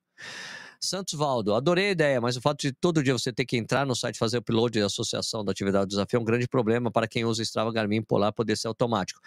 Santos 0.86 1.14
Valdo, 1.14 1.54
adorei 1.54 1.88
a 1.88 1.92
ideia, 1.92 2.22
mas 2.22 2.38
o 2.38 2.42
fato 2.42 2.62
de 2.62 2.72
todo 2.72 3.04
dia 3.04 3.14
você 3.14 3.34
ter 3.34 3.46
que 3.46 3.58
entrar 3.58 3.86
no 3.86 3.96
site 3.96 4.18
fazer 4.18 4.38
upload 4.38 4.80
da 4.80 4.86
associação 4.86 5.44
da 5.44 5.52
atividade 5.52 5.86
do 5.86 5.90
desafio 5.90 6.18
é 6.18 6.22
um 6.22 6.24
grande 6.24 6.48
problema 6.48 6.92
para 6.92 7.08
quem 7.08 7.26
usa 7.26 7.42
Strava 7.42 7.72
Garmin 7.72 8.02
Polar 8.02 8.32
poder 8.32 8.56
ser 8.56 8.68
automático. 8.68 9.20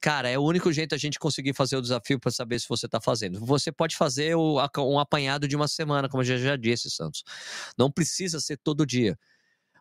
Cara, 0.00 0.28
é 0.28 0.38
o 0.38 0.42
único 0.42 0.72
jeito 0.72 0.94
a 0.94 0.98
gente 0.98 1.18
conseguir 1.18 1.54
fazer 1.54 1.76
o 1.76 1.82
desafio 1.82 2.20
para 2.20 2.30
saber 2.30 2.58
se 2.60 2.68
você 2.68 2.86
está 2.86 3.00
fazendo. 3.00 3.40
Você 3.44 3.72
pode 3.72 3.96
fazer 3.96 4.36
o, 4.36 4.58
um 4.78 4.98
apanhado 4.98 5.48
de 5.48 5.56
uma 5.56 5.66
semana, 5.66 6.08
como 6.08 6.22
eu 6.22 6.26
já, 6.26 6.36
já 6.36 6.56
disse, 6.56 6.88
Santos. 6.90 7.24
Não 7.76 7.90
precisa 7.90 8.38
ser 8.38 8.56
todo 8.58 8.86
dia. 8.86 9.18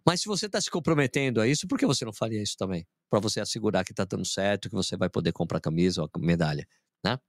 Mas 0.05 0.21
se 0.21 0.27
você 0.27 0.47
está 0.47 0.59
se 0.59 0.71
comprometendo 0.71 1.41
a 1.41 1.47
isso, 1.47 1.67
por 1.67 1.77
que 1.77 1.85
você 1.85 2.05
não 2.05 2.13
faria 2.13 2.41
isso 2.41 2.55
também? 2.57 2.87
Para 3.09 3.19
você 3.19 3.41
assegurar 3.41 3.83
que 3.83 3.91
está 3.91 4.05
dando 4.05 4.25
certo, 4.25 4.69
que 4.69 4.75
você 4.75 4.97
vai 4.97 5.09
poder 5.09 5.33
comprar 5.33 5.59
camisa 5.59 6.01
ou 6.01 6.09
medalha, 6.17 6.67
né? 7.03 7.19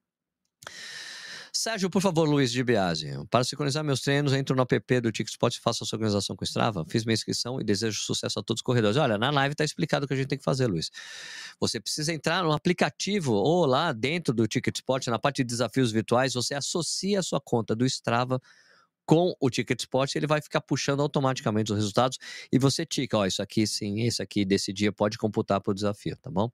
Sérgio, 1.61 1.91
por 1.91 2.01
favor, 2.01 2.23
Luiz 2.23 2.53
de 2.53 2.63
Biase. 2.63 3.09
Para 3.29 3.43
sincronizar 3.43 3.83
meus 3.83 4.01
treinos, 4.01 4.33
entro 4.33 4.55
no 4.55 4.63
app 4.63 5.01
do 5.01 5.11
TickSpot 5.11 5.53
e 5.53 5.61
faço 5.61 5.83
a 5.83 5.87
sua 5.89 5.97
organização 5.97 6.37
com 6.37 6.45
o 6.45 6.47
Strava. 6.47 6.85
Fiz 6.89 7.05
minha 7.05 7.15
inscrição 7.15 7.61
e 7.61 7.65
desejo 7.65 8.01
sucesso 8.01 8.39
a 8.39 8.43
todos 8.45 8.61
os 8.61 8.63
corredores. 8.63 8.97
Olha, 8.97 9.19
na 9.19 9.29
live 9.29 9.55
está 9.55 9.65
explicado 9.65 10.05
o 10.05 10.09
que 10.09 10.15
a 10.15 10.17
gente 10.17 10.29
tem 10.29 10.39
que 10.39 10.45
fazer, 10.45 10.69
Luiz. 10.69 10.89
Você 11.59 11.81
precisa 11.81 12.15
entrar 12.15 12.45
no 12.45 12.53
aplicativo 12.53 13.33
ou 13.33 13.67
lá 13.67 13.91
dentro 13.91 14.33
do 14.33 14.47
TicketSpot, 14.47 15.11
na 15.11 15.19
parte 15.19 15.39
de 15.39 15.47
desafios 15.47 15.91
virtuais, 15.91 16.35
você 16.35 16.55
associa 16.55 17.19
a 17.19 17.25
sua 17.25 17.41
conta 17.41 17.75
do 17.75 17.85
Strava 17.85 18.41
com 19.05 19.35
o 19.41 19.51
TicketSpot, 19.51 20.17
ele 20.17 20.29
vai 20.29 20.41
ficar 20.41 20.61
puxando 20.61 21.01
automaticamente 21.01 21.73
os 21.73 21.77
resultados 21.77 22.19
e 22.53 22.59
você 22.61 22.87
tica, 22.87 23.19
ó, 23.19 23.27
isso 23.27 23.43
aqui 23.43 23.67
sim, 23.67 23.97
isso 24.03 24.23
aqui 24.23 24.45
desse 24.45 24.73
dia 24.73 24.93
pode 24.93 25.19
computar 25.19 25.61
para 25.61 25.73
o 25.73 25.75
desafio, 25.75 26.17
tá 26.23 26.31
bom? 26.31 26.53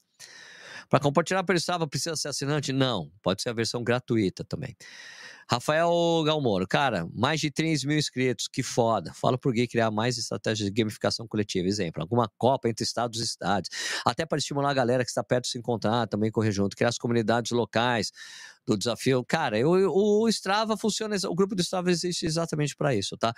Para 0.89 1.01
compartilhar 1.01 1.43
pelo 1.45 1.59
Strava, 1.59 1.87
precisa 1.87 2.17
ser 2.17 2.29
assinante? 2.29 2.73
Não. 2.73 3.11
Pode 3.23 3.43
ser 3.43 3.51
a 3.51 3.53
versão 3.53 3.83
gratuita 3.83 4.45
também. 4.45 4.77
Rafael 5.51 6.23
Galmoro, 6.25 6.67
cara, 6.67 7.07
mais 7.15 7.41
de 7.41 7.51
3 7.51 7.85
mil 7.85 7.99
inscritos, 7.99 8.49
que 8.49 8.63
foda. 8.63 9.13
Fala 9.13 9.37
por 9.37 9.53
que 9.53 9.67
criar 9.67 9.91
mais 9.91 10.17
estratégias 10.17 10.69
de 10.69 10.75
gamificação 10.75 11.29
coletiva. 11.29 11.69
Exemplo, 11.69 12.03
alguma 12.03 12.31
copa 12.39 12.69
entre 12.69 12.85
estados 12.85 13.21
e 13.21 13.27
cidades. 13.27 13.71
Até 14.07 14.25
para 14.25 14.39
estimular 14.39 14.71
a 14.71 14.75
galera 14.75 15.05
que 15.05 15.11
está 15.11 15.23
perto 15.23 15.45
de 15.45 15.51
se 15.51 15.59
encontrar, 15.59 16.07
também 16.07 16.31
correr 16.31 16.53
junto. 16.53 16.75
Criar 16.75 16.89
as 16.89 16.99
comunidades 16.99 17.53
locais 17.53 18.11
do 18.67 18.77
desafio. 18.77 19.25
Cara, 19.25 19.59
eu, 19.59 19.71
o 19.71 20.29
Strava 20.29 20.77
funciona, 20.77 21.17
o 21.29 21.35
grupo 21.35 21.55
do 21.55 21.63
Strava 21.63 21.91
existe 21.91 22.27
exatamente 22.27 22.75
para 22.77 22.95
isso, 22.95 23.17
tá? 23.17 23.33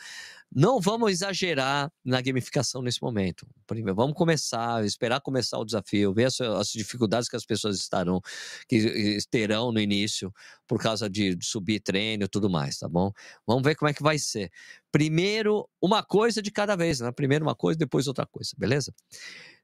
Não 0.53 0.81
vamos 0.81 1.11
exagerar 1.11 1.91
na 2.05 2.21
gamificação 2.21 2.83
nesse 2.83 3.03
momento. 3.03 3.47
Primeiro, 3.67 3.97
vamos 3.97 4.17
começar, 4.17 4.85
esperar 4.85 5.21
começar 5.21 5.59
o 5.59 5.65
desafio, 5.65 6.15
ver 6.15 6.25
as, 6.25 6.41
as 6.41 6.69
dificuldades 6.69 7.29
que 7.29 7.37
as 7.37 7.45
pessoas 7.45 7.77
estarão, 7.77 8.21
que 8.69 9.19
terão 9.31 9.73
no 9.73 9.81
início, 9.81 10.33
por 10.67 10.81
causa 10.81 11.09
de 11.09 11.37
subir 11.43 11.81
treino 11.81 12.25
e 12.25 12.29
tudo 12.29 12.49
mais, 12.49 12.79
tá 12.79 12.89
bom? 12.89 13.13
Vamos 13.47 13.63
ver 13.63 13.75
como 13.75 13.89
é 13.89 13.95
que 13.95 14.03
vai 14.03 14.19
ser. 14.19 14.51
Primeiro, 14.91 15.69
uma 15.81 16.03
coisa 16.03 16.41
de 16.41 16.51
cada 16.51 16.77
vez, 16.77 17.01
né? 17.01 17.11
Primeiro 17.13 17.45
uma 17.45 17.55
coisa, 17.55 17.79
depois 17.79 18.07
outra 18.07 18.27
coisa, 18.27 18.53
beleza? 18.57 18.95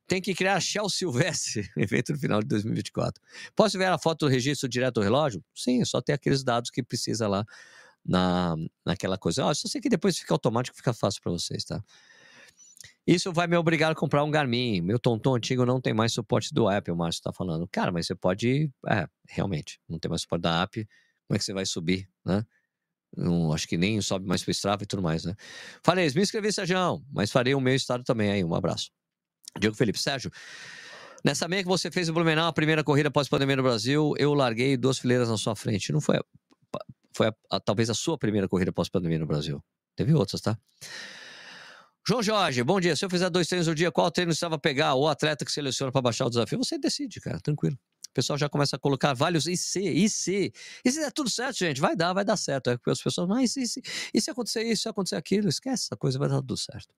Tem 0.06 0.20
que 0.20 0.34
criar 0.34 0.60
Shell 0.60 0.88
Silvestre, 0.88 1.70
evento 1.76 2.12
no 2.12 2.18
final 2.18 2.40
de 2.40 2.48
2024. 2.48 3.22
Posso 3.54 3.78
ver 3.78 3.86
a 3.86 3.98
foto 3.98 4.26
do 4.26 4.28
registro 4.28 4.68
direto 4.68 4.94
do 4.94 5.00
relógio? 5.00 5.42
Sim, 5.54 5.84
só 5.84 6.00
ter 6.00 6.12
aqueles 6.12 6.42
dados 6.42 6.70
que 6.70 6.82
precisa 6.82 7.28
lá 7.28 7.44
na, 8.04 8.56
naquela 8.84 9.16
coisa. 9.16 9.46
Oh, 9.46 9.54
só 9.54 9.68
sei 9.68 9.80
que 9.80 9.88
depois 9.88 10.18
fica 10.18 10.34
automático, 10.34 10.76
fica 10.76 10.92
fácil 10.92 11.22
para 11.22 11.32
vocês, 11.32 11.64
tá? 11.64 11.82
Isso 13.06 13.32
vai 13.32 13.46
me 13.48 13.56
obrigar 13.56 13.90
a 13.90 13.94
comprar 13.94 14.22
um 14.22 14.30
Garmin. 14.30 14.80
Meu 14.80 14.98
Tonton 14.98 15.34
antigo 15.34 15.66
não 15.66 15.80
tem 15.80 15.92
mais 15.92 16.12
suporte 16.12 16.54
do 16.54 16.70
app, 16.70 16.90
o 16.90 16.96
Márcio 16.96 17.18
está 17.18 17.32
falando. 17.32 17.66
Cara, 17.66 17.90
mas 17.90 18.06
você 18.06 18.14
pode. 18.14 18.70
É, 18.88 19.08
realmente, 19.28 19.80
não 19.88 19.98
tem 19.98 20.08
mais 20.08 20.22
suporte 20.22 20.42
da 20.42 20.62
app. 20.62 20.86
Como 21.26 21.36
é 21.36 21.38
que 21.38 21.44
você 21.44 21.52
vai 21.52 21.66
subir, 21.66 22.08
né? 22.24 22.44
Não, 23.16 23.52
acho 23.52 23.68
que 23.68 23.76
nem 23.76 24.00
sobe 24.00 24.26
mais 24.26 24.42
para 24.42 24.50
o 24.50 24.52
Strava 24.52 24.82
e 24.84 24.86
tudo 24.86 25.02
mais, 25.02 25.24
né? 25.24 25.34
Falei, 25.82 26.08
me 26.14 26.22
inscrevi, 26.22 26.52
Sérgio, 26.52 27.04
mas 27.10 27.30
farei 27.30 27.54
o 27.54 27.60
meu 27.60 27.74
estado 27.74 28.04
também 28.04 28.30
aí. 28.30 28.44
Um 28.44 28.54
abraço. 28.54 28.90
Diego 29.58 29.76
Felipe, 29.76 29.98
Sérgio. 29.98 30.30
Nessa 31.24 31.46
meia 31.46 31.62
que 31.62 31.68
você 31.68 31.90
fez 31.90 32.08
em 32.08 32.12
Blumenau, 32.12 32.48
a 32.48 32.52
primeira 32.52 32.82
corrida 32.82 33.10
pós-pandemia 33.10 33.56
no 33.56 33.62
Brasil, 33.62 34.12
eu 34.18 34.34
larguei 34.34 34.76
duas 34.76 34.98
fileiras 34.98 35.28
na 35.28 35.36
sua 35.36 35.54
frente. 35.54 35.92
Não 35.92 36.00
foi, 36.00 36.18
foi 37.16 37.28
a, 37.28 37.34
a, 37.50 37.60
talvez 37.60 37.88
a 37.88 37.94
sua 37.94 38.18
primeira 38.18 38.48
corrida 38.48 38.72
pós-pandemia 38.72 39.20
no 39.20 39.26
Brasil. 39.26 39.62
Teve 39.94 40.14
outras, 40.14 40.40
tá? 40.40 40.58
João 42.06 42.20
Jorge, 42.20 42.64
bom 42.64 42.80
dia. 42.80 42.96
Se 42.96 43.04
eu 43.04 43.10
fizer 43.10 43.30
dois 43.30 43.46
treinos 43.46 43.68
no 43.68 43.74
dia, 43.74 43.92
qual 43.92 44.10
treino 44.10 44.32
estava 44.32 44.58
pegar? 44.58 44.94
O 44.94 45.06
atleta 45.06 45.44
que 45.44 45.52
seleciona 45.52 45.92
para 45.92 46.02
baixar 46.02 46.26
o 46.26 46.30
desafio? 46.30 46.58
Você 46.58 46.76
decide, 46.76 47.20
cara, 47.20 47.38
tranquilo. 47.40 47.78
O 48.08 48.12
pessoal 48.12 48.36
já 48.36 48.48
começa 48.48 48.74
a 48.74 48.78
colocar 48.78 49.14
vários 49.14 49.46
IC, 49.46 49.78
IC. 49.78 50.52
E 50.84 50.90
se 50.90 50.98
der 50.98 51.12
tudo 51.12 51.30
certo, 51.30 51.56
gente, 51.56 51.80
vai 51.80 51.94
dar, 51.94 52.12
vai 52.12 52.24
dar 52.24 52.36
certo. 52.36 52.68
É 52.70 52.78
as 52.88 53.00
pessoas, 53.00 53.28
mas 53.28 53.56
e 53.56 53.66
se, 53.66 53.80
e 54.12 54.20
se 54.20 54.30
acontecer 54.30 54.64
isso, 54.64 54.82
se 54.82 54.88
acontecer 54.88 55.16
aquilo? 55.16 55.48
Esquece, 55.48 55.84
essa 55.84 55.96
coisa 55.96 56.18
vai 56.18 56.28
dar 56.28 56.40
tudo 56.40 56.56
certo. 56.56 56.92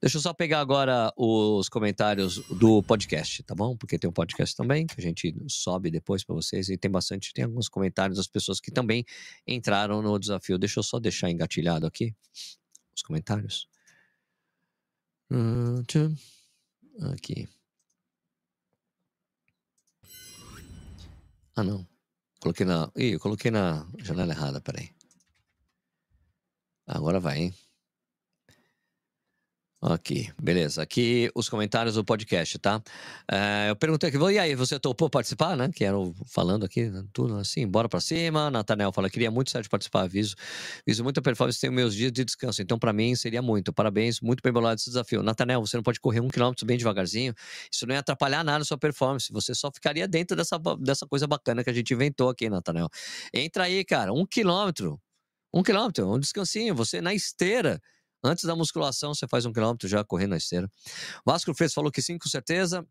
Deixa 0.00 0.16
eu 0.16 0.20
só 0.20 0.32
pegar 0.32 0.60
agora 0.60 1.12
os 1.16 1.68
comentários 1.68 2.38
do 2.48 2.82
podcast, 2.82 3.42
tá 3.42 3.54
bom? 3.54 3.76
Porque 3.76 3.98
tem 3.98 4.08
um 4.08 4.12
podcast 4.12 4.54
também 4.56 4.86
que 4.86 4.94
a 4.98 5.02
gente 5.02 5.34
sobe 5.48 5.90
depois 5.90 6.22
para 6.22 6.36
vocês 6.36 6.68
e 6.68 6.76
tem 6.78 6.90
bastante, 6.90 7.32
tem 7.32 7.44
alguns 7.44 7.68
comentários 7.68 8.16
das 8.16 8.28
pessoas 8.28 8.60
que 8.60 8.70
também 8.70 9.04
entraram 9.46 10.00
no 10.00 10.18
desafio. 10.18 10.56
Deixa 10.58 10.78
eu 10.78 10.84
só 10.84 11.00
deixar 11.00 11.30
engatilhado 11.30 11.86
aqui 11.86 12.14
os 12.94 13.02
comentários. 13.02 13.68
Aqui. 17.12 17.48
Ah, 21.56 21.64
não. 21.64 21.86
Coloquei 22.40 22.64
na. 22.64 22.90
Ih, 22.96 23.14
eu 23.14 23.20
coloquei 23.20 23.50
na 23.50 23.84
janela 23.98 24.32
errada, 24.32 24.60
peraí. 24.60 24.90
Agora 26.86 27.20
vai, 27.20 27.38
hein? 27.38 27.54
Aqui, 29.80 30.28
beleza. 30.42 30.82
Aqui 30.82 31.30
os 31.36 31.48
comentários 31.48 31.94
do 31.94 32.04
podcast, 32.04 32.58
tá? 32.58 32.82
É, 33.30 33.70
eu 33.70 33.76
perguntei 33.76 34.08
aqui, 34.08 34.18
e 34.18 34.36
aí, 34.36 34.56
você 34.56 34.76
topou 34.76 35.08
participar, 35.08 35.56
né? 35.56 35.70
Que 35.72 35.84
era 35.84 35.96
falando 36.26 36.64
aqui, 36.64 36.86
né, 36.90 37.04
tudo 37.12 37.36
assim, 37.36 37.64
bora 37.64 37.88
pra 37.88 38.00
cima. 38.00 38.50
Natanel 38.50 38.90
fala, 38.92 39.08
queria 39.08 39.30
muito 39.30 39.56
de 39.56 39.68
participar, 39.68 40.02
aviso. 40.02 40.34
Viso 40.84 41.04
muita 41.04 41.22
performance, 41.22 41.60
tenho 41.60 41.72
meus 41.72 41.94
dias 41.94 42.10
de 42.10 42.24
descanso. 42.24 42.60
Então, 42.60 42.76
para 42.76 42.92
mim, 42.92 43.14
seria 43.14 43.40
muito. 43.40 43.72
Parabéns, 43.72 44.20
muito 44.20 44.42
bem 44.42 44.52
bolado 44.52 44.80
esse 44.80 44.90
desafio. 44.90 45.22
Natanel, 45.22 45.60
você 45.64 45.76
não 45.76 45.84
pode 45.84 46.00
correr 46.00 46.18
um 46.18 46.28
quilômetro 46.28 46.66
bem 46.66 46.76
devagarzinho. 46.76 47.32
Isso 47.72 47.86
não 47.86 47.94
ia 47.94 48.00
atrapalhar 48.00 48.42
nada 48.42 48.62
a 48.62 48.64
sua 48.64 48.78
performance. 48.78 49.32
Você 49.32 49.54
só 49.54 49.70
ficaria 49.72 50.08
dentro 50.08 50.36
dessa, 50.36 50.58
dessa 50.80 51.06
coisa 51.06 51.28
bacana 51.28 51.62
que 51.62 51.70
a 51.70 51.72
gente 51.72 51.94
inventou 51.94 52.30
aqui, 52.30 52.50
Natanel. 52.50 52.88
Entra 53.32 53.64
aí, 53.64 53.84
cara, 53.84 54.12
um 54.12 54.26
quilômetro. 54.26 55.00
Um 55.54 55.62
quilômetro, 55.62 56.12
um 56.12 56.18
descansinho. 56.18 56.74
Você 56.74 57.00
na 57.00 57.14
esteira 57.14 57.80
Antes 58.22 58.44
da 58.44 58.56
musculação, 58.56 59.14
você 59.14 59.26
faz 59.28 59.46
um 59.46 59.52
quilômetro 59.52 59.88
já 59.88 60.04
correndo 60.04 60.30
na 60.30 60.36
esteira. 60.36 60.70
Vasco 61.24 61.54
Freitas 61.54 61.74
falou 61.74 61.90
que 61.90 62.02
sim, 62.02 62.18
com 62.18 62.28
certeza. 62.28 62.86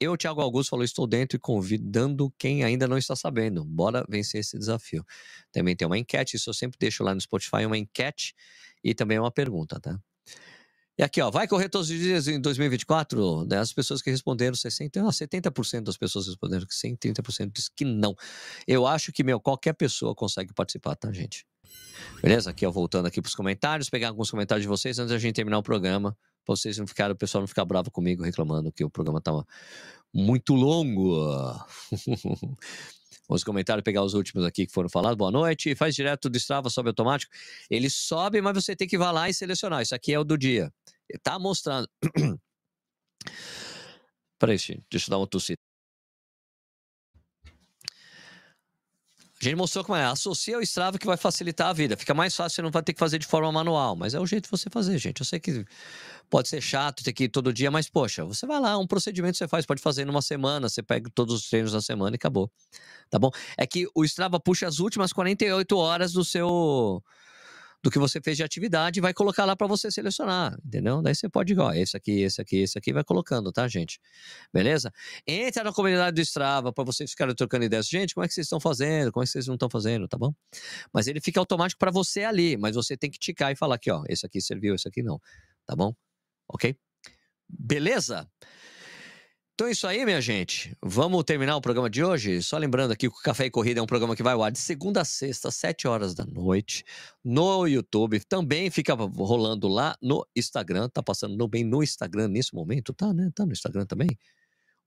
Eu, 0.00 0.16
Thiago 0.16 0.40
Augusto, 0.40 0.70
falou: 0.70 0.84
estou 0.84 1.06
dentro 1.06 1.36
e 1.36 1.40
convidando 1.40 2.32
quem 2.38 2.64
ainda 2.64 2.86
não 2.86 2.98
está 2.98 3.14
sabendo. 3.16 3.64
Bora 3.64 4.04
vencer 4.08 4.40
esse 4.40 4.58
desafio. 4.58 5.04
Também 5.52 5.76
tem 5.76 5.86
uma 5.86 5.98
enquete, 5.98 6.36
isso 6.36 6.50
eu 6.50 6.54
sempre 6.54 6.78
deixo 6.78 7.02
lá 7.02 7.14
no 7.14 7.20
Spotify, 7.20 7.66
uma 7.66 7.78
enquete 7.78 8.34
e 8.82 8.94
também 8.94 9.18
uma 9.18 9.30
pergunta, 9.30 9.80
tá? 9.80 9.98
E 10.98 11.02
aqui, 11.02 11.22
ó, 11.22 11.30
vai 11.30 11.48
correr 11.48 11.70
todos 11.70 11.88
os 11.88 11.98
dias 11.98 12.28
em 12.28 12.38
2024? 12.38 13.46
Né? 13.46 13.58
As 13.58 13.72
pessoas 13.72 14.02
que 14.02 14.10
responderam 14.10 14.54
60, 14.54 15.02
não, 15.02 15.08
70% 15.08 15.84
das 15.84 15.96
pessoas 15.96 16.26
responderam 16.26 16.66
que 16.66 16.74
sim, 16.74 16.94
30% 16.94 17.50
disse 17.50 17.70
que 17.74 17.84
não. 17.84 18.14
Eu 18.66 18.86
acho 18.86 19.10
que, 19.10 19.24
meu, 19.24 19.40
qualquer 19.40 19.72
pessoa 19.72 20.14
consegue 20.14 20.52
participar, 20.52 20.94
tá, 20.94 21.10
gente? 21.10 21.46
Beleza? 22.22 22.50
Aqui, 22.50 22.64
ó, 22.64 22.70
voltando 22.70 23.06
aqui 23.06 23.20
para 23.20 23.28
os 23.28 23.34
comentários, 23.34 23.90
pegar 23.90 24.08
alguns 24.08 24.30
comentários 24.30 24.62
de 24.62 24.68
vocês 24.68 24.98
antes 24.98 25.10
da 25.10 25.18
gente 25.18 25.34
terminar 25.34 25.58
o 25.58 25.62
programa, 25.62 26.16
para 26.44 26.56
vocês 26.56 26.78
não 26.78 26.86
ficarem, 26.86 27.12
o 27.12 27.16
pessoal 27.16 27.42
não 27.42 27.48
ficar 27.48 27.64
bravo 27.64 27.90
comigo 27.90 28.22
reclamando 28.22 28.70
que 28.72 28.84
o 28.84 28.90
programa 28.90 29.18
estava 29.18 29.46
muito 30.12 30.54
longo. 30.54 31.16
os 33.28 33.44
comentários, 33.44 33.82
pegar 33.82 34.02
os 34.02 34.14
últimos 34.14 34.44
aqui 34.44 34.66
que 34.66 34.72
foram 34.72 34.88
falados. 34.88 35.16
Boa 35.16 35.30
noite. 35.30 35.74
Faz 35.74 35.94
direto 35.94 36.28
do 36.28 36.36
Strava, 36.36 36.68
sobe 36.68 36.88
automático. 36.88 37.32
Ele 37.70 37.88
sobe, 37.88 38.40
mas 38.40 38.54
você 38.54 38.76
tem 38.76 38.86
que 38.86 38.96
ir 38.96 38.98
lá 38.98 39.28
e 39.28 39.34
selecionar. 39.34 39.82
Isso 39.82 39.94
aqui 39.94 40.12
é 40.12 40.18
o 40.18 40.24
do 40.24 40.36
dia. 40.36 40.72
Tá 41.22 41.38
mostrando. 41.38 41.88
Peraí, 44.38 44.56
deixa 44.90 45.06
eu 45.06 45.10
dar 45.10 45.18
uma 45.18 45.26
tossida. 45.26 45.58
A 49.42 49.44
gente 49.44 49.56
mostrou 49.56 49.84
como 49.84 49.96
é. 49.96 50.04
Associa 50.04 50.56
o 50.56 50.62
Strava 50.62 50.96
que 50.96 51.06
vai 51.06 51.16
facilitar 51.16 51.66
a 51.66 51.72
vida. 51.72 51.96
Fica 51.96 52.14
mais 52.14 52.36
fácil, 52.36 52.54
você 52.54 52.62
não 52.62 52.70
vai 52.70 52.80
ter 52.80 52.92
que 52.92 53.00
fazer 53.00 53.18
de 53.18 53.26
forma 53.26 53.50
manual. 53.50 53.96
Mas 53.96 54.14
é 54.14 54.20
o 54.20 54.24
jeito 54.24 54.44
de 54.44 54.50
você 54.50 54.70
fazer, 54.70 54.96
gente. 54.98 55.20
Eu 55.20 55.26
sei 55.26 55.40
que 55.40 55.64
pode 56.30 56.48
ser 56.48 56.60
chato 56.60 57.02
ter 57.02 57.12
que 57.12 57.24
ir 57.24 57.28
todo 57.28 57.52
dia, 57.52 57.68
mas, 57.68 57.90
poxa, 57.90 58.24
você 58.24 58.46
vai 58.46 58.60
lá, 58.60 58.78
um 58.78 58.86
procedimento 58.86 59.36
você 59.36 59.48
faz, 59.48 59.66
pode 59.66 59.82
fazer 59.82 60.04
numa 60.04 60.22
semana, 60.22 60.68
você 60.68 60.80
pega 60.80 61.10
todos 61.12 61.34
os 61.34 61.48
treinos 61.48 61.72
da 61.72 61.82
semana 61.82 62.14
e 62.14 62.16
acabou. 62.16 62.48
Tá 63.10 63.18
bom? 63.18 63.32
É 63.58 63.66
que 63.66 63.88
o 63.96 64.04
Strava 64.04 64.38
puxa 64.38 64.68
as 64.68 64.78
últimas 64.78 65.12
48 65.12 65.76
horas 65.76 66.12
do 66.12 66.24
seu 66.24 67.02
do 67.82 67.90
que 67.90 67.98
você 67.98 68.20
fez 68.20 68.36
de 68.36 68.44
atividade 68.44 69.00
e 69.00 69.02
vai 69.02 69.12
colocar 69.12 69.44
lá 69.44 69.56
para 69.56 69.66
você 69.66 69.90
selecionar, 69.90 70.56
entendeu? 70.64 71.02
Daí 71.02 71.14
você 71.14 71.28
pode, 71.28 71.58
ó, 71.58 71.72
esse 71.72 71.96
aqui, 71.96 72.20
esse 72.20 72.40
aqui, 72.40 72.58
esse 72.58 72.78
aqui, 72.78 72.92
vai 72.92 73.02
colocando, 73.02 73.50
tá, 73.50 73.66
gente? 73.66 74.00
Beleza? 74.52 74.92
Entra 75.26 75.64
na 75.64 75.72
comunidade 75.72 76.14
do 76.14 76.20
Strava 76.20 76.72
para 76.72 76.84
vocês 76.84 77.10
ficarem 77.10 77.34
trocando 77.34 77.64
ideias. 77.64 77.88
Gente, 77.88 78.14
como 78.14 78.24
é 78.24 78.28
que 78.28 78.34
vocês 78.34 78.46
estão 78.46 78.60
fazendo? 78.60 79.10
Como 79.10 79.24
é 79.24 79.26
que 79.26 79.32
vocês 79.32 79.46
não 79.48 79.54
estão 79.54 79.68
fazendo, 79.68 80.06
tá 80.06 80.16
bom? 80.16 80.32
Mas 80.92 81.08
ele 81.08 81.20
fica 81.20 81.40
automático 81.40 81.78
para 81.78 81.90
você 81.90 82.22
ali, 82.22 82.56
mas 82.56 82.76
você 82.76 82.96
tem 82.96 83.10
que 83.10 83.18
ticar 83.18 83.50
e 83.50 83.56
falar 83.56 83.74
aqui, 83.74 83.90
ó, 83.90 84.04
esse 84.08 84.24
aqui 84.24 84.40
serviu, 84.40 84.74
esse 84.74 84.86
aqui 84.86 85.02
não, 85.02 85.20
tá 85.66 85.74
bom? 85.74 85.92
Ok? 86.48 86.76
Beleza? 87.48 88.28
Então 89.54 89.66
é 89.66 89.72
isso 89.72 89.86
aí, 89.86 90.02
minha 90.04 90.20
gente. 90.20 90.74
Vamos 90.82 91.24
terminar 91.24 91.56
o 91.56 91.60
programa 91.60 91.90
de 91.90 92.02
hoje. 92.02 92.42
Só 92.42 92.56
lembrando 92.56 92.92
aqui 92.92 93.06
que 93.08 93.14
o 93.14 93.22
Café 93.22 93.46
e 93.46 93.50
Corrida 93.50 93.80
é 93.80 93.82
um 93.82 93.86
programa 93.86 94.16
que 94.16 94.22
vai 94.22 94.32
ao 94.32 94.42
ar 94.42 94.50
de 94.50 94.58
segunda 94.58 95.02
a 95.02 95.04
sexta, 95.04 95.48
às 95.48 95.56
7 95.56 95.86
horas 95.86 96.14
da 96.14 96.24
noite, 96.24 96.84
no 97.22 97.66
YouTube. 97.66 98.18
Também 98.24 98.70
fica 98.70 98.94
rolando 98.94 99.68
lá 99.68 99.94
no 100.00 100.26
Instagram. 100.34 100.88
Tá 100.88 101.02
passando 101.02 101.46
bem 101.46 101.64
no 101.64 101.82
Instagram 101.82 102.28
nesse 102.28 102.54
momento, 102.54 102.94
tá, 102.94 103.12
né? 103.12 103.30
Tá 103.34 103.44
no 103.44 103.52
Instagram 103.52 103.84
também. 103.84 104.08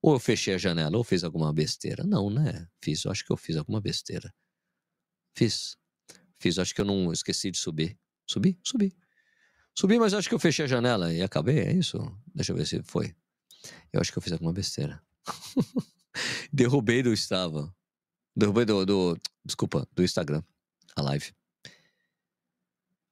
Ou 0.02 0.14
eu 0.14 0.18
fechei 0.18 0.54
a 0.54 0.58
janela, 0.58 0.96
ou 0.96 1.04
fiz 1.04 1.22
alguma 1.22 1.52
besteira. 1.52 2.02
Não, 2.04 2.28
né? 2.28 2.66
Fiz, 2.82 3.04
eu 3.04 3.12
acho 3.12 3.24
que 3.24 3.32
eu 3.32 3.36
fiz 3.36 3.56
alguma 3.56 3.80
besteira. 3.80 4.34
Fiz. 5.36 5.76
Fiz, 6.40 6.58
acho 6.58 6.74
que 6.74 6.80
eu 6.80 6.84
não 6.84 7.12
esqueci 7.12 7.52
de 7.52 7.58
subir. 7.58 7.96
Subi? 8.28 8.58
Subi. 8.64 8.92
Subi, 9.78 9.98
mas 9.98 10.12
acho 10.12 10.28
que 10.28 10.34
eu 10.34 10.40
fechei 10.40 10.64
a 10.64 10.68
janela 10.68 11.12
e 11.12 11.22
acabei, 11.22 11.60
é 11.60 11.72
isso? 11.72 11.98
Deixa 12.34 12.50
eu 12.50 12.56
ver 12.56 12.66
se 12.66 12.82
foi. 12.82 13.14
Eu 13.92 14.00
acho 14.00 14.12
que 14.12 14.18
eu 14.18 14.22
fiz 14.22 14.32
alguma 14.32 14.52
besteira. 14.52 15.02
Derrubei 16.52 17.02
do 17.02 17.12
Strava. 17.12 17.74
Derrubei 18.34 18.64
do, 18.64 18.84
do. 18.84 19.18
Desculpa, 19.44 19.86
do 19.92 20.02
Instagram. 20.02 20.42
A 20.94 21.02
live. 21.02 21.32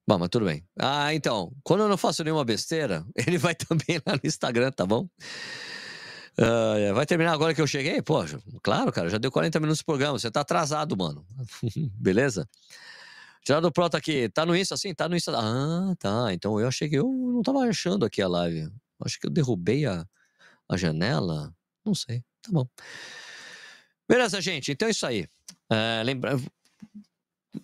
Bom, 0.06 0.18
mas 0.18 0.28
tudo 0.28 0.44
bem. 0.44 0.66
Ah, 0.78 1.14
então. 1.14 1.52
Quando 1.62 1.82
eu 1.82 1.88
não 1.88 1.96
faço 1.96 2.22
nenhuma 2.22 2.44
besteira, 2.44 3.06
ele 3.16 3.38
vai 3.38 3.54
também 3.54 4.00
lá 4.06 4.14
no 4.14 4.20
Instagram, 4.22 4.70
tá 4.70 4.84
bom? 4.84 5.08
Uh, 6.36 6.92
vai 6.94 7.06
terminar 7.06 7.32
agora 7.32 7.54
que 7.54 7.60
eu 7.60 7.66
cheguei? 7.66 8.02
Pô, 8.02 8.24
claro, 8.62 8.90
cara, 8.92 9.08
já 9.08 9.18
deu 9.18 9.30
40 9.30 9.60
minutos 9.60 9.78
de 9.78 9.84
programa. 9.84 10.18
Você 10.18 10.30
tá 10.30 10.40
atrasado, 10.40 10.96
mano. 10.96 11.24
Beleza? 11.96 12.48
Geraldo 13.46 13.70
Pro 13.70 13.88
tá 13.88 13.98
aqui. 13.98 14.28
Tá 14.28 14.44
no 14.44 14.56
Insta, 14.56 14.76
sim? 14.76 14.94
Tá 14.94 15.08
no 15.08 15.16
Insta. 15.16 15.32
Ah, 15.34 15.94
tá. 15.98 16.32
Então 16.32 16.58
eu 16.58 16.66
achei 16.66 16.88
que 16.88 16.96
eu 16.96 17.08
não 17.08 17.42
tava 17.42 17.60
achando 17.60 18.04
aqui 18.04 18.20
a 18.20 18.28
live. 18.28 18.68
Acho 19.00 19.20
que 19.20 19.26
eu 19.26 19.30
derrubei 19.30 19.86
a, 19.86 20.04
a 20.68 20.76
janela? 20.76 21.54
Não 21.84 21.94
sei. 21.94 22.24
Tá 22.42 22.50
bom. 22.50 22.66
Beleza, 24.08 24.40
gente. 24.40 24.72
Então 24.72 24.88
é 24.88 24.90
isso 24.90 25.06
aí. 25.06 25.26
É, 25.70 26.02
lembra... 26.04 26.36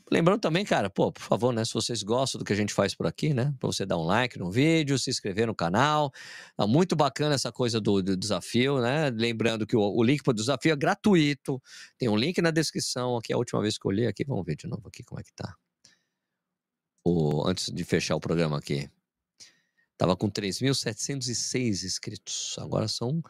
Lembrando 0.09 0.41
também, 0.41 0.65
cara, 0.65 0.89
pô, 0.89 1.11
por 1.11 1.23
favor, 1.23 1.53
né? 1.53 1.65
Se 1.65 1.73
vocês 1.75 2.03
gostam 2.03 2.39
do 2.39 2.45
que 2.45 2.53
a 2.53 2.57
gente 2.57 2.73
faz 2.73 2.95
por 2.95 3.07
aqui, 3.07 3.35
né? 3.35 3.53
Pra 3.59 3.67
você 3.67 3.85
dar 3.85 3.97
um 3.97 4.05
like 4.05 4.39
no 4.39 4.51
vídeo, 4.51 4.99
se 4.99 5.11
inscrever 5.11 5.49
no 5.49 5.55
canal. 5.55 6.13
Tá 6.57 6.67
muito 6.67 6.95
bacana 6.95 7.35
essa 7.35 7.51
coisa 7.51 7.81
do, 7.81 8.01
do 8.01 8.17
desafio, 8.17 8.81
né? 8.81 9.11
Lembrando 9.11 9.67
que 9.67 9.77
o, 9.77 9.81
o 9.81 10.03
link 10.03 10.23
para 10.23 10.31
o 10.31 10.35
desafio 10.35 10.73
é 10.73 10.77
gratuito. 10.77 11.61
Tem 11.99 12.09
um 12.09 12.17
link 12.17 12.41
na 12.41 12.53
descrição. 12.53 13.17
Aqui 13.17 13.33
é 13.33 13.35
a 13.35 13.39
última 13.39 13.61
vez 13.61 13.79
que 13.79 13.87
eu 13.87 13.91
li 13.91 14.07
aqui. 14.07 14.25
Vamos 14.25 14.45
ver 14.45 14.57
de 14.57 14.69
novo 14.69 14.87
aqui 14.87 15.03
como 15.03 15.21
é 15.21 15.25
que 15.25 15.33
tá. 15.33 15.55
O, 17.05 17.47
antes 17.49 17.73
de 17.73 17.85
fechar 17.85 18.15
o 18.15 18.21
programa 18.21 18.59
aqui. 18.59 18.89
Tava 20.01 20.17
com 20.17 20.31
3.706 20.31 21.85
inscritos. 21.85 22.57
Agora 22.59 22.89
são 22.89 23.23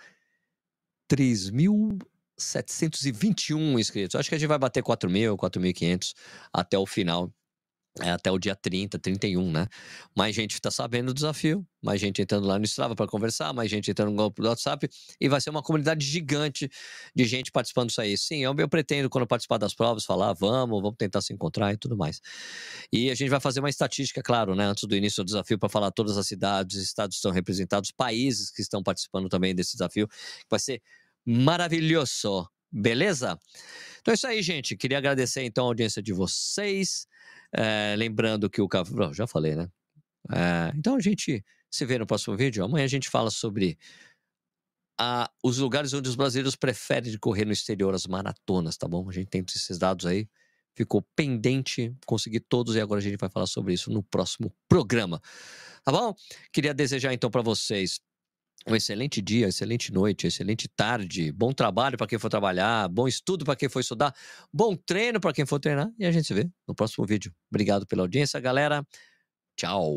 3.721 1.10 3.80
inscritos. 3.80 4.14
Acho 4.14 4.28
que 4.28 4.36
a 4.36 4.38
gente 4.38 4.46
vai 4.46 4.56
bater 4.56 4.80
4.000, 4.80 5.36
4.500 5.36 6.14
até 6.52 6.78
o 6.78 6.86
final 6.86 7.34
é, 7.98 8.10
até 8.10 8.30
o 8.30 8.38
dia 8.38 8.54
30, 8.54 8.98
31, 8.98 9.50
né? 9.50 9.66
Mais 10.16 10.34
gente 10.34 10.54
está 10.54 10.70
sabendo 10.70 11.06
do 11.06 11.14
desafio, 11.14 11.66
mais 11.82 12.00
gente 12.00 12.22
entrando 12.22 12.46
lá 12.46 12.56
no 12.56 12.64
Strava 12.64 12.94
para 12.94 13.06
conversar, 13.06 13.52
mais 13.52 13.68
gente 13.68 13.90
entrando 13.90 14.10
no 14.10 14.16
grupo 14.16 14.40
do 14.40 14.48
WhatsApp, 14.48 14.88
e 15.20 15.28
vai 15.28 15.40
ser 15.40 15.50
uma 15.50 15.62
comunidade 15.62 16.06
gigante 16.06 16.70
de 17.14 17.24
gente 17.24 17.50
participando 17.50 17.88
disso 17.88 18.00
aí. 18.00 18.16
Sim, 18.16 18.44
eu, 18.44 18.54
eu 18.56 18.68
pretendo, 18.68 19.10
quando 19.10 19.26
participar 19.26 19.58
das 19.58 19.74
provas, 19.74 20.04
falar, 20.04 20.32
vamos, 20.34 20.80
vamos 20.80 20.96
tentar 20.96 21.20
se 21.20 21.32
encontrar 21.32 21.72
e 21.72 21.76
tudo 21.76 21.96
mais. 21.96 22.20
E 22.92 23.10
a 23.10 23.14
gente 23.14 23.28
vai 23.28 23.40
fazer 23.40 23.58
uma 23.58 23.70
estatística, 23.70 24.22
claro, 24.22 24.54
né? 24.54 24.66
Antes 24.66 24.84
do 24.84 24.94
início 24.94 25.24
do 25.24 25.26
desafio, 25.26 25.58
para 25.58 25.68
falar 25.68 25.90
todas 25.90 26.16
as 26.16 26.28
cidades, 26.28 26.80
estados 26.80 27.16
estão 27.16 27.32
representados, 27.32 27.90
países 27.90 28.50
que 28.50 28.62
estão 28.62 28.84
participando 28.84 29.28
também 29.28 29.52
desse 29.52 29.72
desafio, 29.72 30.06
vai 30.48 30.60
ser 30.60 30.80
maravilhoso, 31.26 32.48
beleza? 32.70 33.36
Então 34.00 34.12
é 34.12 34.14
isso 34.14 34.26
aí, 34.26 34.42
gente. 34.42 34.76
Queria 34.76 34.98
agradecer 34.98 35.42
então 35.42 35.64
a 35.64 35.68
audiência 35.68 36.02
de 36.02 36.12
vocês. 36.12 37.06
É, 37.52 37.94
lembrando 37.96 38.48
que 38.48 38.60
o 38.60 38.68
café. 38.68 38.92
Já 39.12 39.26
falei, 39.26 39.56
né? 39.56 39.68
É, 40.32 40.72
então 40.76 40.96
a 40.96 41.00
gente 41.00 41.44
se 41.70 41.84
vê 41.84 41.98
no 41.98 42.06
próximo 42.06 42.36
vídeo. 42.36 42.64
Amanhã 42.64 42.84
a 42.84 42.88
gente 42.88 43.08
fala 43.08 43.30
sobre 43.30 43.78
a, 44.98 45.30
os 45.42 45.58
lugares 45.58 45.92
onde 45.92 46.08
os 46.08 46.14
brasileiros 46.14 46.54
preferem 46.56 47.16
correr 47.18 47.44
no 47.44 47.52
exterior, 47.52 47.94
as 47.94 48.06
maratonas, 48.06 48.76
tá 48.76 48.86
bom? 48.86 49.08
A 49.08 49.12
gente 49.12 49.28
tem 49.28 49.44
esses 49.48 49.78
dados 49.78 50.06
aí. 50.06 50.28
Ficou 50.74 51.02
pendente, 51.16 51.94
consegui 52.06 52.38
todos 52.38 52.76
e 52.76 52.80
agora 52.80 53.00
a 53.00 53.02
gente 53.02 53.16
vai 53.16 53.28
falar 53.28 53.46
sobre 53.46 53.74
isso 53.74 53.90
no 53.90 54.02
próximo 54.02 54.52
programa. 54.68 55.20
Tá 55.84 55.90
bom? 55.90 56.14
Queria 56.52 56.72
desejar 56.72 57.12
então 57.12 57.30
para 57.30 57.42
vocês 57.42 58.00
um 58.66 58.76
excelente 58.76 59.22
dia, 59.22 59.48
excelente 59.48 59.92
noite, 59.92 60.26
excelente 60.26 60.68
tarde, 60.68 61.32
bom 61.32 61.52
trabalho 61.52 61.96
para 61.96 62.06
quem 62.06 62.18
for 62.18 62.28
trabalhar, 62.28 62.88
bom 62.88 63.08
estudo 63.08 63.44
para 63.44 63.56
quem 63.56 63.68
for 63.68 63.80
estudar, 63.80 64.14
bom 64.52 64.76
treino 64.76 65.18
para 65.20 65.32
quem 65.32 65.46
for 65.46 65.58
treinar 65.58 65.90
e 65.98 66.04
a 66.04 66.12
gente 66.12 66.26
se 66.26 66.34
vê 66.34 66.48
no 66.68 66.74
próximo 66.74 67.06
vídeo. 67.06 67.32
Obrigado 67.50 67.86
pela 67.86 68.02
audiência, 68.02 68.38
galera. 68.38 68.86
Tchau. 69.56 69.94